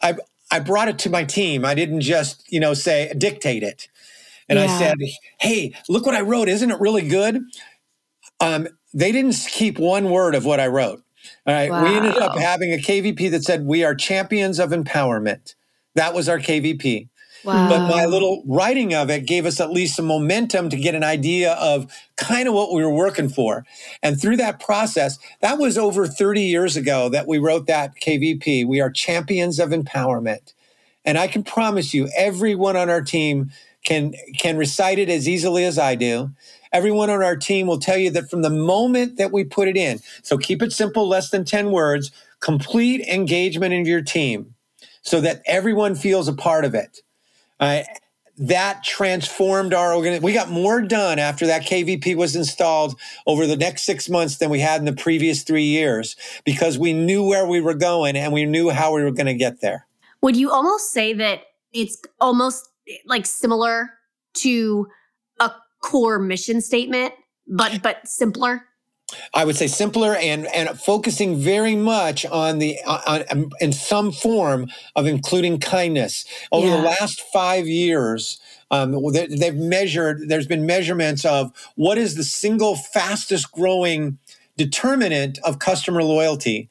I, 0.00 0.14
I 0.50 0.60
brought 0.60 0.88
it 0.88 0.98
to 1.00 1.10
my 1.10 1.24
team. 1.24 1.66
I 1.66 1.74
didn't 1.74 2.00
just, 2.00 2.50
you 2.50 2.58
know, 2.58 2.72
say, 2.72 3.12
dictate 3.18 3.62
it. 3.62 3.88
And 4.48 4.58
yeah. 4.58 4.64
I 4.64 4.78
said, 4.78 4.96
hey, 5.40 5.74
look 5.90 6.06
what 6.06 6.14
I 6.14 6.22
wrote. 6.22 6.48
Isn't 6.48 6.70
it 6.70 6.80
really 6.80 7.06
good? 7.06 7.42
Um, 8.40 8.68
they 8.94 9.12
didn't 9.12 9.36
keep 9.50 9.78
one 9.78 10.08
word 10.08 10.34
of 10.34 10.46
what 10.46 10.58
I 10.58 10.68
wrote. 10.68 11.02
All 11.46 11.52
right. 11.52 11.70
Wow. 11.70 11.84
We 11.84 11.94
ended 11.94 12.16
up 12.16 12.38
having 12.38 12.72
a 12.72 12.78
KVP 12.78 13.30
that 13.30 13.44
said, 13.44 13.66
we 13.66 13.84
are 13.84 13.94
champions 13.94 14.58
of 14.58 14.70
empowerment. 14.70 15.54
That 15.96 16.14
was 16.14 16.30
our 16.30 16.38
KVP. 16.38 17.10
Wow. 17.44 17.68
But 17.68 17.88
my 17.88 18.06
little 18.06 18.42
writing 18.46 18.94
of 18.94 19.10
it 19.10 19.26
gave 19.26 19.46
us 19.46 19.60
at 19.60 19.70
least 19.70 19.96
some 19.96 20.06
momentum 20.06 20.70
to 20.70 20.76
get 20.76 20.94
an 20.94 21.02
idea 21.02 21.52
of 21.54 21.92
kind 22.16 22.46
of 22.46 22.54
what 22.54 22.72
we 22.72 22.84
were 22.84 22.94
working 22.94 23.28
for. 23.28 23.66
And 24.02 24.20
through 24.20 24.36
that 24.36 24.60
process, 24.60 25.18
that 25.40 25.58
was 25.58 25.76
over 25.76 26.06
30 26.06 26.42
years 26.42 26.76
ago 26.76 27.08
that 27.08 27.26
we 27.26 27.38
wrote 27.38 27.66
that 27.66 27.96
KVP. 27.96 28.66
We 28.66 28.80
are 28.80 28.90
champions 28.90 29.58
of 29.58 29.70
empowerment. 29.70 30.54
And 31.04 31.18
I 31.18 31.26
can 31.26 31.42
promise 31.42 31.92
you, 31.92 32.08
everyone 32.16 32.76
on 32.76 32.88
our 32.88 33.02
team 33.02 33.50
can 33.84 34.14
can 34.38 34.56
recite 34.56 35.00
it 35.00 35.08
as 35.08 35.28
easily 35.28 35.64
as 35.64 35.78
I 35.78 35.96
do. 35.96 36.30
Everyone 36.72 37.10
on 37.10 37.22
our 37.22 37.36
team 37.36 37.66
will 37.66 37.80
tell 37.80 37.98
you 37.98 38.10
that 38.10 38.30
from 38.30 38.42
the 38.42 38.50
moment 38.50 39.16
that 39.16 39.32
we 39.32 39.44
put 39.44 39.68
it 39.68 39.76
in, 39.76 39.98
so 40.22 40.38
keep 40.38 40.62
it 40.62 40.72
simple, 40.72 41.08
less 41.08 41.30
than 41.30 41.44
10 41.44 41.70
words, 41.70 42.12
complete 42.40 43.00
engagement 43.02 43.74
in 43.74 43.84
your 43.84 44.00
team 44.00 44.54
so 45.02 45.20
that 45.20 45.42
everyone 45.46 45.94
feels 45.94 46.28
a 46.28 46.32
part 46.32 46.64
of 46.64 46.74
it. 46.74 47.02
Uh, 47.62 47.82
that 48.38 48.82
transformed 48.82 49.72
our 49.72 49.94
organization. 49.94 50.24
We 50.24 50.32
got 50.32 50.50
more 50.50 50.80
done 50.80 51.18
after 51.18 51.46
that 51.46 51.62
KVP 51.62 52.16
was 52.16 52.34
installed 52.34 52.98
over 53.26 53.46
the 53.46 53.56
next 53.56 53.82
six 53.82 54.08
months 54.08 54.38
than 54.38 54.50
we 54.50 54.58
had 54.58 54.80
in 54.80 54.84
the 54.84 54.92
previous 54.92 55.42
three 55.44 55.64
years 55.64 56.16
because 56.44 56.78
we 56.78 56.92
knew 56.92 57.24
where 57.24 57.46
we 57.46 57.60
were 57.60 57.74
going 57.74 58.16
and 58.16 58.32
we 58.32 58.46
knew 58.46 58.70
how 58.70 58.94
we 58.94 59.02
were 59.04 59.12
going 59.12 59.26
to 59.26 59.34
get 59.34 59.60
there. 59.60 59.86
Would 60.22 60.36
you 60.36 60.50
almost 60.50 60.90
say 60.90 61.12
that 61.12 61.42
it's 61.72 61.98
almost 62.20 62.68
like 63.06 63.26
similar 63.26 63.90
to 64.34 64.88
a 65.38 65.52
core 65.80 66.18
mission 66.18 66.60
statement, 66.60 67.12
but 67.46 67.80
but 67.82 68.08
simpler? 68.08 68.64
I 69.34 69.44
would 69.44 69.56
say 69.56 69.66
simpler 69.66 70.14
and 70.14 70.46
and 70.54 70.68
focusing 70.78 71.36
very 71.36 71.76
much 71.76 72.24
on 72.26 72.58
the 72.58 72.78
on, 72.86 73.24
on 73.30 73.50
in 73.60 73.72
some 73.72 74.12
form 74.12 74.68
of 74.96 75.06
including 75.06 75.58
kindness. 75.58 76.24
Over 76.50 76.66
yeah. 76.66 76.76
the 76.76 76.82
last 76.82 77.22
five 77.32 77.66
years, 77.66 78.40
um, 78.70 78.96
they've 79.12 79.54
measured. 79.54 80.28
There's 80.28 80.46
been 80.46 80.66
measurements 80.66 81.24
of 81.24 81.52
what 81.76 81.98
is 81.98 82.16
the 82.16 82.24
single 82.24 82.76
fastest 82.76 83.52
growing 83.52 84.18
determinant 84.56 85.38
of 85.44 85.58
customer 85.58 86.02
loyalty, 86.02 86.68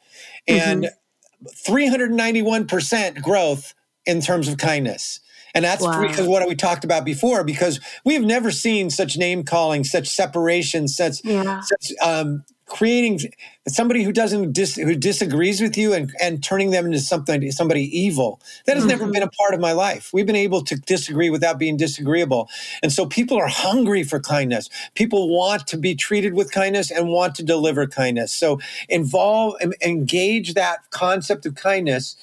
and 0.48 0.86
mm-hmm. 0.86 1.74
391% 1.74 3.22
growth 3.22 3.74
in 4.06 4.22
terms 4.22 4.48
of 4.48 4.58
kindness. 4.58 5.20
And 5.54 5.66
that's 5.66 5.84
wow. 5.84 6.02
because 6.02 6.28
what 6.28 6.47
we 6.47 6.56
talked 6.56 6.84
about 6.84 7.06
before, 7.06 7.43
because 7.43 7.80
we 8.06 8.14
have 8.14 8.24
never 8.24 8.52
seen 8.52 8.89
such 8.89 9.18
name 9.18 9.43
calling, 9.43 9.84
such 9.84 10.08
separation, 10.08 10.88
such, 10.88 11.24
yeah. 11.24 11.62
such 11.62 11.91
um, 12.02 12.43
creating 12.72 13.20
somebody 13.68 14.02
who 14.02 14.14
doesn't 14.14 14.54
dis, 14.54 14.76
who 14.76 14.95
disagrees 14.95 15.60
with 15.60 15.78
you 15.78 15.93
and, 15.93 16.14
and 16.22 16.41
turning 16.41 16.72
them 16.72 16.86
into 16.86 16.99
something 16.99 17.52
somebody 17.52 17.84
evil 17.97 18.39
that 18.66 18.76
has 18.76 18.84
mm-hmm. 18.84 18.99
never 18.99 19.12
been 19.12 19.22
a 19.22 19.30
part 19.30 19.54
of 19.54 19.60
my 19.60 19.74
life 19.74 20.10
we've 20.14 20.26
been 20.26 20.38
able 20.38 20.64
to 20.64 20.76
disagree 20.78 21.30
without 21.30 21.60
being 21.60 21.76
disagreeable 21.76 22.49
and 22.82 22.93
so 22.93 23.06
people 23.06 23.38
are 23.38 23.49
hungry 23.49 24.04
for 24.04 24.22
kindness 24.22 24.70
people 24.95 25.30
want 25.30 25.68
to 25.68 25.78
be 25.78 25.93
treated 25.93 26.34
with 26.34 26.52
kindness 26.52 26.89
and 26.89 27.10
want 27.10 27.36
to 27.36 27.43
deliver 27.43 27.86
kindness 27.86 28.34
so 28.34 28.58
involve 28.88 29.54
engage 29.84 30.54
that 30.54 30.89
concept 30.91 31.45
of 31.45 31.56
kindness 31.56 32.16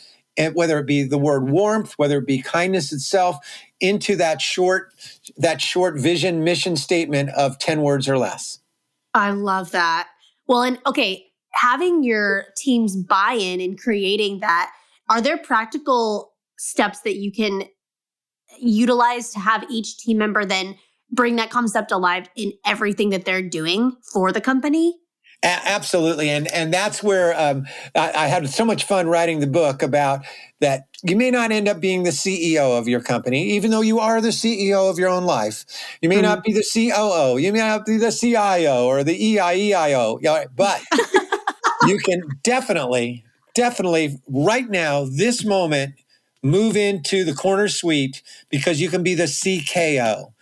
whether 0.55 0.78
it 0.78 0.86
be 0.86 1.03
the 1.03 1.18
word 1.18 1.49
warmth, 1.51 1.95
whether 1.97 2.18
it 2.18 2.26
be 2.26 2.41
kindness 2.41 2.93
itself, 2.93 3.39
into 3.80 4.16
that 4.16 4.41
short, 4.41 4.93
that 5.36 5.61
short 5.61 5.99
vision 5.99 6.45
mission 6.45 6.76
statement 6.76 7.30
of 7.30 7.59
10 7.59 7.82
words 7.82 8.09
or 8.09 8.18
less. 8.18 8.61
I 9.14 9.30
love 9.30 9.70
that. 9.72 10.09
Well, 10.47 10.62
and 10.62 10.78
okay, 10.86 11.26
having 11.53 12.03
your 12.03 12.47
team's 12.57 12.97
buy-in 12.97 13.61
in 13.61 13.76
creating 13.76 14.41
that, 14.41 14.72
are 15.09 15.20
there 15.20 15.39
practical 15.39 16.34
steps 16.59 17.01
that 17.01 17.16
you 17.16 17.32
can 17.32 17.64
utilize 18.59 19.30
to 19.30 19.39
have 19.39 19.64
each 19.70 19.99
team 19.99 20.18
member 20.18 20.45
then 20.45 20.76
bring 21.11 21.36
that 21.36 21.51
concept 21.51 21.91
alive 21.91 22.28
in 22.36 22.53
everything 22.66 23.11
that 23.11 23.24
they're 23.24 23.43
doing 23.43 23.97
for 24.12 24.32
the 24.32 24.41
company? 24.41 24.99
A- 25.45 25.68
absolutely, 25.68 26.30
and 26.30 26.49
and 26.49 26.74
that's 26.74 27.01
where 27.01 27.39
um, 27.39 27.64
I, 27.95 28.12
I, 28.12 28.26
had 28.26 28.49
so 28.49 28.64
much 28.64 28.84
fun 28.84 29.07
writing 29.07 29.39
the 29.39 29.47
book 29.47 29.84
about 29.84 30.24
that. 30.61 30.89
You 31.05 31.14
may 31.14 31.30
not 31.30 31.53
end 31.53 31.68
up 31.68 31.78
being 31.78 32.03
the 32.03 32.11
CEO 32.11 32.76
of 32.76 32.89
your 32.89 33.01
company, 33.01 33.51
even 33.51 33.70
though 33.70 33.80
you 33.80 34.01
are 34.01 34.20
the 34.20 34.30
CEO 34.30 34.91
of 34.91 34.99
your 34.99 35.09
own 35.09 35.24
life. 35.24 35.64
You 36.03 36.09
may 36.09 36.16
mm-hmm. 36.16 36.24
not 36.24 36.43
be 36.43 36.53
the 36.53 36.64
COO. 36.64 37.39
You 37.39 37.53
may 37.53 37.61
not 37.61 37.86
be 37.86 37.99
the 37.99 38.11
CIO 38.11 38.86
or 38.86 39.05
the 39.05 39.16
EIEIO. 39.36 40.49
But 40.57 40.82
you 41.86 41.99
can 42.05 42.22
definitely, 42.43 43.24
definitely, 43.55 44.18
right 44.26 44.68
now, 44.68 45.05
this 45.05 45.45
moment, 45.45 45.95
move 46.43 46.76
into 46.76 47.22
the 47.22 47.34
corner 47.34 47.68
suite 47.68 48.24
because 48.51 48.80
you 48.80 48.89
can 48.89 49.05
be 49.05 49.14
the 49.14 49.24
CKO, 49.24 50.32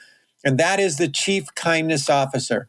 and 0.43 0.57
that 0.57 0.81
is 0.81 0.97
the 0.97 1.09
Chief 1.09 1.55
Kindness 1.55 2.09
Officer. 2.09 2.67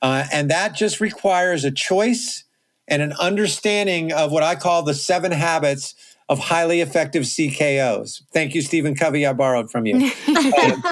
Uh, 0.00 0.24
and 0.32 0.50
that 0.50 0.74
just 0.74 1.00
requires 1.00 1.64
a 1.64 1.70
choice 1.70 2.44
and 2.86 3.02
an 3.02 3.12
understanding 3.14 4.12
of 4.12 4.32
what 4.32 4.42
I 4.42 4.54
call 4.54 4.82
the 4.82 4.94
seven 4.94 5.32
habits 5.32 5.94
of 6.28 6.38
highly 6.38 6.80
effective 6.80 7.24
CKOs. 7.24 8.22
Thank 8.32 8.54
you, 8.54 8.62
Stephen 8.62 8.94
Covey. 8.94 9.26
I 9.26 9.32
borrowed 9.32 9.70
from 9.70 9.86
you. 9.86 9.96
um, 10.28 10.84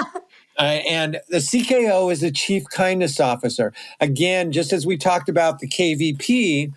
uh, 0.57 0.61
and 0.89 1.19
the 1.29 1.37
CKO 1.37 2.11
is 2.11 2.21
the 2.21 2.31
Chief 2.31 2.63
Kindness 2.71 3.19
Officer. 3.19 3.73
Again, 3.99 4.51
just 4.51 4.73
as 4.73 4.85
we 4.85 4.97
talked 4.97 5.29
about 5.29 5.59
the 5.59 5.67
KVP, 5.67 6.71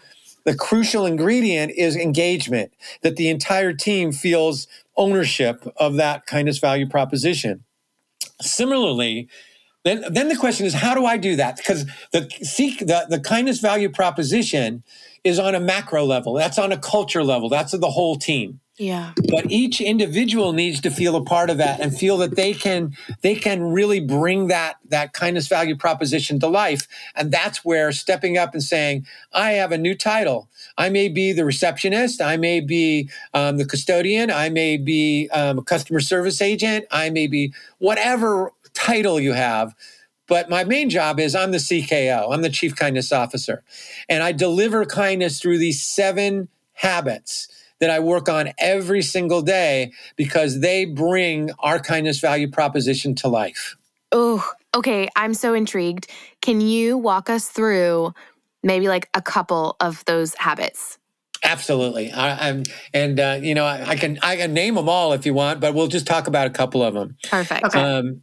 the 0.44 0.54
crucial 0.54 1.06
ingredient 1.06 1.72
is 1.72 1.96
engagement, 1.96 2.72
that 3.02 3.16
the 3.16 3.28
entire 3.28 3.72
team 3.72 4.12
feels 4.12 4.66
ownership 4.96 5.66
of 5.76 5.94
that 5.94 6.26
kindness 6.26 6.58
value 6.58 6.88
proposition. 6.88 7.64
Similarly, 8.40 9.28
then, 9.84 10.04
then 10.12 10.28
the 10.28 10.36
question 10.36 10.66
is, 10.66 10.74
how 10.74 10.94
do 10.94 11.06
I 11.06 11.16
do 11.16 11.36
that? 11.36 11.56
Because 11.56 11.86
the 12.12 12.30
seek 12.42 12.80
the, 12.80 13.06
the 13.08 13.20
kindness 13.20 13.60
value 13.60 13.88
proposition 13.88 14.82
is 15.24 15.38
on 15.38 15.54
a 15.54 15.60
macro 15.60 16.04
level. 16.04 16.34
That's 16.34 16.58
on 16.58 16.72
a 16.72 16.78
culture 16.78 17.24
level. 17.24 17.48
That's 17.48 17.72
the 17.72 17.90
whole 17.90 18.16
team. 18.16 18.60
Yeah. 18.80 19.12
But 19.28 19.50
each 19.50 19.82
individual 19.82 20.54
needs 20.54 20.80
to 20.80 20.90
feel 20.90 21.14
a 21.14 21.22
part 21.22 21.50
of 21.50 21.58
that 21.58 21.80
and 21.80 21.94
feel 21.94 22.16
that 22.18 22.34
they 22.34 22.54
can 22.54 22.96
they 23.20 23.34
can 23.34 23.62
really 23.62 24.00
bring 24.00 24.46
that 24.46 24.76
that 24.88 25.12
kindness 25.12 25.48
value 25.48 25.76
proposition 25.76 26.40
to 26.40 26.46
life. 26.46 26.88
And 27.14 27.30
that's 27.30 27.62
where 27.62 27.92
stepping 27.92 28.38
up 28.38 28.54
and 28.54 28.62
saying, 28.62 29.06
I 29.34 29.52
have 29.52 29.70
a 29.70 29.76
new 29.76 29.94
title. 29.94 30.48
I 30.78 30.88
may 30.88 31.08
be 31.08 31.32
the 31.32 31.44
receptionist. 31.44 32.22
I 32.22 32.38
may 32.38 32.60
be 32.60 33.10
um, 33.34 33.58
the 33.58 33.66
custodian. 33.66 34.30
I 34.30 34.48
may 34.48 34.78
be 34.78 35.28
um, 35.30 35.58
a 35.58 35.62
customer 35.62 36.00
service 36.00 36.40
agent. 36.40 36.86
I 36.90 37.10
may 37.10 37.26
be 37.26 37.52
whatever 37.78 38.50
title 38.74 39.20
you 39.20 39.32
have. 39.32 39.74
But 40.26 40.48
my 40.48 40.62
main 40.62 40.90
job 40.90 41.18
is 41.18 41.34
I'm 41.34 41.50
the 41.50 41.58
CKO, 41.58 42.32
I'm 42.32 42.42
the 42.42 42.50
Chief 42.50 42.76
Kindness 42.76 43.10
Officer. 43.10 43.64
And 44.08 44.22
I 44.22 44.32
deliver 44.32 44.84
kindness 44.84 45.40
through 45.40 45.58
these 45.58 45.82
seven 45.82 46.48
habits 46.74 47.48
that 47.80 47.90
I 47.90 47.98
work 47.98 48.28
on 48.28 48.52
every 48.58 49.02
single 49.02 49.42
day 49.42 49.92
because 50.16 50.60
they 50.60 50.84
bring 50.84 51.50
our 51.58 51.80
kindness 51.80 52.20
value 52.20 52.48
proposition 52.48 53.14
to 53.16 53.28
life. 53.28 53.76
Oh, 54.12 54.48
okay. 54.74 55.08
I'm 55.16 55.34
so 55.34 55.54
intrigued. 55.54 56.08
Can 56.42 56.60
you 56.60 56.96
walk 56.96 57.28
us 57.28 57.48
through 57.48 58.12
maybe 58.62 58.88
like 58.88 59.08
a 59.14 59.22
couple 59.22 59.76
of 59.80 60.04
those 60.04 60.34
habits? 60.34 60.98
Absolutely, 61.42 62.12
I, 62.12 62.50
am 62.50 62.64
and 62.92 63.18
uh, 63.18 63.38
you 63.40 63.54
know 63.54 63.64
I, 63.64 63.90
I, 63.90 63.96
can 63.96 64.18
I 64.22 64.36
can 64.36 64.52
name 64.52 64.74
them 64.74 64.90
all 64.90 65.14
if 65.14 65.24
you 65.24 65.32
want, 65.32 65.58
but 65.58 65.74
we'll 65.74 65.86
just 65.86 66.06
talk 66.06 66.26
about 66.26 66.46
a 66.46 66.50
couple 66.50 66.82
of 66.82 66.92
them. 66.92 67.16
Perfect. 67.30 67.64
Okay. 67.64 67.80
Um, 67.80 68.20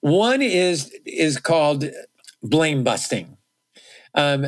one 0.00 0.42
is 0.42 0.94
is 1.04 1.38
called 1.38 1.84
blame 2.42 2.84
busting. 2.84 3.36
Um, 4.14 4.46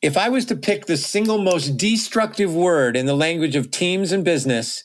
if 0.00 0.16
I 0.16 0.28
was 0.28 0.44
to 0.46 0.56
pick 0.56 0.86
the 0.86 0.96
single 0.96 1.38
most 1.38 1.76
destructive 1.76 2.54
word 2.54 2.96
in 2.96 3.06
the 3.06 3.14
language 3.14 3.54
of 3.54 3.70
teams 3.70 4.10
and 4.10 4.24
business, 4.24 4.82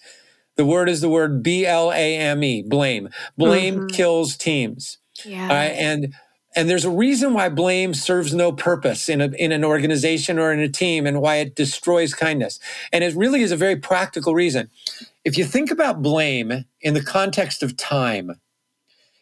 the 0.55 0.65
word 0.65 0.89
is 0.89 1.01
the 1.01 1.09
word 1.09 1.41
B 1.41 1.65
L 1.65 1.91
A 1.91 2.17
M 2.17 2.43
E, 2.43 2.61
blame. 2.61 3.09
Blame 3.37 3.75
mm-hmm. 3.75 3.87
kills 3.87 4.37
teams. 4.37 4.97
Yeah. 5.25 5.47
Uh, 5.49 5.53
and 5.53 6.13
and 6.55 6.67
there's 6.67 6.85
a 6.85 6.89
reason 6.89 7.33
why 7.33 7.49
blame 7.49 7.93
serves 7.93 8.33
no 8.33 8.51
purpose 8.51 9.09
in, 9.09 9.21
a, 9.21 9.27
in 9.27 9.51
an 9.51 9.63
organization 9.63 10.39
or 10.39 10.51
in 10.51 10.59
a 10.59 10.67
team 10.67 11.05
and 11.05 11.21
why 11.21 11.35
it 11.35 11.55
destroys 11.55 12.15
kindness. 12.15 12.59
And 12.91 13.03
it 13.03 13.15
really 13.15 13.41
is 13.41 13.51
a 13.51 13.55
very 13.55 13.75
practical 13.75 14.33
reason. 14.33 14.71
If 15.23 15.37
you 15.37 15.45
think 15.45 15.69
about 15.69 16.01
blame 16.01 16.65
in 16.81 16.95
the 16.95 17.03
context 17.03 17.61
of 17.61 17.77
time, 17.77 18.39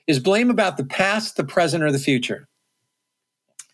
is 0.07 0.19
blame 0.19 0.49
about 0.49 0.77
the 0.77 0.85
past, 0.85 1.37
the 1.37 1.43
present, 1.43 1.83
or 1.83 1.91
the 1.91 1.99
future. 1.99 2.47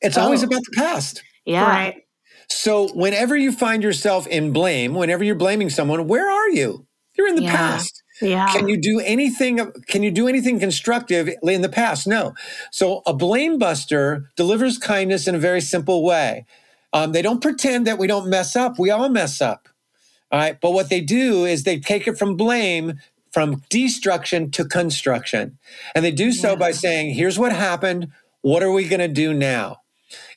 It's 0.02 0.18
oh. 0.18 0.22
always 0.22 0.44
about 0.44 0.62
the 0.64 0.76
past. 0.76 1.24
Yeah. 1.46 1.66
Right. 1.66 2.04
So 2.50 2.90
whenever 2.94 3.36
you 3.36 3.52
find 3.52 3.82
yourself 3.82 4.28
in 4.28 4.52
blame, 4.52 4.94
whenever 4.94 5.24
you're 5.24 5.36
blaming 5.36 5.70
someone, 5.70 6.08
where 6.08 6.30
are 6.30 6.50
you? 6.50 6.86
You're 7.18 7.28
in 7.28 7.36
the 7.36 7.44
yeah. 7.44 7.56
past. 7.56 8.04
Yeah. 8.22 8.52
Can 8.52 8.68
you 8.68 8.80
do 8.80 9.00
anything? 9.00 9.60
Can 9.88 10.04
you 10.04 10.12
do 10.12 10.28
anything 10.28 10.60
constructive 10.60 11.30
in 11.44 11.62
the 11.62 11.70
past? 11.70 12.08
No. 12.08 12.34
So 12.72 13.02
a 13.06 13.14
blame 13.14 13.58
buster 13.58 14.30
delivers 14.36 14.78
kindness 14.78 15.28
in 15.28 15.36
a 15.36 15.40
very 15.40 15.62
simple 15.62 16.04
way. 16.04 16.46
Um, 16.94 17.14
they 17.14 17.22
don't 17.22 17.42
pretend 17.42 17.88
that 17.88 17.98
we 17.98 18.08
don't 18.08 18.30
mess 18.30 18.56
up. 18.56 18.78
We 18.78 18.92
all 18.92 19.10
mess 19.10 19.42
up. 19.42 19.70
All 20.32 20.40
right. 20.40 20.60
But 20.60 20.72
what 20.72 20.90
they 20.90 21.02
do 21.02 21.46
is 21.46 21.64
they 21.64 21.80
take 21.80 22.08
it 22.08 22.18
from 22.18 22.36
blame, 22.36 23.00
from 23.32 23.64
destruction 23.70 24.52
to 24.52 24.66
construction. 24.66 25.58
And 25.96 26.04
they 26.04 26.12
do 26.12 26.32
so 26.32 26.50
yeah. 26.50 26.56
by 26.56 26.72
saying, 26.72 27.14
here's 27.14 27.40
what 27.40 27.52
happened. 27.52 28.12
What 28.42 28.64
are 28.64 28.72
we 28.72 28.88
going 28.88 29.00
to 29.00 29.08
do 29.08 29.34
now? 29.34 29.78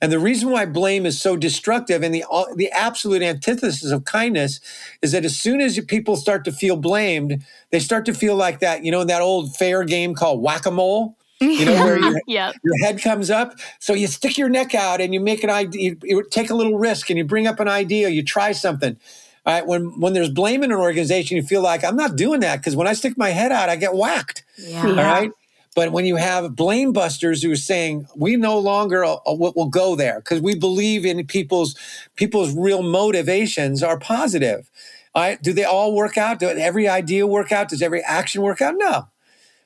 And 0.01 0.13
the 0.13 0.19
reason 0.19 0.51
why 0.51 0.67
blame 0.67 1.07
is 1.07 1.21
so 1.21 1.37
destructive 1.37 2.03
and 2.03 2.15
the, 2.15 2.25
the 2.57 2.71
absolute 2.71 3.23
antithesis 3.23 3.91
of 3.91 4.05
kindness 4.05 4.61
is 5.03 5.13
that 5.13 5.25
as 5.25 5.37
soon 5.37 5.61
as 5.61 5.81
people 5.87 6.17
start 6.17 6.45
to 6.45 6.53
feel 6.53 6.77
blamed, 6.77 7.45
they 7.71 7.81
start 7.81 8.05
to 8.07 8.15
feel 8.15 8.37
like 8.37 8.61
that, 8.61 8.85
you 8.85 8.93
know, 8.93 9.05
that 9.05 9.23
old 9.23 9.57
fair 9.57 9.85
game 9.85 10.15
called 10.15 10.43
whack 10.43 10.67
a 10.67 10.71
mole. 10.71 11.17
You 11.41 11.67
know, 11.67 11.85
where 11.85 11.99
your, 12.01 12.21
yep. 12.27 12.55
your 12.63 12.79
head 12.85 13.03
comes 13.03 13.29
up. 13.29 13.59
So 13.81 13.93
you 13.93 14.07
stick 14.07 14.39
your 14.39 14.49
neck 14.49 14.75
out 14.75 15.01
and 15.01 15.13
you 15.13 15.21
make 15.21 15.43
an 15.43 15.51
idea, 15.51 15.83
you, 15.83 15.99
you 16.03 16.25
take 16.31 16.51
a 16.51 16.55
little 16.55 16.79
risk 16.79 17.11
and 17.11 17.19
you 17.19 17.25
bring 17.25 17.47
up 17.47 17.59
an 17.59 17.69
idea, 17.69 18.09
you 18.09 18.23
try 18.23 18.53
something. 18.53 18.97
All 19.47 19.53
right, 19.53 19.67
when 19.67 20.01
when 20.01 20.15
there's 20.15 20.31
blame 20.31 20.63
in 20.63 20.73
an 20.73 20.79
organization, 20.79 21.37
you 21.37 21.43
feel 21.43 21.63
like 21.63 21.85
I'm 21.85 21.97
not 21.97 22.17
doing 22.17 22.41
that 22.41 22.57
because 22.57 22.77
when 22.77 22.87
I 22.87 22.95
stick 22.95 23.19
my 23.19 23.31
head 23.31 23.53
out, 23.53 23.69
I 23.69 23.77
get 23.77 23.95
whacked. 23.95 24.45
Yeah. 24.57 24.87
All 24.87 24.95
right. 24.95 25.31
But 25.75 25.93
when 25.93 26.07
you 26.07 26.17
have 26.17 26.55
blame 26.55 26.93
busters 26.93 27.43
who 27.43 27.51
are 27.51 27.57
saying 27.57 28.07
we 28.17 28.37
no 28.37 28.59
longer 28.59 29.05
uh, 29.05 29.19
will 29.27 29.69
go 29.69 29.97
there 29.97 30.21
because 30.21 30.41
we 30.41 30.55
believe 30.55 31.05
in 31.05 31.27
people's 31.27 31.75
people's 32.17 32.57
real 32.57 32.83
motivations 32.83 33.83
are 33.83 33.99
positive. 33.99 34.71
All 35.15 35.23
right, 35.23 35.43
do 35.43 35.53
they 35.53 35.65
all 35.65 35.95
work 35.95 36.17
out? 36.17 36.39
Do 36.39 36.49
every 36.49 36.89
idea 36.89 37.27
work 37.27 37.53
out? 37.53 37.69
Does 37.69 37.83
every 37.83 38.03
action 38.03 38.43
work 38.43 38.61
out? 38.61 38.75
No. 38.77 39.09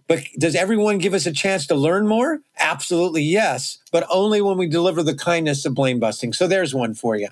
But 0.06 0.20
does 0.38 0.54
everyone 0.54 0.98
give 0.98 1.14
us 1.14 1.26
a 1.26 1.32
chance 1.32 1.66
to 1.66 1.74
learn 1.74 2.06
more? 2.06 2.40
Absolutely 2.58 3.22
yes, 3.22 3.78
but 3.92 4.06
only 4.10 4.40
when 4.40 4.56
we 4.56 4.66
deliver 4.66 5.02
the 5.02 5.14
kindness 5.14 5.64
of 5.66 5.74
blame 5.74 6.00
busting. 6.00 6.32
So 6.32 6.48
there's 6.48 6.74
one 6.74 6.94
for 6.94 7.16
you. 7.16 7.28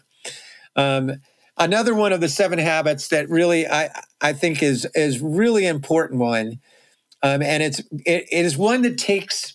Um, 0.76 1.22
another 1.58 1.94
one 1.94 2.12
of 2.12 2.20
the 2.20 2.28
seven 2.28 2.58
habits 2.58 3.08
that 3.08 3.28
really 3.28 3.66
I 3.66 3.90
I 4.20 4.32
think 4.32 4.62
is 4.62 4.86
is 4.94 5.20
really 5.20 5.66
important 5.66 6.20
one 6.20 6.60
um, 7.22 7.42
and 7.42 7.62
it's 7.62 7.80
it, 7.80 8.26
it 8.30 8.44
is 8.44 8.56
one 8.56 8.82
that 8.82 8.98
takes 8.98 9.54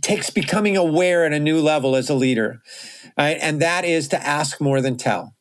takes 0.00 0.30
becoming 0.30 0.76
aware 0.76 1.24
at 1.24 1.32
a 1.32 1.40
new 1.40 1.60
level 1.60 1.94
as 1.94 2.08
a 2.08 2.14
leader, 2.14 2.62
right? 3.18 3.36
And 3.40 3.60
that 3.60 3.84
is 3.84 4.08
to 4.08 4.26
ask 4.26 4.60
more 4.60 4.80
than 4.80 4.96
tell. 4.96 5.34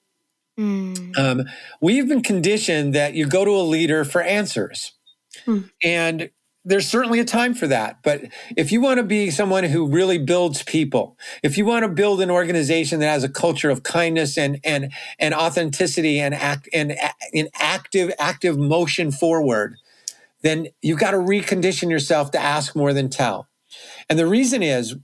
Mm. 0.60 1.18
Um, 1.18 1.44
we've 1.80 2.08
been 2.08 2.22
conditioned 2.22 2.94
that 2.94 3.14
you 3.14 3.26
go 3.26 3.46
to 3.46 3.52
a 3.52 3.64
leader 3.64 4.04
for 4.04 4.22
answers, 4.22 4.94
mm. 5.46 5.70
and 5.84 6.30
there's 6.70 6.88
certainly 6.88 7.20
a 7.20 7.26
time 7.26 7.56
for 7.56 7.66
that. 7.68 7.98
But 8.04 8.26
if 8.56 8.72
you 8.72 8.80
want 8.80 9.00
to 9.00 9.04
be 9.04 9.32
someone 9.32 9.64
who 9.64 9.88
really 9.88 10.20
builds 10.20 10.62
people, 10.62 11.18
if 11.42 11.58
you 11.58 11.66
want 11.66 11.84
to 11.84 11.90
build 11.90 12.22
an 12.22 12.30
organization 12.30 13.00
that 13.00 13.08
has 13.08 13.24
a 13.24 13.30
culture 13.30 13.72
of 13.72 13.84
kindness 13.84 14.38
and 14.38 14.60
and 14.64 14.92
and 15.18 15.34
authenticity 15.34 16.20
and 16.20 16.36
act 16.36 16.70
and 16.72 16.96
in 17.34 17.50
active 17.56 18.12
active 18.20 18.58
motion 18.58 19.12
forward, 19.12 19.76
then 20.44 20.68
you've 20.82 21.00
got 21.00 21.12
to 21.12 21.18
recondition 21.18 21.90
yourself 21.90 22.32
to 22.32 22.40
ask 22.40 22.76
more 22.76 22.94
than 22.94 23.10
tell. 23.10 23.48
And 24.08 24.20
the 24.20 24.28
reason 24.28 24.62
is 24.62 24.96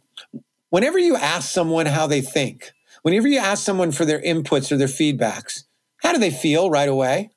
whenever 0.69 0.99
you 0.99 1.15
ask 1.15 1.49
someone 1.51 1.87
how 1.87 2.05
they 2.05 2.21
think, 2.21 2.73
whenever 3.01 3.27
you 3.27 3.39
ask 3.39 3.63
someone 3.63 3.91
for 3.91 4.05
their 4.05 4.21
inputs 4.21 4.71
or 4.71 4.77
their 4.77 4.87
feedbacks, 4.87 5.63
how 6.03 6.13
do 6.13 6.19
they 6.19 6.31
feel 6.31 6.69
right 6.69 6.89
away? 6.89 7.31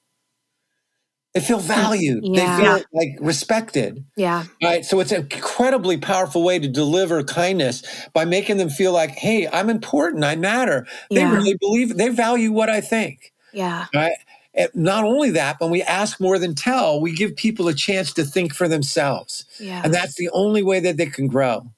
They 1.38 1.46
feel 1.46 1.60
mm, 1.60 1.68
valued. 1.68 2.24
Yeah. 2.24 2.56
They 2.56 2.64
feel 2.64 2.84
like 2.92 3.08
respected. 3.20 4.04
Yeah. 4.16 4.44
Right. 4.62 4.84
So 4.84 4.98
it's 5.00 5.12
an 5.12 5.28
incredibly 5.30 5.96
powerful 5.96 6.42
way 6.42 6.58
to 6.58 6.68
deliver 6.68 7.22
kindness 7.22 7.82
by 8.12 8.24
making 8.24 8.56
them 8.56 8.70
feel 8.70 8.92
like, 8.92 9.10
hey, 9.10 9.48
I'm 9.52 9.70
important. 9.70 10.24
I 10.24 10.34
matter. 10.36 10.86
They 11.10 11.20
yeah. 11.20 11.32
really 11.32 11.56
believe 11.60 11.96
they 11.96 12.08
value 12.08 12.50
what 12.50 12.68
I 12.68 12.80
think. 12.80 13.32
Yeah. 13.52 13.86
Right 13.94 14.12
And 14.54 14.70
not 14.74 15.04
only 15.04 15.30
that, 15.30 15.60
when 15.60 15.70
we 15.70 15.82
ask 15.82 16.20
more 16.20 16.38
than 16.38 16.54
tell, 16.54 17.00
we 17.00 17.14
give 17.14 17.36
people 17.36 17.68
a 17.68 17.74
chance 17.74 18.12
to 18.14 18.24
think 18.24 18.52
for 18.52 18.66
themselves. 18.66 19.44
Yeah. 19.60 19.82
And 19.84 19.94
that's 19.94 20.16
the 20.16 20.30
only 20.30 20.62
way 20.62 20.80
that 20.80 20.96
they 20.96 21.06
can 21.06 21.28
grow. 21.28 21.70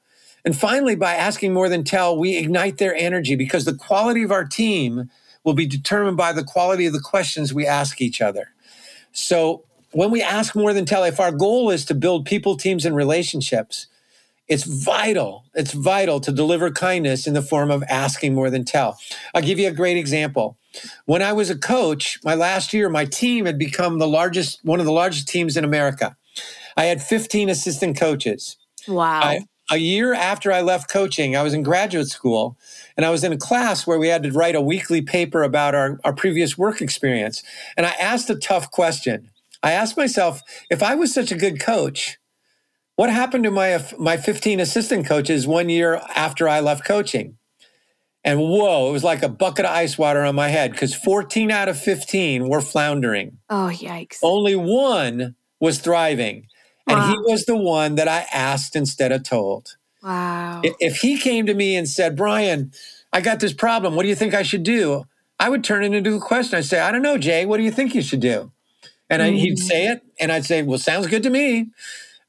And 0.44 0.56
finally, 0.56 0.96
by 0.96 1.14
asking 1.14 1.52
more 1.52 1.68
than 1.68 1.84
tell, 1.84 2.16
we 2.16 2.38
ignite 2.38 2.78
their 2.78 2.94
energy 2.94 3.36
because 3.36 3.66
the 3.66 3.74
quality 3.74 4.22
of 4.22 4.32
our 4.32 4.44
team 4.44 5.10
will 5.44 5.54
be 5.54 5.66
determined 5.66 6.16
by 6.16 6.32
the 6.32 6.44
quality 6.44 6.86
of 6.86 6.92
the 6.92 7.00
questions 7.00 7.52
we 7.52 7.66
ask 7.66 8.00
each 8.00 8.20
other. 8.20 8.48
So 9.12 9.64
when 9.92 10.10
we 10.10 10.22
ask 10.22 10.54
more 10.54 10.72
than 10.72 10.84
tell, 10.84 11.04
if 11.04 11.20
our 11.20 11.32
goal 11.32 11.70
is 11.70 11.84
to 11.86 11.94
build 11.94 12.24
people, 12.24 12.56
teams, 12.56 12.84
and 12.84 12.94
relationships, 12.94 13.86
it's 14.48 14.64
vital. 14.64 15.44
It's 15.54 15.72
vital 15.72 16.20
to 16.20 16.32
deliver 16.32 16.70
kindness 16.70 17.26
in 17.26 17.34
the 17.34 17.42
form 17.42 17.70
of 17.70 17.84
asking 17.88 18.34
more 18.34 18.50
than 18.50 18.64
tell. 18.64 18.98
I'll 19.32 19.42
give 19.42 19.60
you 19.60 19.68
a 19.68 19.72
great 19.72 19.96
example. 19.96 20.56
When 21.06 21.22
I 21.22 21.32
was 21.32 21.50
a 21.50 21.58
coach, 21.58 22.18
my 22.24 22.34
last 22.34 22.72
year, 22.72 22.88
my 22.88 23.04
team 23.04 23.46
had 23.46 23.58
become 23.58 23.98
the 23.98 24.08
largest, 24.08 24.64
one 24.64 24.80
of 24.80 24.86
the 24.86 24.92
largest 24.92 25.28
teams 25.28 25.56
in 25.56 25.64
America. 25.64 26.16
I 26.76 26.84
had 26.84 27.02
15 27.02 27.48
assistant 27.48 27.96
coaches. 27.96 28.56
Wow. 28.88 29.20
I, 29.20 29.46
a 29.70 29.76
year 29.76 30.14
after 30.14 30.50
I 30.50 30.62
left 30.62 30.90
coaching, 30.90 31.36
I 31.36 31.42
was 31.42 31.54
in 31.54 31.62
graduate 31.62 32.08
school 32.08 32.58
and 33.00 33.06
I 33.06 33.10
was 33.10 33.24
in 33.24 33.32
a 33.32 33.38
class 33.38 33.86
where 33.86 33.98
we 33.98 34.08
had 34.08 34.24
to 34.24 34.30
write 34.30 34.54
a 34.54 34.60
weekly 34.60 35.00
paper 35.00 35.42
about 35.42 35.74
our, 35.74 35.98
our 36.04 36.12
previous 36.12 36.58
work 36.58 36.82
experience. 36.82 37.42
And 37.74 37.86
I 37.86 37.92
asked 37.92 38.28
a 38.28 38.34
tough 38.34 38.70
question. 38.70 39.30
I 39.62 39.72
asked 39.72 39.96
myself, 39.96 40.42
if 40.70 40.82
I 40.82 40.96
was 40.96 41.14
such 41.14 41.32
a 41.32 41.38
good 41.38 41.58
coach, 41.58 42.18
what 42.96 43.08
happened 43.08 43.44
to 43.44 43.50
my, 43.50 43.82
my 43.98 44.18
15 44.18 44.60
assistant 44.60 45.06
coaches 45.06 45.46
one 45.46 45.70
year 45.70 46.02
after 46.14 46.46
I 46.46 46.60
left 46.60 46.84
coaching? 46.84 47.38
And 48.22 48.38
whoa, 48.38 48.90
it 48.90 48.92
was 48.92 49.02
like 49.02 49.22
a 49.22 49.30
bucket 49.30 49.64
of 49.64 49.70
ice 49.70 49.96
water 49.96 50.22
on 50.22 50.34
my 50.34 50.48
head 50.48 50.72
because 50.72 50.94
14 50.94 51.50
out 51.50 51.70
of 51.70 51.80
15 51.80 52.50
were 52.50 52.60
floundering. 52.60 53.38
Oh, 53.48 53.70
yikes. 53.72 54.18
Only 54.22 54.56
one 54.56 55.36
was 55.58 55.78
thriving. 55.78 56.48
And 56.86 56.98
wow. 56.98 57.08
he 57.08 57.18
was 57.20 57.46
the 57.46 57.56
one 57.56 57.94
that 57.94 58.08
I 58.08 58.26
asked 58.30 58.76
instead 58.76 59.10
of 59.10 59.22
told. 59.22 59.78
Wow. 60.02 60.62
If 60.64 60.98
he 60.98 61.18
came 61.18 61.46
to 61.46 61.54
me 61.54 61.76
and 61.76 61.88
said, 61.88 62.16
Brian, 62.16 62.72
I 63.12 63.20
got 63.20 63.40
this 63.40 63.52
problem. 63.52 63.96
What 63.96 64.02
do 64.02 64.08
you 64.08 64.14
think 64.14 64.34
I 64.34 64.42
should 64.42 64.62
do? 64.62 65.06
I 65.38 65.48
would 65.48 65.64
turn 65.64 65.84
it 65.84 65.94
into 65.94 66.14
a 66.14 66.20
question. 66.20 66.58
I'd 66.58 66.64
say, 66.64 66.80
I 66.80 66.92
don't 66.92 67.02
know, 67.02 67.18
Jay, 67.18 67.46
what 67.46 67.56
do 67.56 67.62
you 67.62 67.70
think 67.70 67.94
you 67.94 68.02
should 68.02 68.20
do? 68.20 68.52
And 69.08 69.22
mm-hmm. 69.22 69.36
I, 69.36 69.38
he'd 69.38 69.58
say 69.58 69.86
it, 69.88 70.02
and 70.20 70.30
I'd 70.30 70.44
say, 70.44 70.62
Well, 70.62 70.78
sounds 70.78 71.06
good 71.06 71.22
to 71.24 71.30
me. 71.30 71.68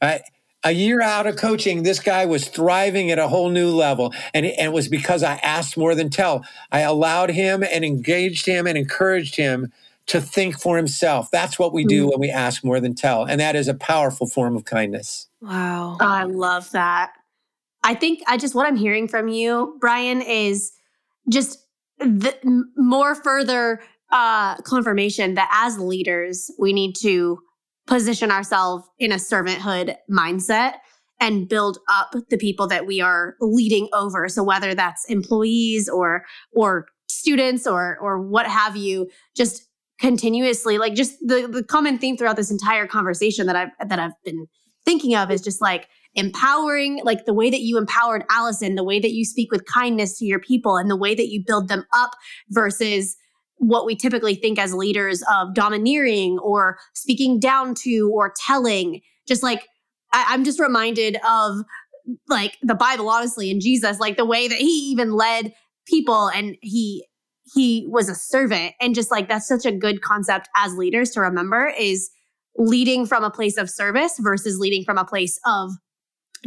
I, 0.01 0.21
a 0.63 0.71
year 0.71 1.01
out 1.01 1.27
of 1.27 1.37
coaching, 1.37 1.83
this 1.83 1.99
guy 1.99 2.25
was 2.25 2.47
thriving 2.47 3.11
at 3.11 3.19
a 3.19 3.27
whole 3.27 3.49
new 3.49 3.69
level. 3.69 4.13
And 4.33 4.45
it, 4.45 4.55
and 4.57 4.67
it 4.67 4.73
was 4.73 4.87
because 4.87 5.23
I 5.23 5.35
asked 5.37 5.77
more 5.77 5.95
than 5.95 6.09
tell. 6.09 6.45
I 6.71 6.81
allowed 6.81 7.31
him 7.31 7.63
and 7.63 7.83
engaged 7.83 8.45
him 8.45 8.67
and 8.67 8.77
encouraged 8.77 9.35
him 9.35 9.71
to 10.07 10.21
think 10.21 10.59
for 10.59 10.77
himself. 10.77 11.31
That's 11.31 11.57
what 11.57 11.73
we 11.73 11.85
do 11.85 12.05
mm. 12.05 12.11
when 12.11 12.19
we 12.19 12.29
ask 12.29 12.63
more 12.63 12.79
than 12.79 12.95
tell. 12.95 13.23
And 13.23 13.39
that 13.39 13.55
is 13.55 13.67
a 13.67 13.73
powerful 13.73 14.27
form 14.27 14.55
of 14.55 14.65
kindness. 14.65 15.27
Wow. 15.41 15.97
I 15.99 16.23
love 16.23 16.69
that. 16.71 17.13
I 17.83 17.95
think 17.95 18.21
I 18.27 18.37
just 18.37 18.55
what 18.55 18.67
I'm 18.67 18.75
hearing 18.75 19.07
from 19.07 19.27
you, 19.27 19.77
Brian, 19.79 20.21
is 20.21 20.71
just 21.29 21.57
the 21.99 22.35
more 22.77 23.15
further 23.15 23.81
uh, 24.11 24.55
confirmation 24.61 25.35
that 25.35 25.49
as 25.51 25.79
leaders, 25.79 26.51
we 26.59 26.73
need 26.73 26.95
to 27.01 27.39
position 27.87 28.31
ourselves 28.31 28.85
in 28.99 29.11
a 29.11 29.15
servanthood 29.15 29.95
mindset 30.09 30.75
and 31.19 31.47
build 31.47 31.77
up 31.89 32.15
the 32.29 32.37
people 32.37 32.67
that 32.67 32.85
we 32.85 32.99
are 32.99 33.35
leading 33.39 33.87
over. 33.93 34.27
So 34.27 34.43
whether 34.43 34.73
that's 34.73 35.05
employees 35.09 35.87
or 35.87 36.25
or 36.53 36.87
students 37.09 37.67
or 37.67 37.97
or 38.01 38.19
what 38.19 38.47
have 38.47 38.75
you 38.75 39.09
just 39.35 39.67
continuously 39.99 40.79
like 40.79 40.95
just 40.95 41.19
the 41.21 41.47
the 41.47 41.63
common 41.63 41.99
theme 41.99 42.17
throughout 42.17 42.35
this 42.35 42.49
entire 42.49 42.87
conversation 42.87 43.45
that 43.45 43.55
I've 43.55 43.69
that 43.87 43.99
I've 43.99 44.13
been 44.25 44.47
thinking 44.83 45.15
of 45.15 45.29
is 45.29 45.41
just 45.41 45.61
like 45.61 45.87
empowering 46.15 46.99
like 47.03 47.25
the 47.25 47.33
way 47.33 47.49
that 47.49 47.61
you 47.61 47.77
empowered 47.77 48.23
Allison 48.29 48.75
the 48.75 48.83
way 48.83 48.99
that 48.99 49.11
you 49.11 49.23
speak 49.23 49.51
with 49.51 49.65
kindness 49.65 50.17
to 50.19 50.25
your 50.25 50.39
people 50.39 50.75
and 50.75 50.89
the 50.89 50.95
way 50.97 51.15
that 51.15 51.27
you 51.29 51.41
build 51.45 51.69
them 51.69 51.85
up 51.93 52.11
versus 52.49 53.15
what 53.61 53.85
we 53.85 53.95
typically 53.95 54.33
think 54.33 54.57
as 54.57 54.73
leaders 54.73 55.23
of 55.31 55.53
domineering 55.53 56.39
or 56.39 56.79
speaking 56.93 57.39
down 57.39 57.75
to 57.75 58.09
or 58.11 58.33
telling. 58.35 59.01
Just 59.27 59.43
like 59.43 59.67
I, 60.11 60.33
am 60.33 60.43
just 60.43 60.59
reminded 60.59 61.17
of 61.27 61.59
like 62.27 62.57
the 62.63 62.75
Bible, 62.75 63.07
honestly, 63.07 63.51
and 63.51 63.61
Jesus, 63.61 63.99
like 63.99 64.17
the 64.17 64.25
way 64.25 64.47
that 64.47 64.57
he 64.57 64.89
even 64.91 65.13
led 65.13 65.53
people 65.85 66.27
and 66.29 66.57
he 66.61 67.05
he 67.53 67.85
was 67.87 68.09
a 68.09 68.15
servant. 68.15 68.73
And 68.81 68.95
just 68.95 69.11
like 69.11 69.29
that's 69.29 69.47
such 69.47 69.65
a 69.65 69.71
good 69.71 70.01
concept 70.01 70.49
as 70.55 70.75
leaders 70.75 71.11
to 71.11 71.21
remember 71.21 71.71
is 71.77 72.09
leading 72.57 73.05
from 73.05 73.23
a 73.23 73.29
place 73.29 73.57
of 73.57 73.69
service 73.69 74.15
versus 74.19 74.57
leading 74.57 74.83
from 74.83 74.97
a 74.97 75.05
place 75.05 75.39
of 75.45 75.71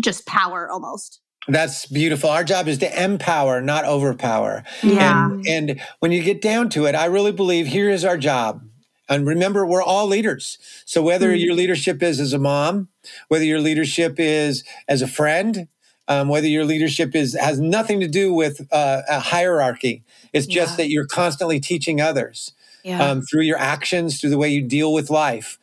just 0.01 0.27
power 0.27 0.69
almost. 0.69 1.21
That's 1.47 1.85
beautiful. 1.87 2.31
Our 2.31 2.43
job 2.45 2.69
is 2.69 2.79
to 2.79 3.03
empower, 3.05 3.61
not 3.61 3.85
overpower. 3.85 4.65
Yeah. 4.83 5.31
And, 5.31 5.47
and 5.47 5.81
when 6.01 6.11
you 6.11 6.23
get 6.23 6.41
down 6.41 6.71
to 6.71 6.87
it, 6.87 6.95
I 6.95 7.05
really 7.05 7.33
believe 7.33 7.67
here 7.67 7.91
is 7.91 8.05
our 8.05 8.17
job. 8.17 8.63
And 9.11 9.27
remember, 9.27 9.67
we're 9.67 9.83
all 9.83 10.07
leaders. 10.07 10.57
So 10.87 11.03
whether 11.03 11.31
Mhm. 11.31 11.45
your 11.45 11.55
leadership 11.55 12.03
is 12.03 12.19
as 12.19 12.33
a 12.33 12.39
mom, 12.39 12.89
whether 13.29 13.45
your 13.45 13.61
leadership 13.61 14.15
is 14.19 14.65
as 14.89 15.03
a 15.03 15.07
friend, 15.07 15.69
um, 16.09 16.29
whether 16.29 16.47
your 16.47 16.65
leadership 16.65 17.15
is 17.15 17.35
has 17.39 17.61
nothing 17.61 18.01
to 18.01 18.09
do 18.09 18.33
with 18.33 18.67
uh, 18.73 19.03
a 19.07 19.21
hierarchy. 19.21 20.03
It's 20.33 20.47
just 20.47 20.73
Yeah. 20.73 20.77
that 20.85 20.91
you're 20.91 21.07
constantly 21.07 21.61
teaching 21.61 22.01
others 22.01 22.53
Yeah. 22.83 23.03
um, 23.07 23.21
through 23.21 23.43
your 23.43 23.59
actions, 23.59 24.19
through 24.19 24.31
the 24.31 24.39
way 24.39 24.49
you 24.49 24.63
deal 24.63 24.95
with 24.95 25.11
life. 25.11 25.59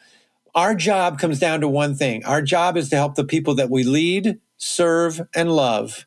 Our 0.56 0.76
job 0.76 1.20
comes 1.20 1.40
down 1.40 1.62
to 1.62 1.68
one 1.68 1.96
thing. 1.96 2.26
Our 2.26 2.42
job 2.42 2.78
is 2.78 2.90
to 2.90 2.96
help 2.96 3.16
the 3.16 3.24
people 3.24 3.56
that 3.56 3.70
we 3.70 3.84
lead, 3.84 4.40
serve, 4.58 5.22
and 5.36 5.52
love 5.52 6.06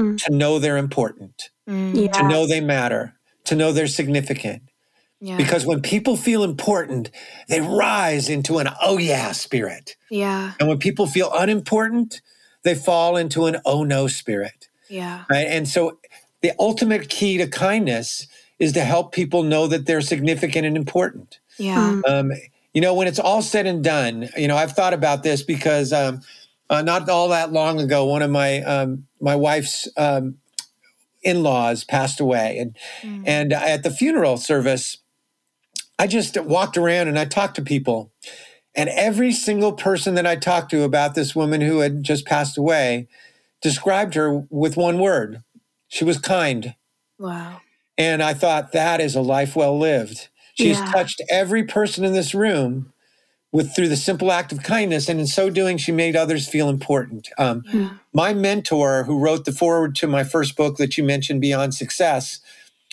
Mm. 0.00 0.20
to 0.24 0.32
know 0.32 0.58
they're 0.58 0.76
important, 0.76 1.50
Mm, 1.68 1.94
Yeah. 2.06 2.12
to 2.12 2.26
know 2.28 2.46
they 2.48 2.60
matter, 2.60 3.14
to 3.44 3.54
know 3.54 3.70
they're 3.72 3.86
significant. 3.86 4.62
yeah. 5.20 5.36
Because 5.36 5.64
when 5.64 5.80
people 5.80 6.16
feel 6.16 6.42
important, 6.42 7.10
they 7.48 7.60
rise 7.60 8.28
into 8.28 8.58
an 8.58 8.68
oh 8.82 8.98
yeah 8.98 9.30
spirit. 9.32 9.94
yeah. 10.10 10.52
And 10.58 10.68
when 10.68 10.78
people 10.78 11.06
feel 11.06 11.30
unimportant, 11.32 12.20
they 12.64 12.74
fall 12.74 13.16
into 13.16 13.46
an 13.46 13.58
oh 13.64 13.84
no 13.84 14.08
spirit. 14.08 14.68
Yeah. 14.88 15.24
Right? 15.30 15.46
And 15.46 15.68
so 15.68 15.98
the 16.42 16.52
ultimate 16.58 17.08
key 17.08 17.38
to 17.38 17.46
kindness 17.46 18.26
is 18.58 18.72
to 18.72 18.80
help 18.84 19.12
people 19.12 19.42
know 19.44 19.66
that 19.68 19.86
they're 19.86 20.00
significant 20.00 20.66
and 20.66 20.76
important. 20.76 21.38
Yeah. 21.58 22.00
Mm. 22.04 22.10
Um, 22.10 22.32
you 22.74 22.80
know, 22.80 22.92
when 22.92 23.06
it's 23.06 23.20
all 23.20 23.40
said 23.40 23.66
and 23.66 23.82
done, 23.82 24.28
you 24.36 24.48
know, 24.48 24.56
I've 24.56 24.72
thought 24.72 24.92
about 24.92 25.22
this 25.22 25.42
because 25.42 25.92
um, 25.92 26.20
uh, 26.68 26.82
not 26.82 27.08
all 27.08 27.28
that 27.28 27.52
long 27.52 27.80
ago, 27.80 28.04
one 28.04 28.20
of 28.20 28.30
my 28.30 28.62
um, 28.62 29.06
my 29.20 29.36
wife's 29.36 29.88
um, 29.96 30.38
in-laws 31.22 31.84
passed 31.84 32.20
away, 32.20 32.58
and 32.58 32.76
Mm. 33.02 33.22
and 33.26 33.52
at 33.52 33.84
the 33.84 33.90
funeral 33.90 34.36
service, 34.36 34.98
I 35.98 36.06
just 36.08 36.36
walked 36.42 36.76
around 36.76 37.08
and 37.08 37.18
I 37.18 37.26
talked 37.26 37.56
to 37.56 37.62
people, 37.62 38.10
and 38.74 38.88
every 38.90 39.32
single 39.32 39.72
person 39.72 40.16
that 40.16 40.26
I 40.26 40.34
talked 40.36 40.70
to 40.72 40.82
about 40.82 41.14
this 41.14 41.34
woman 41.34 41.60
who 41.60 41.78
had 41.78 42.02
just 42.02 42.26
passed 42.26 42.58
away 42.58 43.08
described 43.62 44.14
her 44.14 44.44
with 44.50 44.76
one 44.76 44.98
word: 44.98 45.44
she 45.86 46.04
was 46.04 46.18
kind. 46.18 46.74
Wow. 47.18 47.60
And 47.96 48.20
I 48.20 48.34
thought 48.34 48.72
that 48.72 49.00
is 49.00 49.14
a 49.14 49.20
life 49.20 49.54
well 49.54 49.78
lived. 49.78 50.28
She's 50.54 50.78
Yeah. 50.78 50.90
touched 50.92 51.20
every 51.30 51.64
person 51.64 52.04
in 52.04 52.12
this 52.12 52.34
room 52.34 52.92
with 53.52 53.74
through 53.74 53.88
the 53.88 53.96
simple 53.96 54.32
act 54.32 54.50
of 54.52 54.62
kindness, 54.62 55.08
and 55.08 55.20
in 55.20 55.26
so 55.26 55.48
doing, 55.50 55.76
she 55.78 55.92
made 55.92 56.16
others 56.16 56.48
feel 56.48 56.68
important. 56.68 57.28
Um, 57.38 57.62
Yeah. 57.72 57.90
my 58.12 58.32
mentor, 58.34 59.04
who 59.04 59.18
wrote 59.18 59.44
the 59.44 59.52
foreword 59.52 59.94
to 59.96 60.06
my 60.08 60.24
first 60.24 60.56
book 60.56 60.76
that 60.78 60.96
you 60.98 61.04
mentioned, 61.04 61.40
Beyond 61.40 61.74
Success, 61.74 62.40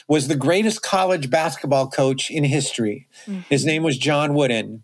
was 0.07 0.27
the 0.27 0.35
greatest 0.35 0.81
college 0.83 1.29
basketball 1.29 1.87
coach 1.87 2.29
in 2.29 2.43
history. 2.43 3.07
Mhm. 3.27 3.45
His 3.49 3.65
name 3.65 3.81
was 3.83 3.97
John 3.97 4.33
Wooden. 4.33 4.83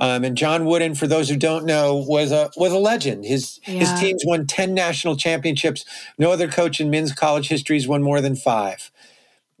Um, 0.00 0.22
and 0.22 0.36
John 0.36 0.64
Wooden, 0.64 0.94
for 0.94 1.08
those 1.08 1.28
who 1.28 1.34
don't 1.36 1.64
know, 1.66 1.96
was 1.96 2.30
a 2.30 2.50
was 2.56 2.72
a 2.72 2.78
legend. 2.78 3.24
His 3.24 3.58
his 3.64 3.92
teams 3.98 4.22
won 4.24 4.46
ten 4.46 4.72
national 4.72 5.16
championships. 5.16 5.84
No 6.18 6.30
other 6.30 6.46
coach 6.46 6.80
in 6.80 6.88
men's 6.88 7.12
college 7.12 7.48
history 7.48 7.76
has 7.76 7.88
won 7.88 8.02
more 8.02 8.20
than 8.20 8.36
five. 8.36 8.92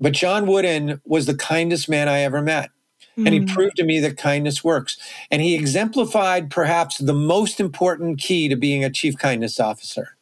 But 0.00 0.12
John 0.12 0.46
Wooden 0.46 1.00
was 1.04 1.26
the 1.26 1.34
kindest 1.36 1.88
man 1.88 2.08
I 2.08 2.20
ever 2.20 2.42
met. 2.42 2.70
And 3.16 3.34
he 3.34 3.40
Mm. 3.40 3.52
proved 3.52 3.76
to 3.76 3.84
me 3.84 3.98
that 4.00 4.16
kindness 4.16 4.62
works. 4.62 4.96
And 5.30 5.42
he 5.42 5.56
exemplified 5.56 6.50
perhaps 6.50 6.98
the 6.98 7.12
most 7.14 7.58
important 7.58 8.20
key 8.20 8.48
to 8.48 8.54
being 8.54 8.84
a 8.84 8.90
chief 8.90 9.16
kindness 9.18 9.58
officer. 9.58 10.16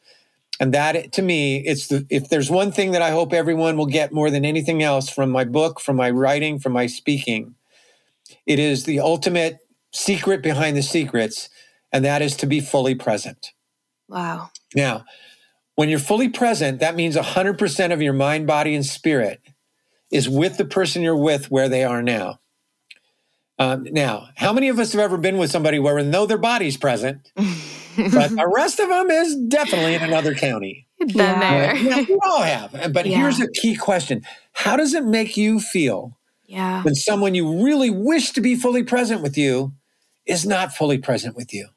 And 0.58 0.72
that 0.72 1.12
to 1.12 1.22
me, 1.22 1.58
it's 1.58 1.88
the 1.88 2.06
if 2.08 2.30
there's 2.30 2.50
one 2.50 2.72
thing 2.72 2.92
that 2.92 3.02
I 3.02 3.10
hope 3.10 3.34
everyone 3.34 3.76
will 3.76 3.86
get 3.86 4.12
more 4.12 4.30
than 4.30 4.46
anything 4.46 4.82
else 4.82 5.10
from 5.10 5.30
my 5.30 5.44
book, 5.44 5.78
from 5.80 5.96
my 5.96 6.10
writing, 6.10 6.58
from 6.58 6.72
my 6.72 6.86
speaking, 6.86 7.54
it 8.46 8.58
is 8.58 8.84
the 8.84 9.00
ultimate 9.00 9.58
secret 9.92 10.42
behind 10.42 10.76
the 10.76 10.82
secrets, 10.82 11.50
and 11.92 12.04
that 12.04 12.22
is 12.22 12.34
to 12.36 12.46
be 12.46 12.60
fully 12.60 12.94
present. 12.94 13.52
Wow. 14.08 14.50
Now, 14.74 15.04
when 15.74 15.90
you're 15.90 15.98
fully 15.98 16.30
present, 16.30 16.80
that 16.80 16.96
means 16.96 17.16
100% 17.16 17.92
of 17.92 18.00
your 18.00 18.14
mind, 18.14 18.46
body, 18.46 18.74
and 18.74 18.86
spirit 18.86 19.40
is 20.16 20.28
with 20.28 20.56
the 20.56 20.64
person 20.64 21.02
you're 21.02 21.16
with 21.16 21.50
where 21.50 21.68
they 21.68 21.84
are 21.84 22.02
now. 22.02 22.40
Um, 23.58 23.84
now, 23.90 24.28
how 24.36 24.52
many 24.52 24.68
of 24.68 24.78
us 24.78 24.92
have 24.92 25.00
ever 25.00 25.16
been 25.16 25.38
with 25.38 25.50
somebody 25.50 25.78
where 25.78 25.94
we 25.94 26.02
know 26.02 26.26
their 26.26 26.36
body's 26.38 26.76
present, 26.76 27.30
but 27.36 28.30
the 28.30 28.50
rest 28.54 28.78
of 28.80 28.88
them 28.88 29.10
is 29.10 29.34
definitely 29.48 29.94
in 29.94 30.02
another 30.02 30.34
county? 30.34 30.86
Been 30.98 31.08
Yeah. 31.10 31.40
there. 31.40 31.76
Yeah, 31.76 32.04
we 32.08 32.18
all 32.26 32.42
have. 32.42 32.92
But 32.92 33.06
Yeah. 33.06 33.18
here's 33.18 33.40
a 33.40 33.48
key 33.50 33.76
question 33.76 34.22
How 34.52 34.76
does 34.76 34.92
it 34.94 35.04
make 35.04 35.36
you 35.36 35.60
feel 35.60 36.18
yeah. 36.46 36.82
when 36.82 36.94
someone 36.94 37.34
you 37.34 37.64
really 37.64 37.90
wish 37.90 38.32
to 38.32 38.40
be 38.40 38.56
fully 38.56 38.82
present 38.82 39.22
with 39.22 39.38
you 39.38 39.72
is 40.26 40.44
not 40.44 40.74
fully 40.74 40.98
present 40.98 41.34
with 41.36 41.54
you? 41.54 41.68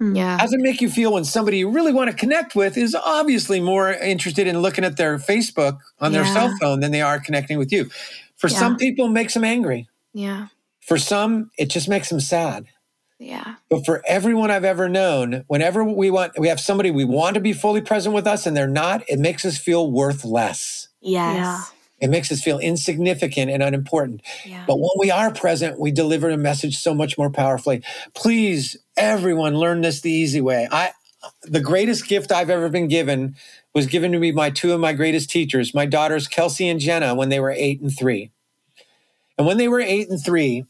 Yeah. 0.00 0.36
How 0.36 0.44
does 0.44 0.52
it 0.52 0.60
make 0.60 0.80
you 0.80 0.90
feel 0.90 1.12
when 1.14 1.24
somebody 1.24 1.58
you 1.58 1.70
really 1.70 1.92
want 1.92 2.10
to 2.10 2.16
connect 2.16 2.54
with 2.54 2.76
is 2.76 2.94
obviously 2.94 3.60
more 3.60 3.92
interested 3.92 4.46
in 4.46 4.60
looking 4.60 4.84
at 4.84 4.96
their 4.96 5.18
Facebook 5.18 5.78
on 6.00 6.12
their 6.12 6.26
cell 6.26 6.54
phone 6.60 6.80
than 6.80 6.92
they 6.92 7.00
are 7.00 7.18
connecting 7.18 7.56
with 7.58 7.72
you? 7.72 7.88
For 8.36 8.48
Yeah. 8.48 8.58
some 8.58 8.76
people, 8.76 9.06
it 9.06 9.10
makes 9.12 9.32
them 9.34 9.44
angry. 9.44 9.88
Yeah. 10.12 10.48
For 10.82 10.98
some, 10.98 11.50
it 11.58 11.70
just 11.70 11.88
makes 11.88 12.10
them 12.10 12.20
sad. 12.20 12.66
Yeah. 13.18 13.54
But 13.70 13.86
for 13.86 14.02
everyone 14.06 14.50
I've 14.50 14.64
ever 14.64 14.88
known, 14.90 15.44
whenever 15.46 15.82
we 15.82 16.10
want, 16.10 16.38
we 16.38 16.48
have 16.48 16.60
somebody 16.60 16.90
we 16.90 17.06
want 17.06 17.34
to 17.34 17.40
be 17.40 17.54
fully 17.54 17.80
present 17.80 18.14
with 18.14 18.26
us 18.26 18.46
and 18.46 18.54
they're 18.54 18.68
not, 18.68 19.02
it 19.08 19.18
makes 19.18 19.46
us 19.46 19.56
feel 19.56 19.90
worth 19.90 20.22
less. 20.24 20.88
Yes. 21.00 21.72
It 21.98 22.08
makes 22.08 22.30
us 22.30 22.42
feel 22.42 22.58
insignificant 22.58 23.50
and 23.50 23.62
unimportant. 23.62 24.22
Yeah. 24.44 24.64
But 24.66 24.76
when 24.78 24.90
we 24.98 25.10
are 25.10 25.32
present, 25.32 25.80
we 25.80 25.90
deliver 25.90 26.28
a 26.28 26.36
message 26.36 26.76
so 26.76 26.94
much 26.94 27.16
more 27.16 27.30
powerfully. 27.30 27.82
Please, 28.14 28.76
everyone, 28.96 29.56
learn 29.56 29.80
this 29.80 30.02
the 30.02 30.10
easy 30.10 30.40
way. 30.40 30.68
I, 30.70 30.90
the 31.42 31.60
greatest 31.60 32.06
gift 32.06 32.32
I've 32.32 32.50
ever 32.50 32.68
been 32.68 32.88
given 32.88 33.36
was 33.74 33.86
given 33.86 34.12
to 34.12 34.18
me 34.18 34.30
by 34.30 34.50
two 34.50 34.72
of 34.72 34.80
my 34.80 34.92
greatest 34.92 35.30
teachers, 35.30 35.74
my 35.74 35.86
daughters 35.86 36.28
Kelsey 36.28 36.68
and 36.68 36.80
Jenna, 36.80 37.14
when 37.14 37.30
they 37.30 37.40
were 37.40 37.50
eight 37.50 37.80
and 37.80 37.96
three. 37.96 38.30
And 39.38 39.46
when 39.46 39.56
they 39.58 39.68
were 39.68 39.80
eight 39.80 40.08
and 40.08 40.22
three, 40.22 40.64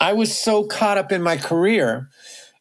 I 0.00 0.12
was 0.12 0.38
so 0.38 0.64
caught 0.64 0.98
up 0.98 1.12
in 1.12 1.22
my 1.22 1.36
career, 1.36 2.08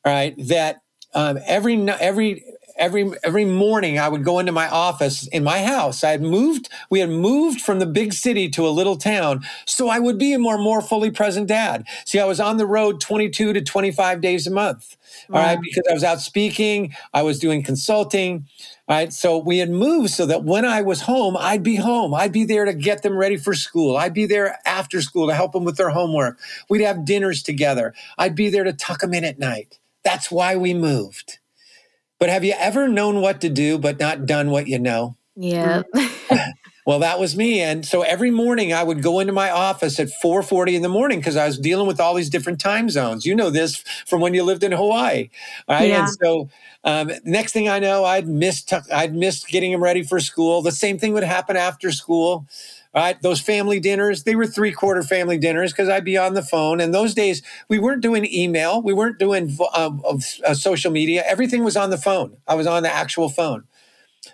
right, 0.06 0.36
that 0.48 0.82
um, 1.14 1.38
every 1.46 1.90
every 1.90 2.44
every 2.84 3.12
every 3.24 3.46
morning 3.46 3.98
I 3.98 4.10
would 4.10 4.24
go 4.24 4.40
into 4.40 4.52
my 4.52 4.68
office 4.68 5.26
in 5.28 5.44
my 5.44 5.64
house. 5.64 6.04
I 6.04 6.12
had 6.12 6.22
moved. 6.22 6.70
We 6.90 7.00
had 7.00 7.10
moved 7.10 7.62
from 7.62 7.80
the 7.80 7.86
big 7.86 8.14
city 8.14 8.50
to 8.50 8.68
a 8.68 8.70
little 8.70 8.98
town, 8.98 9.46
so 9.66 9.88
I 9.88 10.00
would 10.00 10.18
be 10.18 10.34
a 10.34 10.40
more 10.40 10.58
more 10.58 10.82
fully 10.82 11.10
present 11.10 11.48
dad. 11.48 11.86
See, 12.06 12.20
I 12.20 12.26
was 12.26 12.40
on 12.40 12.58
the 12.58 12.66
road 12.66 13.00
22 13.00 13.54
to 13.54 13.62
25 13.62 14.22
days 14.22 14.48
a 14.48 14.52
month. 14.52 14.98
All 15.30 15.36
right, 15.36 15.60
because 15.62 15.84
I 15.90 15.94
was 15.94 16.04
out 16.04 16.20
speaking, 16.20 16.94
I 17.14 17.22
was 17.22 17.40
doing 17.40 17.64
consulting. 17.64 18.48
All 18.88 18.98
right, 18.98 19.14
so 19.14 19.38
we 19.38 19.60
had 19.60 19.70
moved 19.70 20.10
so 20.10 20.26
that 20.26 20.44
when 20.44 20.66
I 20.66 20.82
was 20.82 21.02
home, 21.02 21.38
I'd 21.38 21.64
be 21.64 21.78
home. 21.78 22.14
I'd 22.14 22.34
be 22.34 22.44
there 22.44 22.66
to 22.66 22.74
get 22.74 23.04
them 23.04 23.16
ready 23.16 23.38
for 23.38 23.54
school. 23.54 23.96
I'd 23.96 24.14
be 24.14 24.26
there 24.26 24.60
after 24.66 25.02
school 25.02 25.28
to 25.28 25.36
help 25.36 25.54
them 25.54 25.64
with 25.64 25.78
their 25.78 25.92
homework. 25.92 26.40
We'd 26.70 26.82
have 26.82 27.06
dinners 27.06 27.44
together. 27.44 27.94
I'd 28.18 28.36
be 28.36 28.50
there 28.50 28.66
to 28.66 28.74
tuck 28.74 29.00
them 29.00 29.14
in 29.14 29.24
at 29.24 29.40
night. 29.40 29.80
That's 30.04 30.30
why 30.30 30.58
we 30.58 30.74
moved. 30.74 31.40
But 32.24 32.30
have 32.30 32.46
you 32.46 32.54
ever 32.58 32.88
known 32.88 33.20
what 33.20 33.42
to 33.42 33.50
do 33.50 33.78
but 33.78 34.00
not 34.00 34.26
done 34.26 34.50
what 34.50 34.68
you 34.68 34.80
know? 34.80 35.18
Yeah. 35.36 35.84
Well, 36.86 37.00
that 37.00 37.18
was 37.18 37.38
me. 37.38 37.62
And 37.62 37.86
so 37.86 38.02
every 38.02 38.30
morning 38.30 38.74
I 38.74 38.84
would 38.84 39.02
go 39.02 39.20
into 39.20 39.32
my 39.32 39.50
office 39.50 40.02
at 40.02 40.10
4:40 40.22 40.74
in 40.74 40.82
the 40.82 40.90
morning 40.90 41.20
because 41.20 41.38
I 41.38 41.46
was 41.46 41.58
dealing 41.58 41.88
with 41.88 42.02
all 42.02 42.14
these 42.14 42.30
different 42.30 42.60
time 42.60 42.90
zones. 42.90 43.26
You 43.26 43.36
know 43.36 43.50
this 43.50 43.86
from 44.06 44.20
when 44.20 44.34
you 44.34 44.44
lived 44.44 44.66
in 44.66 44.74
Hawaii. 44.74 45.30
All 45.70 45.78
right. 45.78 45.88
Yeah. 45.88 46.00
And 46.02 46.10
so 46.22 46.50
um, 46.84 47.12
next 47.24 47.54
thing 47.54 47.70
I 47.70 47.80
know, 47.80 48.04
I'd 48.04 48.28
missed 48.28 48.74
I'd 48.92 49.16
missed 49.16 49.48
getting 49.48 49.72
him 49.72 49.82
ready 49.82 50.04
for 50.04 50.20
school. 50.20 50.62
The 50.62 50.74
same 50.74 51.00
thing 51.00 51.14
would 51.14 51.24
happen 51.24 51.56
after 51.56 51.90
school. 51.92 52.48
Right, 52.96 53.20
those 53.24 53.42
family 53.42 53.80
dinners, 53.80 54.24
they 54.24 54.36
were 54.36 54.46
three 54.46 54.72
quarter 54.72 55.02
family 55.02 55.40
dinners 55.40 55.72
because 55.74 55.90
I'd 55.90 56.06
be 56.06 56.16
on 56.18 56.36
the 56.36 56.44
phone. 56.44 56.80
And 56.80 56.94
those 56.94 57.16
days, 57.16 57.42
we 57.68 57.80
weren't 57.80 58.02
doing 58.02 58.32
email, 58.32 58.84
we 58.84 58.94
weren't 58.94 59.18
doing 59.18 59.58
of, 59.74 60.26
uh, 60.46 60.54
social 60.54 60.92
media. 60.92 61.24
Everything 61.26 61.64
was 61.64 61.76
on 61.76 61.90
the 61.90 61.98
phone. 61.98 62.38
I 62.48 62.54
was 62.54 62.68
on 62.68 62.84
the 62.84 62.94
actual 62.94 63.30
phone, 63.30 63.64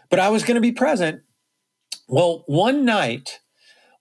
but 0.10 0.20
I 0.20 0.28
was 0.28 0.44
going 0.44 0.56
to 0.56 0.62
be 0.62 0.74
present. 0.74 1.22
Well, 2.10 2.44
one 2.48 2.84
night 2.86 3.40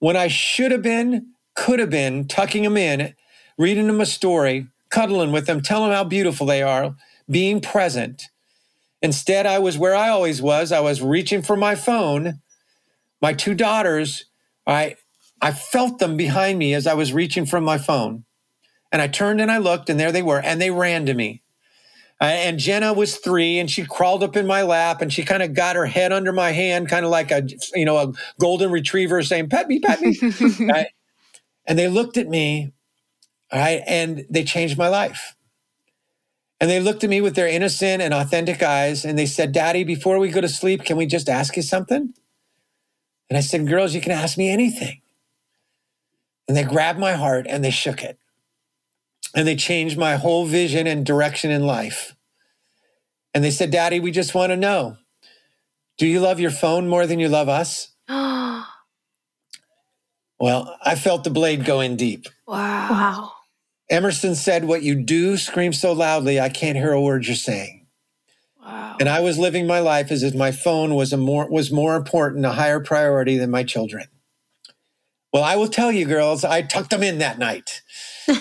when 0.01 0.17
I 0.17 0.29
should 0.29 0.73
have 0.73 0.83
been, 0.83 1.35
could 1.55 1.79
have 1.79 1.91
been 1.91 2.27
tucking 2.29 2.65
them 2.65 2.77
in, 2.77 3.15
reading 3.59 3.87
them 3.87 4.01
a 4.01 4.07
story, 4.07 4.69
cuddling 4.91 5.33
with 5.33 5.47
them, 5.47 5.61
telling 5.61 5.91
them 5.91 5.97
how 5.97 6.05
beautiful 6.05 6.47
they 6.47 6.63
are, 6.63 6.97
being 7.31 7.61
present. 7.61 8.25
Instead, 9.03 9.47
I 9.47 9.59
was 9.59 9.79
where 9.79 9.95
I 9.95 10.09
always 10.09 10.43
was. 10.43 10.73
I 10.73 10.81
was 10.81 11.03
reaching 11.03 11.43
for 11.43 11.57
my 11.57 11.75
phone. 11.75 12.41
My 13.21 13.33
two 13.33 13.55
daughters, 13.55 14.25
I 14.69 14.97
I 15.41 15.53
felt 15.53 15.99
them 15.99 16.17
behind 16.17 16.59
me 16.59 16.75
as 16.75 16.87
I 16.87 16.95
was 16.95 17.13
reaching 17.13 17.47
from 17.47 17.65
my 17.65 17.79
phone. 17.79 18.25
And 18.93 19.03
I 19.03 19.09
turned 19.09 19.41
and 19.41 19.51
I 19.51 19.59
looked, 19.59 19.91
and 19.91 19.99
there 19.99 20.13
they 20.13 20.23
were, 20.23 20.41
and 20.41 20.61
they 20.61 20.71
ran 20.71 21.07
to 21.07 21.15
me. 21.15 21.43
Uh, 22.21 22.25
and 22.25 22.59
Jenna 22.59 22.93
was 22.93 23.17
three, 23.19 23.59
and 23.59 23.71
she 23.71 23.85
crawled 23.85 24.25
up 24.25 24.37
in 24.37 24.47
my 24.47 24.63
lap, 24.63 25.03
and 25.03 25.13
she 25.13 25.23
kind 25.25 25.43
of 25.43 25.55
got 25.55 25.77
her 25.77 25.87
head 25.87 26.13
under 26.13 26.33
my 26.33 26.51
hand, 26.51 26.89
kind 26.89 27.05
of 27.05 27.11
like 27.11 27.31
a 27.31 27.47
you 27.75 27.85
know 27.85 27.97
a 27.99 28.13
golden 28.41 28.71
retriever 28.71 29.23
saying 29.23 29.49
"pet 29.49 29.69
me, 29.69 29.79
pet 29.81 30.01
me." 30.01 30.19
right? 30.67 30.89
And 31.67 31.79
they 31.79 31.89
looked 31.89 32.17
at 32.17 32.29
me, 32.29 32.73
right, 33.53 33.83
and 33.87 34.27
they 34.31 34.45
changed 34.45 34.79
my 34.79 34.89
life. 34.89 35.37
And 36.61 36.69
they 36.69 36.81
looked 36.81 37.05
at 37.05 37.11
me 37.11 37.21
with 37.21 37.37
their 37.37 37.47
innocent 37.47 38.03
and 38.03 38.13
authentic 38.13 38.63
eyes, 38.65 39.05
and 39.05 39.17
they 39.17 39.27
said, 39.27 39.53
"Daddy, 39.53 39.85
before 39.85 40.19
we 40.19 40.31
go 40.31 40.41
to 40.41 40.49
sleep, 40.49 40.85
can 40.85 40.97
we 40.97 41.07
just 41.07 41.29
ask 41.29 41.57
you 41.57 41.63
something?" 41.63 42.15
And 43.31 43.37
I 43.37 43.41
said, 43.41 43.67
"Girls, 43.67 43.95
you 43.95 44.01
can 44.01 44.13
ask 44.13 44.39
me 44.39 44.49
anything." 44.49 45.01
And 46.47 46.57
they 46.57 46.65
grabbed 46.65 46.99
my 46.99 47.13
heart 47.13 47.47
and 47.49 47.63
they 47.63 47.71
shook 47.71 48.03
it 48.03 48.19
and 49.35 49.47
they 49.47 49.57
changed 49.57 49.99
my 49.99 50.17
whole 50.17 50.47
vision 50.47 50.87
and 50.87 51.05
direction 51.05 51.51
in 51.51 51.67
life. 51.67 52.15
And 53.35 53.45
they 53.45 53.51
said, 53.51 53.71
Daddy, 53.71 54.01
we 54.01 54.11
just 54.11 54.35
want 54.35 54.51
to 54.51 54.57
know 54.57 54.97
do 55.99 56.07
you 56.07 56.21
love 56.21 56.39
your 56.41 56.51
phone 56.53 56.89
more 56.89 57.07
than 57.07 57.19
you 57.19 57.29
love 57.29 57.49
us? 57.49 57.89
well, 58.09 58.65
I 60.41 60.95
felt 60.95 61.25
the 61.25 61.31
blade 61.31 61.65
go 61.65 61.81
in 61.81 61.97
deep. 61.97 62.29
Wow. 62.47 62.89
Wow. 62.91 63.33
Emerson 63.91 64.35
said, 64.35 64.65
What 64.65 64.83
you 64.83 64.95
do 64.95 65.37
screams 65.37 65.81
so 65.81 65.93
loudly, 65.93 66.41
I 66.41 66.49
can't 66.49 66.77
hear 66.77 66.93
a 66.93 67.01
word 67.01 67.27
you're 67.27 67.37
saying. 67.37 67.78
Wow. 68.69 68.97
And 69.01 69.09
I 69.09 69.21
was 69.21 69.39
living 69.39 69.67
my 69.67 69.81
life 69.81 70.11
as 70.11 70.23
if 70.23 70.35
my 70.35 70.53
phone 70.53 70.95
was 70.95 71.13
a 71.13 71.17
more 71.17 71.49
was 71.51 71.73
more 71.73 71.97
important, 71.97 72.45
a 72.45 72.51
higher 72.51 72.81
priority 72.81 73.39
than 73.39 73.51
my 73.51 73.65
children. 73.65 74.09
Well, 75.33 75.43
I 75.43 75.57
will 75.57 75.69
tell 75.69 75.91
you, 75.91 76.05
girls, 76.05 76.45
I 76.45 76.63
tucked 76.63 76.91
them 76.91 77.03
in 77.03 77.19
that 77.19 77.39
night 77.39 77.81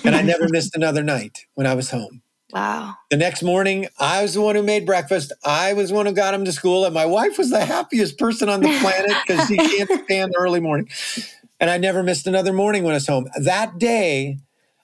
and 0.04 0.16
I 0.16 0.22
never 0.22 0.48
missed 0.50 0.76
another 0.76 1.02
night 1.02 1.46
when 1.54 1.66
I 1.66 1.76
was 1.76 1.92
home. 1.92 2.22
Wow. 2.52 2.96
The 3.10 3.18
next 3.18 3.42
morning, 3.42 3.88
I 4.00 4.22
was 4.22 4.34
the 4.34 4.42
one 4.42 4.56
who 4.56 4.64
made 4.64 4.86
breakfast. 4.86 5.32
I 5.46 5.74
was 5.74 5.90
the 5.90 5.96
one 5.96 6.06
who 6.06 6.14
got 6.14 6.34
him 6.34 6.46
to 6.46 6.54
school, 6.54 6.86
and 6.86 6.94
my 6.94 7.06
wife 7.06 7.38
was 7.38 7.50
the 7.50 7.66
happiest 7.66 8.18
person 8.18 8.48
on 8.48 8.62
the 8.62 8.78
planet 8.80 9.16
because 9.26 9.48
she 9.48 9.58
can't 9.58 10.04
stand 10.06 10.34
early 10.38 10.62
morning. 10.62 10.90
And 11.60 11.70
I 11.70 11.78
never 11.78 12.04
missed 12.04 12.26
another 12.28 12.54
morning 12.54 12.84
when 12.84 12.94
I 12.94 12.98
was 12.98 13.08
home. 13.08 13.28
That 13.38 13.80
day, 13.80 14.40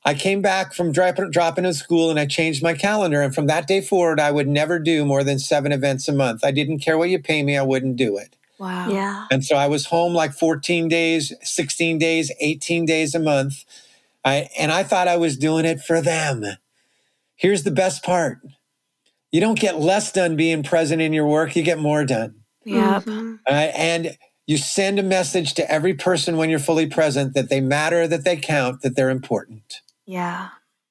I 0.05 0.13
came 0.13 0.41
back 0.41 0.73
from 0.73 0.91
dropping, 0.91 1.31
dropping 1.31 1.63
to 1.63 1.73
school 1.73 2.09
and 2.09 2.19
I 2.19 2.25
changed 2.25 2.61
my 2.61 2.73
calendar. 2.73 3.21
And 3.21 3.33
from 3.33 3.47
that 3.47 3.67
day 3.67 3.81
forward, 3.81 4.19
I 4.19 4.31
would 4.31 4.47
never 4.47 4.77
do 4.79 5.05
more 5.05 5.23
than 5.23 5.39
seven 5.39 5.71
events 5.71 6.07
a 6.07 6.13
month. 6.13 6.43
I 6.43 6.51
didn't 6.51 6.79
care 6.79 6.97
what 6.97 7.09
you 7.09 7.19
pay 7.19 7.43
me, 7.43 7.57
I 7.57 7.63
wouldn't 7.63 7.95
do 7.95 8.17
it. 8.17 8.35
Wow. 8.59 8.89
Yeah. 8.89 9.25
And 9.31 9.43
so 9.43 9.55
I 9.55 9.67
was 9.67 9.87
home 9.87 10.13
like 10.13 10.33
14 10.33 10.87
days, 10.87 11.33
16 11.41 11.97
days, 11.97 12.31
18 12.39 12.85
days 12.85 13.15
a 13.15 13.19
month. 13.19 13.65
I, 14.25 14.49
and 14.57 14.71
I 14.71 14.83
thought 14.83 15.07
I 15.07 15.17
was 15.17 15.37
doing 15.37 15.65
it 15.65 15.81
for 15.81 16.01
them. 16.01 16.43
Here's 17.35 17.63
the 17.63 17.71
best 17.71 18.03
part 18.03 18.39
you 19.31 19.41
don't 19.41 19.59
get 19.59 19.79
less 19.79 20.11
done 20.11 20.35
being 20.35 20.61
present 20.61 21.01
in 21.01 21.11
your 21.11 21.25
work, 21.25 21.55
you 21.55 21.63
get 21.63 21.79
more 21.79 22.05
done. 22.05 22.35
Yep. 22.65 23.03
Mm-hmm. 23.03 23.35
All 23.47 23.53
right? 23.53 23.71
And 23.75 24.17
you 24.45 24.57
send 24.57 24.99
a 24.99 25.03
message 25.03 25.53
to 25.55 25.71
every 25.71 25.93
person 25.93 26.37
when 26.37 26.49
you're 26.49 26.59
fully 26.59 26.85
present 26.85 27.33
that 27.33 27.49
they 27.49 27.61
matter, 27.61 28.07
that 28.07 28.23
they 28.23 28.37
count, 28.37 28.81
that 28.81 28.95
they're 28.95 29.09
important. 29.09 29.81
Yeah. 30.05 30.49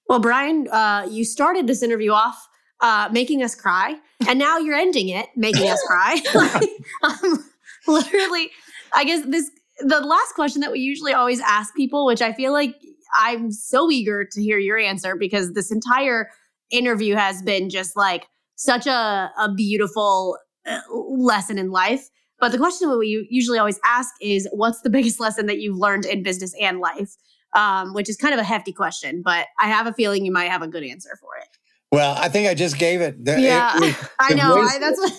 Well, 0.09 0.21
Brian, 0.21 0.69
uh, 0.69 1.07
you 1.11 1.25
started 1.25 1.67
this 1.67 1.83
interview 1.83 2.13
off 2.13 2.49
uh, 2.81 3.09
making 3.13 3.43
us 3.43 3.55
cry, 3.55 3.97
and 4.29 4.39
now 4.39 4.59
you're 4.59 4.77
ending 4.77 5.09
it 5.09 5.27
making 5.37 5.71
us 5.71 5.83
cry. 5.87 6.21
um, 7.03 7.45
literally, 7.87 8.51
I 8.93 9.05
guess 9.05 9.25
this 9.27 9.51
the 9.79 10.01
last 10.01 10.35
question 10.35 10.61
that 10.61 10.73
we 10.73 10.81
usually 10.81 11.13
always 11.13 11.41
ask 11.41 11.75
people, 11.75 12.07
which 12.07 12.23
I 12.23 12.33
feel 12.33 12.53
like 12.53 12.77
I'm 13.15 13.51
so 13.51 13.91
eager 13.91 14.25
to 14.25 14.43
hear 14.43 14.59
your 14.59 14.79
answer 14.79 15.17
because 15.17 15.53
this 15.53 15.71
entire 15.71 16.31
interview 16.71 17.15
has 17.15 17.43
been 17.43 17.69
just 17.71 17.97
like 17.97 18.27
such 18.57 18.87
a, 18.87 19.31
a 19.39 19.53
beautiful 19.55 20.39
uh, 20.67 20.81
lesson 20.91 21.59
in 21.59 21.71
life. 21.71 22.09
But 22.39 22.53
the 22.53 22.59
question 22.59 22.89
that 22.91 22.99
we 22.99 23.27
usually 23.31 23.59
always 23.59 23.79
ask 23.85 24.11
is, 24.21 24.49
what's 24.53 24.81
the 24.81 24.91
biggest 24.91 25.21
lesson 25.21 25.47
that 25.47 25.59
you've 25.59 25.77
learned 25.77 26.05
in 26.05 26.23
business 26.23 26.55
and 26.61 26.81
life? 26.81 27.15
Um, 27.55 27.93
which 27.93 28.09
is 28.09 28.17
kind 28.17 28.33
of 28.33 28.41
a 28.41 28.45
hefty 28.45 28.73
question, 28.73 29.21
but 29.21 29.47
I 29.61 29.69
have 29.69 29.87
a 29.87 29.93
feeling 29.93 30.25
you 30.25 30.33
might 30.33 30.51
have 30.51 30.63
a 30.63 30.69
good 30.69 30.83
answer 30.85 31.19
for 31.21 31.37
it. 31.41 31.49
Well, 31.91 32.17
I 32.19 32.31
think 32.31 32.49
I 32.49 32.55
just 32.55 32.79
gave 32.79 33.03
it. 33.03 33.23
The, 33.25 33.37
it 33.37 33.41
Yeah. 33.43 33.79
was 33.79 33.95
I 34.19 34.33
know. 34.35 34.55
greatest- 34.55 34.75
I, 34.77 34.79
that's 34.79 34.99
what. 34.99 35.13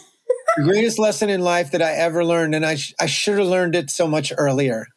the 0.57 0.63
greatest 0.63 0.97
lesson 0.97 1.29
in 1.29 1.41
life 1.41 1.69
that 1.71 1.81
I 1.83 1.91
ever 1.93 2.25
learned, 2.25 2.55
and 2.55 2.65
I, 2.65 2.75
sh- 2.75 2.95
I 2.99 3.05
should 3.05 3.37
have 3.37 3.47
learned 3.47 3.75
it 3.75 3.91
so 3.91 4.07
much 4.07 4.33
earlier, 4.35 4.87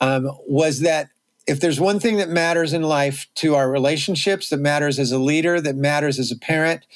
um, 0.00 0.30
was 0.48 0.80
that 0.80 1.10
if 1.46 1.60
there's 1.60 1.78
one 1.78 2.00
thing 2.00 2.16
that 2.16 2.28
matters 2.28 2.72
in 2.72 2.82
life 2.82 3.26
to 3.36 3.54
our 3.54 3.70
relationships, 3.70 4.48
that 4.50 4.56
matters 4.58 4.98
as 4.98 5.12
a 5.12 5.18
leader, 5.18 5.60
that 5.60 5.76
matters 5.76 6.18
as 6.18 6.32
a 6.32 6.36
parent, 6.36 6.86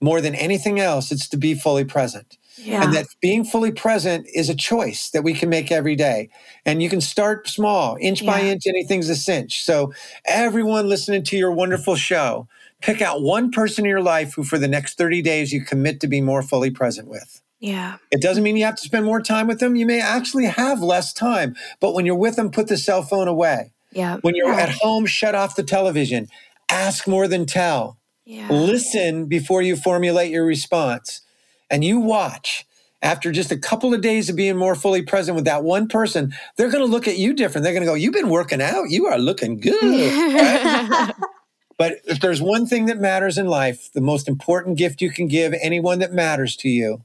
more 0.00 0.20
than 0.20 0.34
anything 0.34 0.80
else, 0.80 1.12
it's 1.12 1.28
to 1.28 1.36
be 1.36 1.54
fully 1.54 1.84
present. 1.84 2.37
Yeah. 2.58 2.82
And 2.84 2.92
that 2.94 3.06
being 3.20 3.44
fully 3.44 3.70
present 3.72 4.26
is 4.34 4.48
a 4.48 4.54
choice 4.54 5.10
that 5.10 5.22
we 5.22 5.32
can 5.34 5.48
make 5.48 5.70
every 5.72 5.96
day. 5.96 6.28
And 6.66 6.82
you 6.82 6.88
can 6.90 7.00
start 7.00 7.48
small, 7.48 7.96
inch 8.00 8.24
by 8.26 8.40
inch, 8.40 8.66
anything's 8.66 9.08
a 9.08 9.16
cinch. 9.16 9.64
So, 9.64 9.92
everyone 10.26 10.88
listening 10.88 11.22
to 11.24 11.36
your 11.36 11.52
wonderful 11.52 11.96
show, 11.96 12.48
pick 12.82 13.00
out 13.00 13.22
one 13.22 13.50
person 13.50 13.84
in 13.84 13.88
your 13.90 14.02
life 14.02 14.34
who, 14.34 14.44
for 14.44 14.58
the 14.58 14.68
next 14.68 14.98
30 14.98 15.22
days, 15.22 15.52
you 15.52 15.64
commit 15.64 16.00
to 16.00 16.08
be 16.08 16.20
more 16.20 16.42
fully 16.42 16.70
present 16.70 17.08
with. 17.08 17.40
yeah. 17.60 17.96
It 18.10 18.20
doesn't 18.22 18.42
mean 18.44 18.56
you 18.56 18.64
have 18.64 18.76
to 18.76 18.82
spend 18.82 19.04
more 19.04 19.20
time 19.20 19.46
with 19.48 19.58
them. 19.60 19.74
You 19.76 19.84
may 19.86 20.00
actually 20.00 20.44
have 20.46 20.80
less 20.80 21.12
time. 21.12 21.56
But 21.80 21.92
when 21.94 22.06
you're 22.06 22.14
with 22.14 22.36
them, 22.36 22.50
put 22.50 22.68
the 22.68 22.76
cell 22.76 23.02
phone 23.02 23.26
away. 23.28 23.72
Yeah. 23.92 24.18
When 24.22 24.34
you're 24.36 24.52
Yeah. 24.52 24.60
at 24.62 24.68
home, 24.70 25.06
shut 25.06 25.34
off 25.34 25.56
the 25.56 25.62
television. 25.64 26.28
Ask 26.68 27.08
more 27.08 27.26
than 27.26 27.46
tell. 27.46 27.96
Yeah. 28.24 28.46
Listen 28.50 29.24
before 29.26 29.62
you 29.62 29.74
formulate 29.74 30.30
your 30.30 30.44
response. 30.44 31.22
And 31.70 31.84
you 31.84 32.00
watch. 32.00 32.64
After 33.00 33.30
just 33.30 33.52
a 33.52 33.56
couple 33.56 33.94
of 33.94 34.00
days 34.00 34.28
of 34.28 34.34
being 34.34 34.56
more 34.56 34.74
fully 34.74 35.02
present 35.02 35.36
with 35.36 35.44
that 35.44 35.62
one 35.62 35.86
person, 35.86 36.34
they're 36.56 36.70
going 36.70 36.84
to 36.84 36.90
look 36.90 37.06
at 37.06 37.16
you 37.16 37.32
different. 37.32 37.62
They're 37.62 37.72
going 37.72 37.84
to 37.84 37.88
go, 37.88 37.94
You've 37.94 38.12
been 38.12 38.28
working 38.28 38.60
out. 38.60 38.90
You 38.90 39.06
are 39.06 39.18
looking 39.18 39.60
good. 39.60 39.80
right? 39.82 41.12
But 41.78 42.00
if 42.04 42.20
there's 42.20 42.42
one 42.42 42.66
thing 42.66 42.86
that 42.86 42.98
matters 42.98 43.38
in 43.38 43.46
life, 43.46 43.90
the 43.92 44.00
most 44.00 44.28
important 44.28 44.76
gift 44.76 45.00
you 45.00 45.10
can 45.10 45.28
give 45.28 45.54
anyone 45.62 46.00
that 46.00 46.12
matters 46.12 46.56
to 46.56 46.68
you 46.68 47.04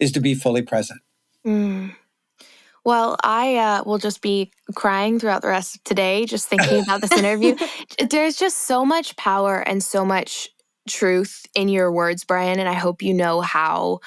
is 0.00 0.12
to 0.12 0.20
be 0.20 0.34
fully 0.34 0.60
present. 0.60 1.00
Mm. 1.46 1.94
Well, 2.84 3.16
I 3.22 3.56
uh, 3.56 3.82
will 3.84 3.98
just 3.98 4.20
be 4.20 4.50
crying 4.74 5.20
throughout 5.20 5.42
the 5.42 5.48
rest 5.48 5.76
of 5.76 5.84
today, 5.84 6.26
just 6.26 6.48
thinking 6.48 6.82
about 6.82 7.00
this 7.00 7.12
interview. 7.12 7.56
There's 8.10 8.36
just 8.36 8.58
so 8.58 8.84
much 8.84 9.16
power 9.16 9.60
and 9.60 9.82
so 9.82 10.04
much 10.04 10.50
truth 10.88 11.46
in 11.54 11.68
your 11.68 11.92
words, 11.92 12.24
Brian, 12.24 12.58
and 12.58 12.68
I 12.68 12.74
hope 12.74 13.02
you 13.02 13.14
know 13.14 13.40
how, 13.40 14.00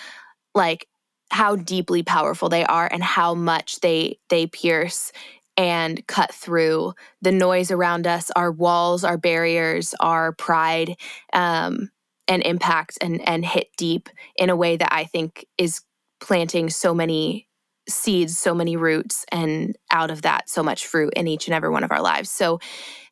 like, 0.55 0.87
how 1.31 1.55
deeply 1.55 2.03
powerful 2.03 2.49
they 2.49 2.65
are 2.65 2.89
and 2.91 3.03
how 3.03 3.33
much 3.33 3.79
they 3.81 4.19
they 4.29 4.47
pierce 4.47 5.11
and 5.57 6.05
cut 6.07 6.33
through 6.33 6.93
the 7.21 7.31
noise 7.31 7.71
around 7.71 8.07
us, 8.07 8.31
our 8.35 8.51
walls, 8.51 9.03
our 9.03 9.17
barriers, 9.17 9.93
our 9.99 10.33
pride, 10.33 10.95
um, 11.33 11.89
and 12.27 12.43
impact 12.43 12.97
and 13.01 13.27
and 13.27 13.45
hit 13.45 13.67
deep 13.77 14.09
in 14.37 14.49
a 14.49 14.55
way 14.55 14.77
that 14.77 14.93
I 14.93 15.05
think 15.05 15.45
is 15.57 15.81
planting 16.21 16.69
so 16.69 16.93
many 16.93 17.47
seeds, 17.89 18.37
so 18.37 18.53
many 18.53 18.77
roots, 18.77 19.25
and 19.31 19.75
out 19.91 20.11
of 20.11 20.21
that, 20.23 20.49
so 20.49 20.63
much 20.63 20.85
fruit 20.87 21.13
in 21.15 21.27
each 21.27 21.47
and 21.47 21.55
every 21.55 21.69
one 21.69 21.83
of 21.83 21.91
our 21.91 22.01
lives. 22.01 22.29
So, 22.29 22.59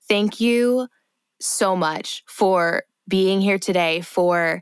thank 0.08 0.40
you 0.42 0.88
so 1.42 1.76
much 1.76 2.24
for 2.28 2.84
being 3.10 3.42
here 3.42 3.60
today, 3.60 4.02
for 4.02 4.62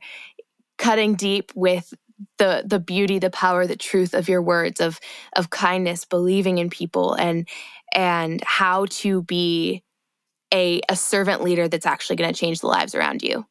cutting 0.78 1.16
deep 1.16 1.52
with 1.56 1.94
the 2.40 2.64
the 2.66 2.80
beauty, 2.80 3.20
the 3.20 3.30
power, 3.30 3.68
the 3.68 3.76
truth 3.76 4.14
of 4.14 4.30
your 4.30 4.42
words 4.42 4.82
of 4.82 5.00
of 5.36 5.50
kindness, 5.52 6.06
believing 6.06 6.58
in 6.60 6.70
people, 6.70 7.14
and 7.14 7.48
and 7.94 8.44
how 8.44 8.88
to 8.90 9.24
be 9.24 9.84
a 10.54 10.82
a 10.90 10.96
servant 10.96 11.44
leader 11.44 11.68
that's 11.68 11.86
actually 11.86 12.16
going 12.16 12.34
to 12.34 12.40
change 12.40 12.62
the 12.62 12.68
lives 12.68 12.96
around 12.96 13.24
you. 13.24 13.46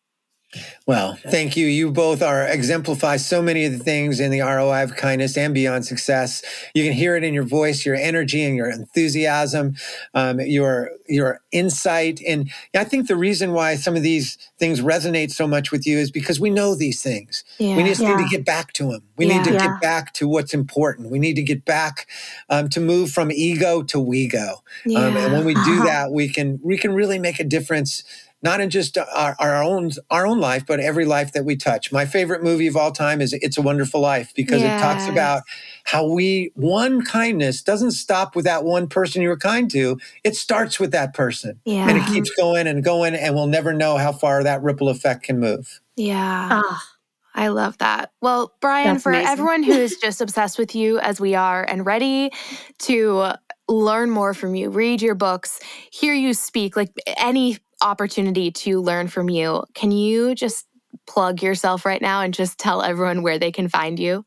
Well, 0.86 1.18
thank 1.30 1.57
you. 1.57 1.66
You 1.66 1.90
both 1.90 2.22
are 2.22 2.46
exemplify 2.46 3.16
so 3.16 3.42
many 3.42 3.64
of 3.64 3.72
the 3.72 3.78
things 3.82 4.20
in 4.20 4.30
the 4.30 4.40
ROI 4.40 4.84
of 4.84 4.96
kindness 4.96 5.36
and 5.36 5.52
beyond 5.52 5.84
success. 5.84 6.42
You 6.74 6.84
can 6.84 6.92
hear 6.92 7.16
it 7.16 7.24
in 7.24 7.34
your 7.34 7.42
voice, 7.44 7.84
your 7.84 7.96
energy, 7.96 8.42
and 8.44 8.57
your 8.57 8.70
enthusiasm, 8.70 9.74
um, 10.14 10.40
your 10.40 10.90
your 11.09 11.40
insight. 11.52 12.20
And 12.26 12.50
I 12.74 12.82
think 12.82 13.07
the 13.07 13.16
reason 13.16 13.52
why 13.52 13.76
some 13.76 13.94
of 13.94 14.02
these 14.02 14.38
things 14.59 14.80
resonate 14.80 15.30
so 15.30 15.46
much 15.46 15.70
with 15.70 15.86
you 15.86 15.98
is 15.98 16.11
because 16.11 16.40
we 16.40 16.50
know 16.50 16.74
these 16.74 17.00
things. 17.00 17.44
Yeah. 17.59 17.76
We 17.76 17.84
just 17.84 18.00
need 18.00 18.18
to 18.18 18.28
get 18.28 18.44
back 18.44 18.72
to 18.74 18.90
them. 18.90 19.02
We 19.16 19.26
Yeah. 19.26 19.36
need 19.38 19.44
to 19.44 19.52
Yeah. 19.52 19.68
get 19.68 19.80
back 19.80 20.14
to 20.14 20.26
what's 20.28 20.52
important. 20.52 21.11
We 21.11 21.20
need 21.20 21.34
to 21.36 21.42
get 21.42 21.64
back 21.64 22.07
um, 22.48 22.68
to 22.70 22.80
move 22.80 23.11
from 23.11 23.30
ego 23.30 23.82
to 23.84 24.00
we 24.00 24.26
go. 24.26 24.62
Um, 24.86 25.16
and 25.16 25.32
when 25.32 25.44
we 25.44 25.54
do 25.54 25.61
Uh-huh. 25.61 25.84
that, 25.84 26.12
we 26.12 26.28
can 26.28 26.59
we 26.62 26.76
can 26.76 26.92
really 26.92 27.18
make 27.20 27.38
a 27.38 27.44
difference 27.44 28.02
not 28.43 28.61
in 28.61 28.70
just 28.70 28.99
our, 28.99 29.34
our 29.39 29.62
own 29.62 29.91
our 30.11 30.26
own 30.26 30.41
life, 30.41 30.64
but 30.66 30.80
every 30.80 31.05
life 31.05 31.32
that 31.32 31.45
we 31.45 31.57
touch. 31.57 31.91
My 31.91 32.05
favorite 32.05 32.43
movie 32.43 32.66
of 32.66 32.76
all 32.76 32.93
time 32.93 33.20
is 33.20 33.32
It's 33.32 33.59
a 33.59 33.62
Wonderful 33.62 34.01
Life 34.01 34.32
because 34.34 34.61
yes. 34.61 34.80
it 34.80 34.84
talks 34.84 35.09
about 35.09 35.43
how 35.84 36.07
we 36.07 36.53
one 36.55 37.05
kindness 37.05 37.62
doesn't 37.62 37.93
stop 37.93 38.37
with 38.37 38.45
that 38.45 38.64
one 38.64 38.89
person 38.89 39.22
you 39.22 39.28
were 39.28 39.37
kind 39.37 39.70
to. 39.70 39.99
It 40.24 40.37
starts 40.37 40.78
with 40.78 40.93
that 40.93 41.14
person, 41.14 41.61
yeah. 41.64 41.89
and 41.89 41.99
it 41.99 42.07
keeps 42.07 42.30
going 42.37 42.66
and 42.66 42.84
going, 42.84 43.14
and 43.14 43.34
we'll 43.34 43.47
never 43.47 43.72
know 43.72 43.97
how 43.97 44.12
far 44.12 44.43
that 44.43 44.62
ripple 44.62 44.89
effect 44.89 45.24
can 45.24 45.41
move. 45.41 45.80
Yeah. 45.97 46.62
Ah. 46.62 46.93
I 47.39 47.49
love 47.49 47.76
that. 47.78 48.12
Well, 48.22 48.55
Brian, 48.62 48.95
That's 48.95 49.03
for 49.03 49.12
amazing. 49.12 49.30
everyone 49.30 49.62
who 49.62 49.72
is 49.72 49.99
just 49.99 50.22
obsessed 50.22 50.59
with 50.59 50.74
you 50.74 50.99
as 51.01 51.20
we 51.20 51.34
are 51.34 51.62
and 51.68 51.84
ready 51.84 52.30
to 52.78 53.32
learn 53.68 54.11
more 54.11 54.32
from 54.32 54.55
you, 54.55 54.70
read 54.70 55.03
your 55.03 55.14
books, 55.14 55.61
hear 55.91 56.14
you 56.14 56.32
speak, 56.32 56.76
like 56.76 56.91
any 57.18 57.59
opportunity 57.82 58.50
to 58.50 58.80
learn 58.80 59.08
from 59.08 59.28
you, 59.28 59.64
can 59.74 59.90
you 59.90 60.34
just 60.34 60.66
plug 61.06 61.42
yourself 61.42 61.84
right 61.84 62.02
now 62.02 62.20
and 62.22 62.32
just 62.34 62.58
tell 62.58 62.82
everyone 62.82 63.22
where 63.22 63.38
they 63.38 63.52
can 63.52 63.68
find 63.68 63.98
you? 63.98 64.24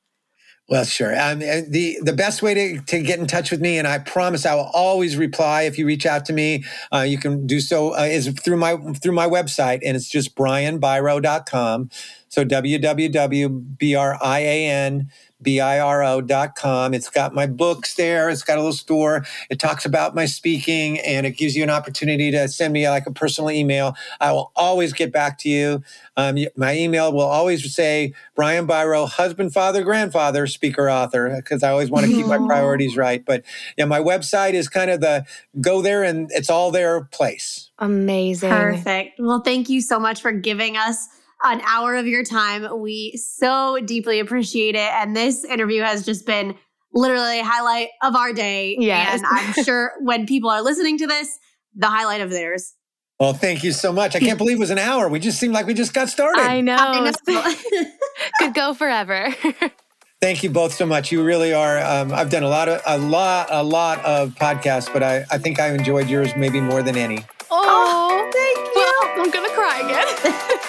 Well, 0.70 0.86
sure. 0.86 1.20
Um, 1.20 1.40
the 1.40 1.98
the 2.04 2.14
best 2.14 2.44
way 2.44 2.54
to, 2.54 2.80
to 2.80 3.02
get 3.02 3.18
in 3.18 3.26
touch 3.26 3.50
with 3.50 3.60
me, 3.60 3.80
and 3.80 3.88
I 3.88 3.98
promise 3.98 4.46
I 4.46 4.54
will 4.54 4.70
always 4.72 5.18
reply 5.18 5.64
if 5.64 5.80
you 5.80 5.88
reach 5.88 6.06
out 6.06 6.26
to 6.26 6.34
me. 6.34 6.64
Uh, 6.94 7.00
you 7.00 7.18
can 7.18 7.48
do 7.48 7.60
so 7.60 7.98
uh, 7.98 8.04
is 8.04 8.28
through 8.40 8.58
my 8.58 8.78
through 8.94 9.14
my 9.14 9.28
website, 9.28 9.80
and 9.84 9.98
it's 9.98 10.08
just 10.08 10.36
brianbiro.com. 10.36 11.90
So 12.28 12.46
www.brian 12.46 13.50
B-I-R-O.com. 15.42 16.94
It's 16.94 17.10
got 17.10 17.34
my 17.34 17.48
books 17.48 17.96
there. 17.96 18.30
It's 18.30 18.44
got 18.44 18.58
a 18.58 18.62
little 18.62 18.74
store. 18.74 19.26
It 19.50 19.60
talks 19.60 19.86
about 19.86 20.16
my 20.16 20.26
speaking 20.26 21.00
and 21.00 21.26
it 21.26 21.38
gives 21.38 21.56
you 21.56 21.64
an 21.64 21.70
opportunity 21.70 22.32
to 22.32 22.48
send 22.48 22.74
me 22.74 22.90
like 22.90 23.06
a 23.06 23.12
personal 23.12 23.52
email. 23.52 23.96
I 24.20 24.32
will 24.32 24.52
always 24.56 24.94
get 24.94 25.12
back 25.12 25.38
to 25.40 25.50
you. 25.50 25.84
Um, 26.18 26.38
my 26.56 26.78
email 26.78 27.14
will 27.14 27.22
always 27.22 27.74
say 27.74 28.14
Brian 28.36 28.68
Biro, 28.68 29.08
husband, 29.08 29.54
father, 29.54 29.84
grandfather, 29.84 30.48
speaker, 30.48 30.90
author, 30.90 31.34
because 31.38 31.64
I 31.64 31.72
always 31.72 31.90
want 31.90 32.06
to 32.06 32.12
keep 32.12 32.26
my 32.26 32.38
priorities 32.38 32.98
right. 32.98 33.24
But 33.24 33.44
yeah, 33.78 33.86
my 33.86 34.00
website 34.00 34.54
is 34.54 34.68
kind 34.68 34.92
of 34.92 35.00
the 35.00 35.26
go 35.62 35.82
there 35.82 36.04
and 36.04 36.30
it's 36.34 36.50
all 36.50 36.72
there 36.72 37.02
place. 37.06 37.70
Amazing. 37.80 38.50
Perfect. 38.50 39.20
Well, 39.20 39.42
thank 39.42 39.70
you 39.70 39.80
so 39.80 40.00
much 40.00 40.22
for 40.22 40.32
giving 40.32 40.76
us 40.76 41.08
an 41.44 41.62
hour 41.62 41.96
of 41.96 42.08
your 42.08 42.24
time. 42.24 42.80
We 42.80 43.18
so 43.18 43.80
deeply 43.84 44.20
appreciate 44.20 44.76
it. 44.76 44.92
And 44.94 45.16
this 45.16 45.44
interview 45.44 45.82
has 45.82 46.06
just 46.06 46.26
been 46.26 46.56
literally 46.94 47.40
a 47.40 47.44
highlight 47.44 47.90
of 48.04 48.16
our 48.16 48.34
day. 48.34 48.76
Yes. 48.80 49.22
And 49.22 49.26
I'm 49.26 49.54
sure 49.64 49.94
when 50.02 50.26
people 50.26 50.50
are 50.50 50.62
listening 50.62 50.98
to 51.00 51.08
this, 51.08 51.38
the 51.76 51.88
highlight 51.88 52.22
of 52.22 52.30
theirs. 52.30 52.74
Well, 53.20 53.34
thank 53.34 53.66
you 53.66 53.74
so 53.74 53.92
much. 53.92 54.16
I 54.16 54.20
can't 54.20 54.38
believe 54.38 54.58
it 54.58 54.60
was 54.62 54.70
an 54.70 54.78
hour. 54.78 55.10
We 55.10 55.20
just 55.20 55.40
seemed 55.40 55.54
like 55.54 55.68
we 55.68 55.74
just 55.74 55.94
got 55.94 56.08
started. 56.08 56.42
I 56.42 56.62
know. 56.62 56.78
I 56.78 57.12
know. 57.28 57.90
Could 58.40 58.54
go 58.54 58.74
forever. 58.74 59.36
Thank 60.22 60.44
you 60.44 60.50
both 60.50 60.74
so 60.74 60.86
much. 60.86 61.12
You 61.12 61.24
really 61.24 61.54
are. 61.54 61.80
Um, 61.80 62.14
I've 62.14 62.30
done 62.30 62.44
a 62.44 62.50
lot 62.50 62.68
of 62.68 62.82
a 62.86 62.98
lot 62.98 63.48
a 63.52 63.64
lot 63.64 64.04
of 64.04 64.36
podcasts, 64.36 64.92
but 64.92 65.02
I, 65.02 65.26
I 65.32 65.38
think 65.38 65.60
I 65.60 65.74
enjoyed 65.74 66.10
yours 66.10 66.34
maybe 66.36 66.60
more 66.60 66.82
than 66.82 66.98
any. 66.98 67.26
Oh, 67.52 68.30
thank 68.34 68.58
you. 68.58 68.74
Well, 68.76 69.26
I'm 69.26 69.32
gonna 69.32 69.50
cry 69.50 69.80
again. 69.80 70.60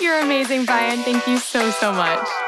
You're 0.00 0.20
amazing, 0.20 0.64
Brian. 0.64 1.02
Thank 1.02 1.26
you 1.26 1.38
so, 1.38 1.70
so 1.70 1.92
much. 1.92 2.47